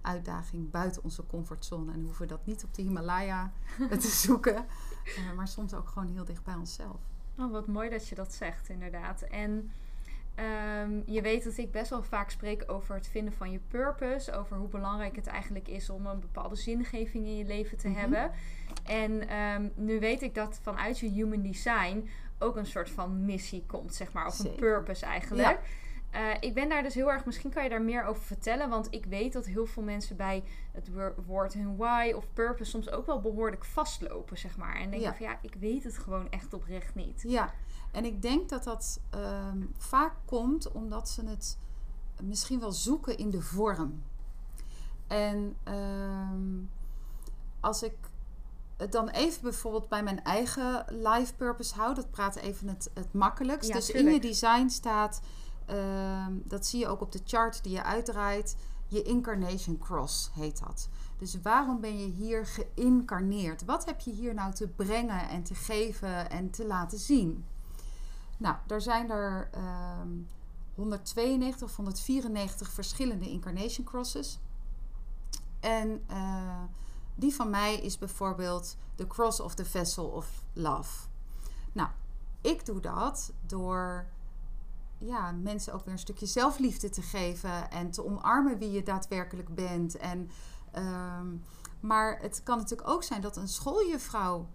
uitdaging 0.00 0.70
buiten 0.70 1.04
onze 1.04 1.26
comfortzone. 1.26 1.92
En 1.92 2.02
hoeven 2.02 2.20
we 2.20 2.26
dat 2.26 2.46
niet 2.46 2.64
op 2.64 2.74
de 2.74 2.82
Himalaya 2.82 3.52
te 3.90 4.08
zoeken, 4.08 4.66
maar 5.36 5.48
soms 5.48 5.74
ook 5.74 5.88
gewoon 5.88 6.08
heel 6.08 6.24
dicht 6.24 6.44
bij 6.44 6.54
onszelf. 6.54 7.00
Oh, 7.38 7.50
wat 7.50 7.66
mooi 7.66 7.90
dat 7.90 8.08
je 8.08 8.14
dat 8.14 8.34
zegt, 8.34 8.68
inderdaad. 8.68 9.22
En 9.22 9.70
ehm, 10.34 11.00
je 11.06 11.22
weet 11.22 11.44
dat 11.44 11.56
ik 11.56 11.70
best 11.70 11.90
wel 11.90 12.02
vaak 12.02 12.30
spreek 12.30 12.64
over 12.66 12.94
het 12.94 13.08
vinden 13.08 13.32
van 13.32 13.50
je 13.50 13.58
purpose. 13.68 14.32
Over 14.32 14.56
hoe 14.56 14.68
belangrijk 14.68 15.16
het 15.16 15.26
eigenlijk 15.26 15.68
is 15.68 15.90
om 15.90 16.06
een 16.06 16.20
bepaalde 16.20 16.56
zingeving 16.56 17.26
in 17.26 17.36
je 17.36 17.44
leven 17.44 17.78
te 17.78 17.88
Mhm. 17.88 17.98
hebben. 17.98 18.30
En 18.84 19.28
ehm, 19.28 19.68
nu 19.74 20.00
weet 20.00 20.22
ik 20.22 20.34
dat 20.34 20.58
vanuit 20.62 20.98
je 20.98 21.08
human 21.08 21.42
design 21.42 22.08
ook 22.38 22.56
een 22.56 22.66
soort 22.66 22.90
van 22.90 23.24
missie 23.24 23.64
komt, 23.66 23.94
zeg 23.94 24.12
maar. 24.12 24.26
Of 24.26 24.38
een 24.38 24.54
purpose 24.54 25.04
eigenlijk. 25.06 25.58
Eh, 26.10 26.20
ik 26.40 26.54
ben 26.54 26.68
daar 26.68 26.82
dus 26.82 26.94
heel 26.94 27.10
erg, 27.12 27.24
misschien 27.24 27.50
kan 27.50 27.62
je 27.62 27.68
daar 27.68 27.82
meer 27.82 28.04
over 28.04 28.22
vertellen. 28.22 28.68
Want 28.68 28.86
ik 28.90 29.04
weet 29.04 29.32
dat 29.32 29.46
heel 29.46 29.66
veel 29.66 29.82
mensen 29.82 30.16
bij 30.16 30.42
het 30.72 30.88
wo- 30.92 31.14
woord 31.26 31.52
hun 31.52 31.76
why 31.76 32.12
of 32.16 32.32
purpose 32.32 32.70
soms 32.70 32.90
ook 32.90 33.06
wel 33.06 33.20
behoorlijk 33.20 33.64
vastlopen, 33.64 34.38
zeg 34.38 34.56
maar. 34.56 34.74
En 34.74 34.90
denken 34.90 35.00
Ja. 35.00 35.14
van 35.14 35.26
ja, 35.26 35.38
ik 35.42 35.54
weet 35.54 35.84
het 35.84 35.98
gewoon 35.98 36.30
echt 36.30 36.54
oprecht 36.54 36.94
niet. 36.94 37.24
Ja, 37.26 37.52
en 37.92 38.04
ik 38.04 38.22
denk 38.22 38.48
dat 38.48 38.64
dat 38.64 39.00
ehm, 39.10 39.62
vaak 39.76 40.14
komt 40.24 40.72
omdat 40.72 41.08
ze 41.08 41.24
het 41.24 41.58
misschien 42.22 42.60
wel 42.60 42.72
zoeken 42.72 43.18
in 43.18 43.30
de 43.30 43.40
vorm. 43.40 44.02
En 45.06 45.56
ehm, 45.62 46.60
als 47.60 47.82
ik 47.82 47.94
het 48.76 48.92
dan 48.92 49.08
even 49.08 49.42
bijvoorbeeld 49.42 49.88
bij 49.88 50.02
mijn 50.02 50.24
eigen 50.24 50.84
life 50.88 51.34
purpose 51.34 51.74
hou, 51.74 51.94
dat 51.94 52.10
praat 52.10 52.36
even 52.36 52.68
het, 52.68 52.90
het 52.94 53.12
makkelijkst. 53.12 53.68
Ja, 53.68 53.74
dus 53.74 53.90
in 53.90 54.12
je 54.12 54.20
design 54.20 54.68
staat, 54.68 55.20
ehm, 55.66 56.32
dat 56.44 56.66
zie 56.66 56.80
je 56.80 56.88
ook 56.88 57.00
op 57.00 57.12
de 57.12 57.20
chart 57.24 57.62
die 57.62 57.72
je 57.72 57.82
uitdraait, 57.82 58.56
je 58.88 59.02
incarnation 59.02 59.78
cross 59.78 60.30
heet 60.34 60.60
dat. 60.64 60.88
Dus 61.18 61.40
waarom 61.42 61.80
ben 61.80 61.98
je 61.98 62.06
hier 62.06 62.46
geïncarneerd? 62.46 63.64
Wat 63.64 63.84
heb 63.84 64.00
je 64.00 64.10
hier 64.10 64.34
nou 64.34 64.52
te 64.52 64.68
brengen 64.68 65.28
en 65.28 65.42
te 65.42 65.54
geven 65.54 66.30
en 66.30 66.50
te 66.50 66.66
laten 66.66 66.98
zien? 66.98 67.44
Nou, 68.42 68.56
daar 68.66 68.80
zijn 68.80 69.10
er 69.10 69.48
ehm 69.52 70.08
192 70.74 71.68
of 71.68 71.76
194 71.76 72.70
verschillende 72.70 73.28
incarnation 73.28 73.86
crosses. 73.86 74.40
En 75.60 76.02
eh, 76.06 76.62
die 77.14 77.34
van 77.34 77.50
mij 77.50 77.74
is 77.74 77.98
bijvoorbeeld 77.98 78.76
de 78.96 79.06
Cross 79.06 79.40
of 79.40 79.54
the 79.54 79.64
Vessel 79.64 80.06
of 80.06 80.44
Love. 80.52 81.08
Nou, 81.72 81.88
ik 82.40 82.66
doe 82.66 82.80
dat 82.80 83.32
door 83.46 84.06
ja, 84.98 85.32
mensen 85.32 85.72
ook 85.72 85.84
weer 85.84 85.92
een 85.92 85.98
stukje 85.98 86.26
zelfliefde 86.26 86.88
te 86.88 87.02
geven 87.02 87.70
en 87.70 87.90
te 87.90 88.04
omarmen 88.04 88.58
wie 88.58 88.70
je 88.70 88.82
daadwerkelijk 88.82 89.54
bent. 89.54 89.96
En, 89.96 90.30
ehm, 90.70 91.26
maar 91.80 92.18
het 92.20 92.42
kan 92.42 92.58
natuurlijk 92.58 92.88
ook 92.88 93.02
zijn 93.02 93.20
dat 93.20 93.36
een 93.36 93.48
schooljuffrouw 93.48 94.48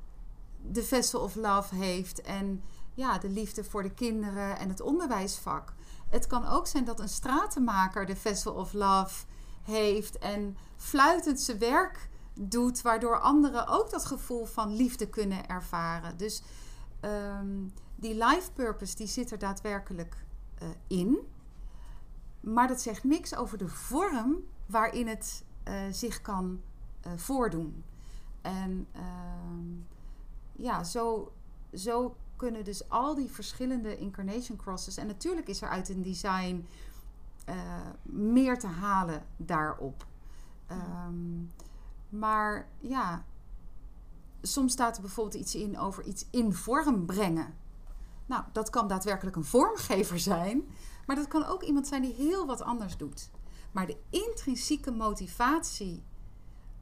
de 0.62 0.84
Vessel 0.84 1.22
of 1.22 1.36
Love 1.36 1.76
heeft 1.76 2.22
en 2.22 2.64
ja, 2.98 3.18
de 3.18 3.30
liefde 3.30 3.64
voor 3.64 3.84
de 3.84 3.94
kinderen 3.94 4.58
en 4.58 4.70
het 4.70 4.82
onderwijsvak. 4.82 5.74
Het 6.10 6.28
kan 6.28 6.46
ook 6.46 6.68
zijn 6.68 6.86
dat 6.86 7.00
een 7.00 7.10
stratenmaker 7.10 8.06
de 8.06 8.16
Vessel 8.16 8.54
of 8.54 8.74
Love 8.74 9.26
heeft 9.64 10.18
en 10.18 10.58
fluitend 10.76 11.40
zijn 11.40 11.60
werk 11.60 12.10
doet, 12.34 12.82
waardoor 12.82 13.20
anderen 13.20 13.68
ook 13.68 13.90
dat 13.90 14.06
gevoel 14.06 14.46
van 14.46 14.76
liefde 14.76 15.10
kunnen 15.10 15.48
ervaren. 15.48 16.18
Dus 16.18 16.42
ehm, 17.00 17.68
die 17.96 18.14
life 18.14 18.52
purpose 18.54 18.96
die 18.96 19.08
zit 19.08 19.32
er 19.32 19.40
daadwerkelijk 19.40 20.26
uh, 20.64 20.70
in. 20.88 21.20
Maar 22.40 22.68
dat 22.68 22.82
zegt 22.82 23.04
niks 23.04 23.36
over 23.36 23.58
de 23.58 23.68
vorm 23.68 24.36
waarin 24.66 25.08
het 25.08 25.44
uh, 25.68 25.74
zich 25.92 26.22
kan 26.22 26.62
uh, 27.08 27.12
voordoen. 27.16 27.84
En 28.42 28.88
ehm, 28.92 29.66
ja, 30.52 30.84
zo, 30.84 31.32
zo 31.74 32.16
kunnen 32.38 32.64
dus 32.64 32.90
al 32.90 33.16
die 33.16 33.32
verschillende 33.32 33.98
incarnation 33.98 34.58
crosses. 34.58 34.98
En 34.98 35.08
natuurlijk 35.08 35.48
is 35.48 35.62
er 35.62 35.70
uit 35.70 35.90
een 35.90 36.02
design 36.02 36.66
meer 38.04 38.60
te 38.60 38.68
halen 38.68 39.26
daarop. 39.38 40.06
Um, 40.72 41.52
maar 42.10 42.68
ja, 42.80 43.26
soms 44.42 44.72
staat 44.72 44.96
er 44.96 45.02
bijvoorbeeld 45.02 45.42
iets 45.42 45.56
in 45.56 45.78
over 45.78 46.04
iets 46.04 46.26
in 46.30 46.54
vorm 46.54 47.06
brengen. 47.06 47.56
Nou, 48.26 48.44
dat 48.52 48.70
kan 48.70 48.88
daadwerkelijk 48.88 49.36
een 49.36 49.44
vormgever 49.44 50.20
zijn, 50.20 50.64
maar 51.06 51.16
dat 51.16 51.28
kan 51.28 51.46
ook 51.46 51.64
iemand 51.64 51.88
zijn 51.88 52.02
die 52.02 52.14
heel 52.14 52.46
wat 52.46 52.62
anders 52.62 52.98
doet. 52.98 53.30
Maar 53.72 53.86
de 53.86 53.98
intrinsieke 54.10 54.92
motivatie 54.92 56.04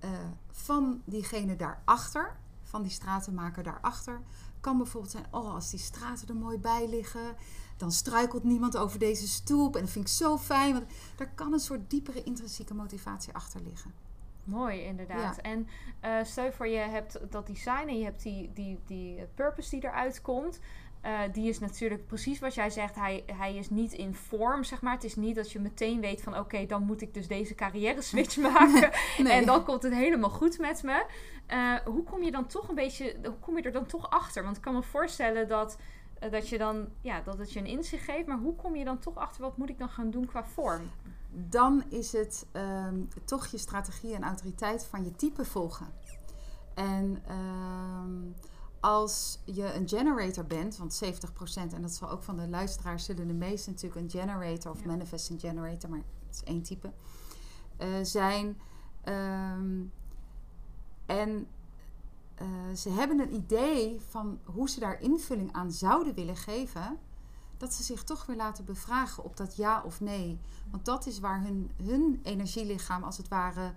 uh, 0.04 0.10
van 0.52 1.02
diegene 1.06 1.56
daarachter, 1.56 2.38
van 2.64 2.82
die 2.82 2.92
stratenmaker 2.92 3.64
daarachter, 3.64 4.22
kan 4.66 4.78
bijvoorbeeld 4.78 5.12
zijn: 5.12 5.26
oh, 5.32 5.54
als 5.54 5.70
die 5.70 5.80
straten 5.80 6.28
er 6.28 6.36
mooi 6.36 6.58
bij 6.58 6.88
liggen, 6.90 7.36
dan 7.78 7.92
struikelt 7.92 8.44
niemand 8.44 8.78
over 8.78 9.00
deze 9.00 9.28
stoep 9.28 9.76
en 9.76 9.82
dat 9.82 9.90
vind 9.90 10.08
ik 10.08 10.14
zo 10.14 10.38
fijn. 10.38 10.74
Want 10.74 10.86
er 11.18 11.30
kan 11.30 11.54
een 11.54 11.60
soort 11.60 11.90
diepere 11.90 12.24
intrinsieke 12.24 12.74
motivatie 12.74 13.34
achter 13.34 13.62
liggen. 13.62 13.94
Mooi, 14.44 14.82
inderdaad. 14.82 15.36
Ja. 15.36 15.42
En 15.42 15.68
uh, 16.04 16.24
stel 16.24 16.52
voor, 16.52 16.68
je 16.68 16.78
hebt 16.78 17.20
dat 17.30 17.48
design 17.48 17.88
en 17.88 17.98
je 17.98 18.04
hebt 18.04 18.24
die, 18.24 18.52
die, 18.54 18.80
die 18.86 19.24
purpose 19.36 19.70
die 19.70 19.84
eruit 19.84 20.22
komt. 20.22 20.60
Uh, 21.06 21.20
die 21.32 21.50
is 21.50 21.60
natuurlijk 21.60 22.08
precies 22.08 22.40
wat 22.40 22.54
jij 22.54 22.70
zegt. 22.70 22.96
Hij, 22.96 23.24
hij 23.26 23.56
is 23.56 23.70
niet 23.70 23.94
in 23.94 24.14
vorm, 24.14 24.64
zeg 24.64 24.82
maar. 24.82 24.94
Het 24.94 25.04
is 25.04 25.16
niet 25.16 25.36
dat 25.36 25.52
je 25.52 25.60
meteen 25.60 26.02
weet 26.02 26.22
van... 26.22 26.38
oké, 26.38 26.66
dan 26.66 26.84
moet 26.84 27.02
ik 27.02 27.14
dus 27.14 27.28
deze 27.28 27.56
carrière 27.56 28.02
switch 28.02 28.38
maken. 28.52 28.92
nee. 29.18 29.34
En 29.34 29.46
dan 29.46 29.64
komt 29.64 29.84
het 29.84 29.94
helemaal 29.94 30.30
goed 30.30 30.60
met 30.60 30.84
me. 30.84 31.06
Uh, 31.54 31.76
hoe 31.86 32.04
kom 32.04 32.24
je 32.24 32.32
dan 32.32 32.48
toch 32.48 32.70
een 32.70 32.76
beetje... 32.76 33.16
Hoe 33.24 33.40
kom 33.40 33.58
je 33.58 33.64
er 33.64 33.72
dan 33.72 33.86
toch 33.86 34.10
achter? 34.10 34.44
Want 34.44 34.56
ik 34.56 34.62
kan 34.62 34.74
me 34.74 34.84
voorstellen 34.84 35.48
dat, 35.48 35.78
uh, 36.24 36.32
dat, 36.32 36.50
je 36.50 36.58
dan, 36.58 36.88
ja, 37.02 37.22
dat 37.22 37.38
het 37.38 37.54
je 37.54 37.60
een 37.60 37.66
inzicht 37.66 38.04
geeft. 38.04 38.28
Maar 38.28 38.40
hoe 38.40 38.56
kom 38.56 38.76
je 38.76 38.84
dan 38.84 39.00
toch 39.00 39.16
achter... 39.16 39.42
wat 39.42 39.58
moet 39.58 39.70
ik 39.70 39.78
dan 39.78 39.90
gaan 39.90 40.12
doen 40.12 40.26
qua 40.26 40.46
vorm? 40.46 40.82
dan 41.50 41.84
is 41.90 42.12
het 42.12 42.46
um, 42.54 43.08
toch 43.26 43.48
je 43.48 43.58
strategie 43.58 44.16
en 44.16 44.24
autoriteit 44.24 44.86
van 44.86 45.04
je 45.04 45.16
type 45.16 45.46
volgen. 45.46 45.88
En 46.74 47.24
um, 47.30 48.36
als 48.86 49.40
je 49.46 49.74
een 49.74 49.90
generator 49.90 50.46
bent, 50.46 50.78
want 50.78 51.04
70%, 51.04 51.74
en 51.74 51.82
dat 51.82 51.92
zal 51.92 52.10
ook 52.10 52.24
van 52.24 52.36
de 52.36 52.48
luisteraars 52.48 53.06
zullen 53.06 53.28
de 53.28 53.34
meesten 53.34 53.72
natuurlijk 53.72 54.02
een 54.02 54.20
generator 54.20 54.72
of 54.72 54.80
ja. 54.80 54.86
manifesting 54.86 55.40
generator, 55.40 55.90
maar 55.90 56.02
het 56.26 56.36
is 56.36 56.44
één 56.44 56.62
type, 56.62 56.92
uh, 57.80 57.88
zijn. 58.02 58.58
Um, 59.06 59.92
en 61.06 61.48
uh, 62.42 62.76
ze 62.76 62.90
hebben 62.90 63.20
een 63.20 63.34
idee 63.34 64.02
van 64.10 64.40
hoe 64.44 64.70
ze 64.70 64.80
daar 64.80 65.02
invulling 65.02 65.54
aan 65.54 65.72
zouden 65.72 66.14
willen 66.14 66.38
geven 66.38 66.98
dat 67.58 67.74
ze 67.74 67.84
zich 67.84 68.04
toch 68.04 68.26
weer 68.26 68.36
laten 68.36 68.66
bevragen 68.66 69.24
op 69.24 69.38
dat 69.38 69.56
ja 69.56 69.82
of 69.86 70.02
nee. 70.02 70.40
Want 70.72 70.86
dat 70.86 71.06
is 71.06 71.20
waar 71.20 71.42
hun, 71.42 71.72
hun 71.84 72.20
energielichaam 72.24 73.04
als 73.04 73.18
het 73.18 73.28
ware 73.28 73.74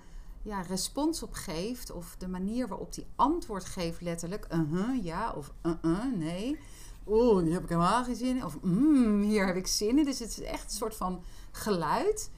ja, 0.48 0.60
respons 0.60 1.22
op 1.22 1.32
geeft. 1.32 1.90
Of 1.90 2.16
de 2.18 2.28
manier 2.28 2.68
waarop 2.68 2.94
die 2.94 3.06
antwoord 3.16 3.64
geeft 3.64 4.00
letterlijk. 4.00 4.46
Uh 4.52 4.72
-huh, 4.72 5.04
ja 5.04 5.32
of 5.32 5.52
uh 5.62 6.04
nee. 6.16 6.58
Oeh, 7.06 7.42
hier 7.42 7.52
heb 7.52 7.62
ik 7.62 7.68
helemaal 7.68 8.04
geen 8.04 8.16
zin 8.16 8.36
in. 8.36 8.44
Of 8.44 8.60
mm, 8.62 9.22
hier 9.22 9.46
heb 9.46 9.56
ik 9.56 9.66
zin 9.66 9.98
in. 9.98 10.04
Dus 10.04 10.18
het 10.18 10.30
is 10.30 10.40
echt 10.40 10.64
een 10.64 10.76
soort 10.76 10.96
van 10.96 11.22
geluid. 11.50 12.30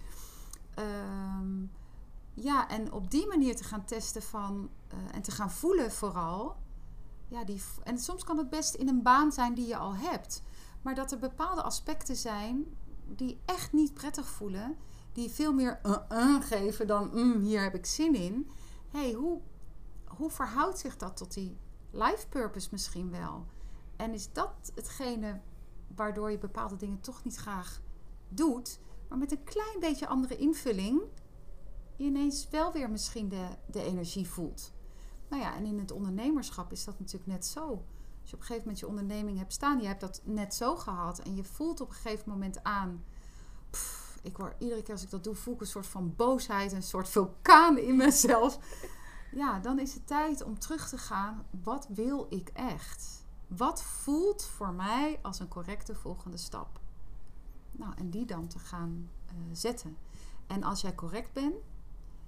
Um, 0.78 1.70
ja, 2.34 2.68
en 2.68 2.92
op 2.92 3.10
die 3.10 3.26
manier 3.26 3.56
te 3.56 3.64
gaan 3.64 3.84
testen 3.84 4.22
van... 4.22 4.70
Uh, 4.94 4.98
en 5.14 5.22
te 5.22 5.30
gaan 5.30 5.50
voelen 5.50 5.92
vooral... 5.92 6.56
Ja, 7.28 7.44
die, 7.44 7.62
en 7.82 7.98
soms 7.98 8.24
kan 8.24 8.38
het 8.38 8.50
best 8.50 8.74
in 8.74 8.88
een 8.88 9.02
baan 9.02 9.32
zijn 9.32 9.54
die 9.54 9.66
je 9.66 9.76
al 9.76 9.94
hebt. 9.94 10.42
Maar 10.82 10.94
dat 10.94 11.12
er 11.12 11.18
bepaalde 11.18 11.62
aspecten 11.62 12.16
zijn 12.16 12.64
die 13.06 13.40
echt 13.44 13.72
niet 13.72 13.94
prettig 13.94 14.26
voelen. 14.26 14.76
Die 15.12 15.30
veel 15.30 15.52
meer 15.52 15.80
uh-uh 15.82 16.42
geven 16.42 16.86
dan 16.86 17.10
mm, 17.12 17.40
hier 17.40 17.62
heb 17.62 17.74
ik 17.74 17.86
zin 17.86 18.14
in. 18.14 18.50
hey, 18.90 19.12
hoe, 19.12 19.40
hoe 20.04 20.30
verhoudt 20.30 20.78
zich 20.78 20.96
dat 20.96 21.16
tot 21.16 21.34
die 21.34 21.56
life 21.90 22.28
purpose 22.28 22.68
misschien 22.70 23.10
wel? 23.10 23.46
En 23.96 24.14
is 24.14 24.32
dat 24.32 24.72
hetgene 24.74 25.40
waardoor 25.94 26.30
je 26.30 26.38
bepaalde 26.38 26.76
dingen 26.76 27.00
toch 27.00 27.24
niet 27.24 27.36
graag 27.36 27.80
doet, 28.28 28.80
maar 29.08 29.18
met 29.18 29.32
een 29.32 29.44
klein 29.44 29.80
beetje 29.80 30.06
andere 30.06 30.36
invulling 30.36 31.02
je 31.96 32.04
ineens 32.04 32.48
wel 32.48 32.72
weer 32.72 32.90
misschien 32.90 33.28
de, 33.28 33.48
de 33.66 33.82
energie 33.82 34.28
voelt? 34.28 34.72
Nou 35.28 35.42
ja, 35.42 35.56
en 35.56 35.64
in 35.64 35.78
het 35.78 35.90
ondernemerschap 35.90 36.72
is 36.72 36.84
dat 36.84 36.98
natuurlijk 36.98 37.30
net 37.30 37.46
zo 37.46 37.84
je 38.30 38.36
op 38.36 38.40
een 38.40 38.46
gegeven 38.46 38.62
moment 38.62 38.78
je 38.78 38.86
onderneming 38.86 39.38
hebt 39.38 39.52
staan, 39.52 39.80
je 39.80 39.86
hebt 39.86 40.00
dat 40.00 40.20
net 40.24 40.54
zo 40.54 40.76
gehad 40.76 41.18
en 41.18 41.34
je 41.34 41.44
voelt 41.44 41.80
op 41.80 41.88
een 41.88 41.94
gegeven 41.94 42.30
moment 42.30 42.64
aan. 42.64 43.04
Ik 44.22 44.36
word 44.36 44.54
iedere 44.58 44.82
keer 44.82 44.92
als 44.94 45.02
ik 45.02 45.10
dat 45.10 45.24
doe, 45.24 45.34
voel 45.34 45.54
ik 45.54 45.60
een 45.60 45.66
soort 45.66 45.86
van 45.86 46.16
boosheid, 46.16 46.72
een 46.72 46.82
soort 46.82 47.08
vulkaan 47.08 47.78
in 47.78 47.96
mezelf. 47.96 48.58
Ja, 49.32 49.58
dan 49.58 49.78
is 49.78 49.94
het 49.94 50.06
tijd 50.06 50.42
om 50.42 50.58
terug 50.58 50.88
te 50.88 50.98
gaan. 50.98 51.46
Wat 51.62 51.86
wil 51.88 52.26
ik 52.30 52.48
echt? 52.48 53.24
Wat 53.46 53.82
voelt 53.82 54.44
voor 54.44 54.72
mij 54.72 55.18
als 55.22 55.38
een 55.38 55.48
correcte 55.48 55.94
volgende 55.94 56.36
stap? 56.36 56.80
Nou, 57.72 57.92
en 57.96 58.10
die 58.10 58.24
dan 58.24 58.46
te 58.46 58.58
gaan 58.58 59.10
uh, 59.26 59.34
zetten. 59.52 59.96
En 60.46 60.62
als 60.62 60.80
jij 60.80 60.94
correct 60.94 61.32
bent, 61.32 61.54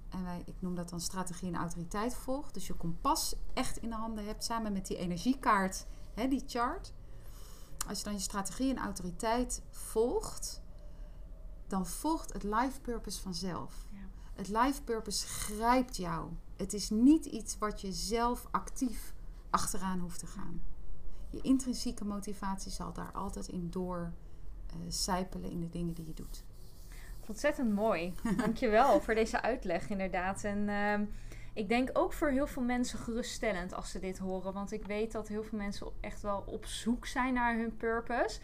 en 0.09 0.23
wij, 0.23 0.41
ik 0.45 0.55
noem 0.59 0.75
dat 0.75 0.89
dan 0.89 0.99
strategie 0.99 1.47
en 1.47 1.55
autoriteit 1.55 2.15
volgt. 2.15 2.53
Dus 2.53 2.67
je 2.67 2.73
kompas 2.73 3.35
echt 3.53 3.77
in 3.77 3.89
de 3.89 3.95
handen 3.95 4.25
hebt 4.25 4.43
samen 4.43 4.73
met 4.73 4.87
die 4.87 4.97
energiekaart, 4.97 5.85
hè, 6.13 6.27
die 6.27 6.43
chart. 6.47 6.93
Als 7.87 7.97
je 7.97 8.03
dan 8.03 8.13
je 8.13 8.19
strategie 8.19 8.69
en 8.69 8.83
autoriteit 8.83 9.61
volgt, 9.69 10.61
dan 11.67 11.87
volgt 11.87 12.33
het 12.33 12.43
life 12.43 12.81
purpose 12.81 13.21
vanzelf. 13.21 13.87
Ja. 13.91 13.97
Het 14.33 14.47
life 14.47 14.83
purpose 14.83 15.27
grijpt 15.27 15.97
jou. 15.97 16.29
Het 16.55 16.73
is 16.73 16.89
niet 16.89 17.25
iets 17.25 17.57
wat 17.57 17.81
je 17.81 17.91
zelf 17.91 18.47
actief 18.51 19.13
achteraan 19.49 19.99
hoeft 19.99 20.19
te 20.19 20.27
gaan. 20.27 20.61
Je 21.29 21.41
intrinsieke 21.41 22.05
motivatie 22.05 22.71
zal 22.71 22.93
daar 22.93 23.11
altijd 23.11 23.47
in 23.47 23.69
door 23.69 24.11
uh, 24.67 24.81
sijpelen 24.87 25.51
in 25.51 25.59
de 25.59 25.69
dingen 25.69 25.93
die 25.93 26.05
je 26.05 26.13
doet. 26.13 26.43
Ontzettend 27.27 27.73
mooi. 27.73 28.13
Dankjewel 28.37 29.01
voor 29.01 29.15
deze 29.15 29.41
uitleg, 29.41 29.89
inderdaad. 29.89 30.43
En 30.43 30.57
uh, 30.57 31.07
ik 31.53 31.69
denk 31.69 31.89
ook 31.93 32.13
voor 32.13 32.29
heel 32.29 32.47
veel 32.47 32.61
mensen 32.61 32.99
geruststellend 32.99 33.73
als 33.73 33.91
ze 33.91 33.99
dit 33.99 34.17
horen. 34.17 34.53
Want 34.53 34.71
ik 34.71 34.85
weet 34.85 35.11
dat 35.11 35.27
heel 35.27 35.43
veel 35.43 35.57
mensen 35.57 35.87
echt 35.99 36.21
wel 36.21 36.43
op 36.45 36.65
zoek 36.65 37.05
zijn 37.05 37.33
naar 37.33 37.57
hun 37.57 37.77
purpose. 37.77 38.39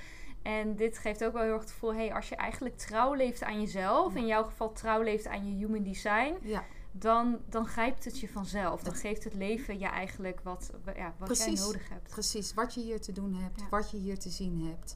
En 0.57 0.75
dit 0.75 0.97
geeft 0.97 1.23
ook 1.23 1.33
wel 1.33 1.41
heel 1.41 1.53
erg 1.53 1.61
het 1.61 1.71
gevoel: 1.71 1.93
hey, 1.93 2.13
als 2.13 2.29
je 2.29 2.35
eigenlijk 2.35 2.77
trouw 2.77 3.13
leeft 3.13 3.43
aan 3.43 3.59
jezelf, 3.59 4.15
in 4.15 4.27
jouw 4.27 4.43
geval 4.43 4.71
trouw 4.71 5.01
leeft 5.01 5.27
aan 5.27 5.47
je 5.47 5.65
human 5.65 5.83
design. 5.83 6.37
Ja. 6.41 6.63
Dan, 6.91 7.39
dan 7.49 7.65
grijpt 7.65 8.05
het 8.05 8.19
je 8.19 8.29
vanzelf. 8.29 8.83
Dan 8.83 8.93
geeft 8.93 9.23
het 9.23 9.33
leven 9.33 9.79
je 9.79 9.85
eigenlijk 9.85 10.39
wat, 10.39 10.71
ja, 10.95 11.13
wat 11.17 11.37
jij 11.37 11.53
nodig 11.53 11.89
hebt. 11.89 12.09
Precies, 12.09 12.53
wat 12.53 12.73
je 12.73 12.81
hier 12.81 13.01
te 13.01 13.11
doen 13.11 13.33
hebt, 13.33 13.59
ja. 13.59 13.69
wat 13.69 13.91
je 13.91 13.97
hier 13.97 14.19
te 14.19 14.29
zien 14.29 14.65
hebt. 14.65 14.95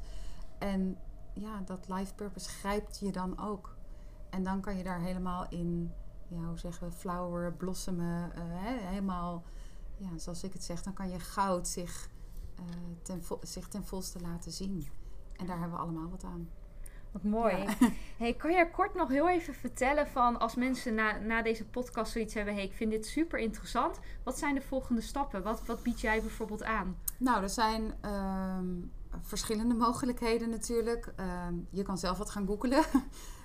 En 0.60 0.98
ja, 1.34 1.62
dat 1.66 1.88
life 1.88 2.14
purpose 2.14 2.50
grijpt 2.50 3.00
je 3.00 3.12
dan 3.12 3.40
ook. 3.40 3.76
En 4.30 4.44
dan 4.44 4.62
kan 4.62 4.78
je 4.78 4.84
daar 4.84 5.00
helemaal 5.00 5.46
in, 5.50 5.94
ja, 6.28 6.44
hoe 6.44 6.60
zeggen 6.60 6.88
we, 6.88 6.94
floweren, 6.94 7.58
blossomen. 7.58 8.32
Uh, 8.38 8.44
helemaal, 8.66 9.44
ja, 9.98 10.18
zoals 10.18 10.44
ik 10.44 10.54
het 10.54 10.64
zeg, 10.64 10.84
dan 10.84 10.94
kan 10.94 11.10
je 11.10 11.20
goud 11.20 11.68
zich, 11.68 12.10
uh, 12.60 12.66
ten, 13.02 13.24
zich 13.42 13.68
ten 13.68 13.84
volste 13.84 14.20
laten 14.22 14.52
zien. 14.52 14.88
En 15.38 15.46
daar 15.46 15.60
hebben 15.60 15.78
we 15.78 15.84
allemaal 15.84 16.10
wat 16.10 16.24
aan. 16.24 16.50
Wat 17.14 17.24
mooi. 17.24 17.58
Ja. 17.58 17.76
Hey, 18.18 18.34
kan 18.34 18.52
je 18.52 18.72
kort 18.72 18.96
nog 18.96 19.10
heel 19.10 19.30
even 19.30 19.54
vertellen 19.54 20.08
van 20.08 20.40
als 20.40 20.56
mensen 20.56 20.96
na, 20.96 21.18
na 21.18 21.42
deze 21.42 21.66
podcast 21.66 22.12
zoiets 22.12 22.34
hebben, 22.34 22.54
hey, 22.54 22.64
ik 22.64 22.74
vind 22.74 22.92
dit 22.92 23.06
super 23.06 23.40
interessant. 23.40 24.00
Wat 24.24 24.38
zijn 24.38 24.56
de 24.56 24.62
volgende 24.62 25.02
stappen? 25.02 25.44
Wat, 25.44 25.66
wat 25.66 25.84
bied 25.84 26.02
jij 26.02 26.22
bijvoorbeeld 26.22 26.64
aan? 26.64 26.98
Nou, 27.18 27.44
er 27.44 27.50
zijn 27.50 27.94
ehm, 28.02 28.66
verschillende 29.22 29.74
mogelijkheden 29.74 30.50
natuurlijk. 30.50 31.14
Ehm, 31.16 31.54
je 31.70 31.84
kan 31.84 31.98
zelf 31.98 32.18
wat 32.18 32.30
gaan 32.30 32.48
googlen. 32.48 32.84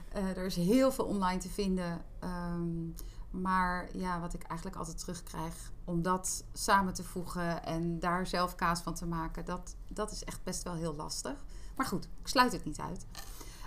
Eh, 0.09 0.37
er 0.37 0.45
is 0.45 0.57
heel 0.57 0.93
veel 0.93 1.05
online 1.05 1.41
te 1.41 1.49
vinden. 1.49 2.05
Ehm, 2.19 2.87
maar 3.31 3.89
ja, 3.97 4.21
wat 4.21 4.35
ik 4.35 4.43
eigenlijk 4.43 4.79
altijd 4.79 4.99
terugkrijg 4.99 5.73
om 5.85 6.03
dat 6.03 6.45
samen 6.53 6.95
te 6.95 7.05
voegen 7.05 7.65
en 7.65 7.99
daar 7.99 8.27
zelf 8.27 8.55
kaas 8.55 8.81
van 8.81 8.95
te 8.95 9.07
maken, 9.07 9.45
dat, 9.45 9.77
dat 9.89 10.11
is 10.11 10.25
echt 10.25 10.43
best 10.43 10.63
wel 10.63 10.75
heel 10.75 10.95
lastig. 10.95 11.45
Maar 11.79 11.87
goed, 11.87 12.05
ik 12.05 12.29
sluit 12.29 12.53
het 12.53 12.65
niet 12.65 12.81
uit. 12.81 13.07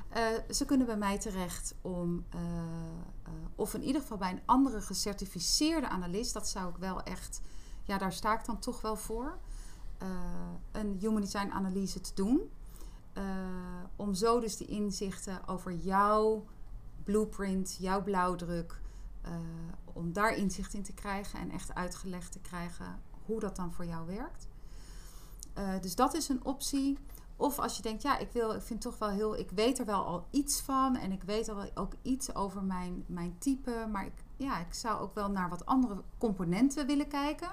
Eh, 0.10 0.54
ze 0.54 0.66
kunnen 0.66 0.88
bij 0.88 0.98
mij 0.98 1.20
terecht 1.20 1.76
om, 1.82 2.26
eh, 2.30 2.40
of 3.56 3.74
in 3.74 3.84
ieder 3.84 4.02
geval 4.02 4.18
bij 4.18 4.32
een 4.32 4.42
andere 4.46 4.82
gecertificeerde 4.82 5.88
analist, 5.88 6.34
dat 6.34 6.48
zou 6.48 6.70
ik 6.70 6.76
wel 6.76 7.04
echt, 7.04 7.42
ja, 7.84 7.98
daar 7.98 8.14
sta 8.14 8.40
ik 8.40 8.46
dan 8.46 8.60
toch 8.60 8.82
wel 8.82 8.96
voor, 8.96 9.38
een 10.72 10.98
human 11.00 11.22
design 11.22 11.52
analyse 11.52 12.02
te 12.02 12.12
doen. 12.14 12.50
Om 13.96 14.14
zo 14.14 14.40
dus 14.40 14.58
die 14.58 14.68
inzichten 14.68 15.48
over 15.48 15.74
jouw 15.74 16.46
blueprint, 17.04 17.78
jouw 17.80 18.04
blauwdruk, 18.04 18.82
om 19.94 20.14
daar 20.14 20.36
inzicht 20.36 20.74
in 20.74 20.84
te 20.84 20.94
krijgen 20.94 21.40
en 21.40 21.52
echt 21.52 21.74
uitgelegd 21.74 22.32
te 22.32 22.40
krijgen 22.40 23.02
hoe 23.26 23.40
dat 23.40 23.56
dan 23.56 23.74
voor 23.74 23.86
jou 23.86 24.06
werkt. 24.06 24.48
Dus 25.84 25.96
dat 25.96 26.14
is 26.14 26.30
een 26.30 26.46
optie. 26.46 26.98
Of 27.42 27.60
als 27.60 27.76
je 27.76 27.82
denkt, 27.82 28.02
ja, 28.02 28.18
ik, 28.18 28.32
wil, 28.32 28.54
ik 28.54 28.62
vind 28.62 28.82
toch 28.82 28.98
wel 28.98 29.10
heel, 29.10 29.38
ik 29.38 29.52
weet 29.52 29.80
er 29.80 29.86
wel 29.86 30.06
al 30.06 30.28
iets 30.32 30.62
van 30.62 30.96
en 30.96 31.12
ik 31.12 31.24
weet 31.24 31.50
al 31.50 31.66
ook 31.74 31.94
iets 32.02 32.36
over 32.36 32.64
mijn, 32.64 33.04
mijn 33.08 33.36
type, 33.38 33.88
maar 33.92 34.06
ik, 34.06 34.24
ja, 34.36 34.60
ik 34.60 34.74
zou 34.74 35.00
ook 35.00 35.14
wel 35.14 35.32
naar 35.32 35.50
wat 35.50 35.66
andere 35.66 36.02
componenten 36.18 36.86
willen 36.86 37.08
kijken. 37.08 37.50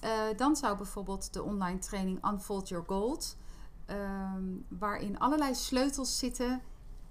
Eh, 0.00 0.22
dan 0.36 0.56
zou 0.56 0.76
bijvoorbeeld 0.76 1.32
de 1.32 1.42
online 1.42 1.78
training 1.78 2.30
Unfold 2.30 2.68
Your 2.68 2.84
Gold, 2.86 3.36
ehm, 3.86 4.44
waarin 4.68 5.18
allerlei 5.18 5.54
sleutels 5.54 6.18
zitten 6.18 6.62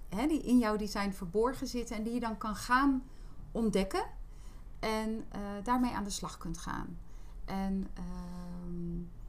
hè, 0.08 0.26
die 0.26 0.42
in 0.42 0.58
jouw 0.58 0.76
design 0.76 1.10
verborgen 1.10 1.66
zitten 1.66 1.96
en 1.96 2.02
die 2.02 2.14
je 2.14 2.20
dan 2.20 2.38
kan 2.38 2.56
gaan 2.56 3.02
ontdekken 3.52 4.04
en 4.80 5.24
eh, 5.28 5.40
daarmee 5.62 5.94
aan 5.94 6.04
de 6.04 6.10
slag 6.10 6.38
kunt 6.38 6.58
gaan. 6.58 6.98
En 7.44 7.86
ehm, 7.94 9.19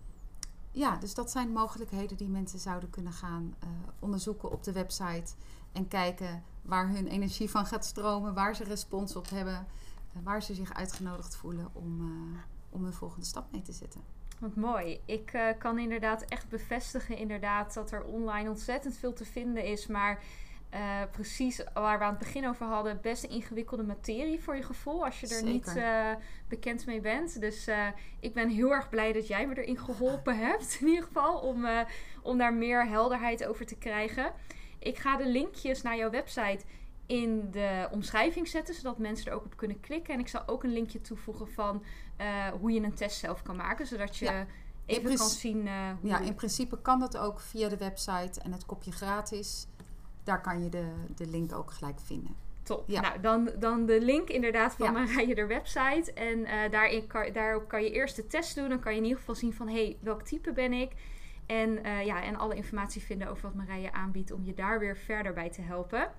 ja, 0.72 0.98
dus 0.98 1.14
dat 1.14 1.32
zijn 1.32 1.52
mogelijkheden 1.52 2.18
die 2.18 2.30
mensen 2.30 2.60
zouden 2.60 2.90
kunnen 2.90 3.14
gaan 3.14 3.56
eh, 3.60 3.70
onderzoeken 4.00 4.52
op 4.52 4.64
de 4.64 4.72
website 4.72 5.34
en 5.72 5.88
kijken 5.88 6.44
waar 6.62 6.90
hun 6.90 7.08
energie 7.08 7.50
van 7.50 7.66
gaat 7.66 7.86
stromen, 7.86 8.34
waar 8.34 8.56
ze 8.56 8.64
respons 8.64 9.16
op 9.16 9.30
hebben, 9.30 9.68
eh, 10.14 10.22
waar 10.24 10.44
ze 10.44 10.54
zich 10.54 10.74
uitgenodigd 10.74 11.36
voelen 11.36 11.70
om, 11.74 12.00
eh, 12.00 12.40
om 12.70 12.84
hun 12.84 12.94
volgende 12.94 13.26
stap 13.26 13.52
mee 13.52 13.62
te 13.62 13.72
zetten. 13.72 14.02
Wat 14.40 14.56
mooi. 14.56 15.02
Ik 15.06 15.56
kan 15.60 15.80
inderdaad 15.80 16.22
echt 16.22 16.50
bevestigen 16.50 17.18
inderdaad 17.18 17.74
dat 17.74 17.92
er 17.92 18.04
online 18.04 18.50
ontzettend 18.50 18.98
veel 18.98 19.14
te 19.14 19.26
vinden 19.26 19.66
is, 19.66 19.88
maar 19.88 20.24
eh, 20.72 21.02
precies 21.12 21.64
waar 21.74 21.98
we 21.98 22.04
aan 22.04 22.10
het 22.10 22.20
begin 22.20 22.48
over 22.48 22.66
hadden, 22.66 23.00
best 23.02 23.24
een 23.24 23.30
ingewikkelde 23.30 23.84
materie 23.84 24.44
voor 24.44 24.56
je 24.56 24.64
gevoel 24.64 25.06
als 25.06 25.20
je 25.20 25.28
er 25.28 25.34
Zeker. 25.34 25.52
niet 25.52 25.76
eh, 25.76 26.10
bekend 26.48 26.86
mee 26.86 27.02
bent. 27.02 27.40
Dus 27.42 27.68
eh, 27.68 27.88
ik 28.20 28.34
ben 28.34 28.50
heel 28.50 28.72
erg 28.72 28.90
blij 28.90 29.14
dat 29.14 29.28
jij 29.28 29.48
me 29.48 29.58
erin 29.58 29.78
geholpen 29.78 30.38
hebt, 30.48 30.78
in 30.82 30.88
ieder 30.88 31.04
geval, 31.04 31.40
om, 31.40 31.66
om 32.22 32.38
daar 32.38 32.54
meer 32.54 32.88
helderheid 32.88 33.46
over 33.46 33.66
te 33.66 33.76
krijgen. 33.76 34.32
Ik 34.80 34.98
ga 34.98 35.18
de 35.18 35.28
linkjes 35.28 35.82
naar 35.82 35.98
jouw 35.98 36.10
website 36.10 36.66
in 37.06 37.52
de 37.52 37.88
omschrijving 37.92 38.48
zetten, 38.48 38.76
zodat 38.76 38.98
mensen 38.98 39.28
er 39.32 39.38
ook 39.38 39.46
op 39.46 39.58
kunnen 39.58 39.80
klikken. 39.80 40.14
En 40.14 40.20
ik 40.20 40.28
zal 40.28 40.48
ook 40.48 40.64
een 40.64 40.74
linkje 40.74 41.02
toevoegen 41.02 41.48
van 41.48 41.84
hoe 42.60 42.72
je 42.72 42.82
een 42.82 42.94
test 42.94 43.20
zelf 43.20 43.42
kan 43.42 43.56
maken, 43.56 43.88
zodat 43.88 44.18
je 44.18 44.26
Ja. 44.26 44.46
even 44.86 45.16
kan 45.16 45.30
zien 45.30 45.70
hoe 46.02 46.10
Ja, 46.10 46.20
in 46.20 46.36
principe 46.36 46.82
kan 46.82 47.00
dat 47.00 47.18
ook 47.18 47.40
via 47.40 47.70
de 47.70 47.78
website 47.78 48.42
en 48.42 48.52
het 48.52 48.66
kopje 48.66 48.92
gratis. 48.92 49.68
Daar 50.24 50.42
kan 50.42 50.64
je 50.64 50.70
de, 50.70 50.94
de 51.16 51.28
link 51.28 51.54
ook 51.54 51.72
gelijk 51.72 52.00
vinden. 52.00 52.36
Top. 52.64 52.84
Ja. 52.88 53.02
Nou, 53.02 53.20
dan, 53.22 53.50
dan 53.60 53.86
de 53.86 54.02
link 54.02 54.30
inderdaad 54.30 54.76
van 54.76 54.86
Ja. 54.86 54.92
Marije 54.92 55.36
de 55.42 55.46
website. 55.46 56.14
En 56.14 56.46
eh, 56.46 56.72
daarin 56.72 57.08
kan, 57.08 57.34
daarop 57.34 57.68
kan 57.68 57.84
je 57.84 57.92
eerst 57.92 58.16
de 58.16 58.28
test 58.28 58.56
doen. 58.56 58.70
Dan 58.70 58.80
kan 58.80 58.92
je 58.92 58.98
in 58.98 59.04
ieder 59.04 59.20
geval 59.20 59.36
zien 59.36 59.54
van, 59.54 59.68
hé, 59.68 59.74
hey, 59.74 59.98
welk 60.00 60.22
type 60.22 60.52
ben 60.52 60.74
ik? 60.74 60.92
En, 61.46 61.84
eh, 61.84 62.06
ja, 62.06 62.24
en 62.24 62.36
alle 62.36 62.56
informatie 62.56 63.02
vinden 63.02 63.28
over 63.28 63.44
wat 63.44 63.54
Marije 63.54 63.94
aanbiedt 63.94 64.32
om 64.32 64.44
je 64.44 64.54
daar 64.54 64.80
weer 64.80 64.98
verder 64.98 65.34
bij 65.34 65.50
te 65.50 65.62
helpen. 65.62 66.12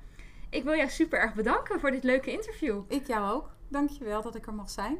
Ik 0.51 0.65
wil 0.65 0.75
jou 0.75 0.89
super 0.89 1.19
erg 1.19 1.35
bedanken 1.35 1.81
voor 1.81 1.91
dit 1.91 2.05
leuke 2.05 2.33
interview. 2.33 2.83
Ik 2.89 3.07
jou 3.07 3.33
ook. 3.33 3.51
Dankjewel 3.69 4.23
dat 4.23 4.35
ik 4.35 4.47
er 4.47 4.55
mag 4.55 4.71
zijn. 4.71 4.99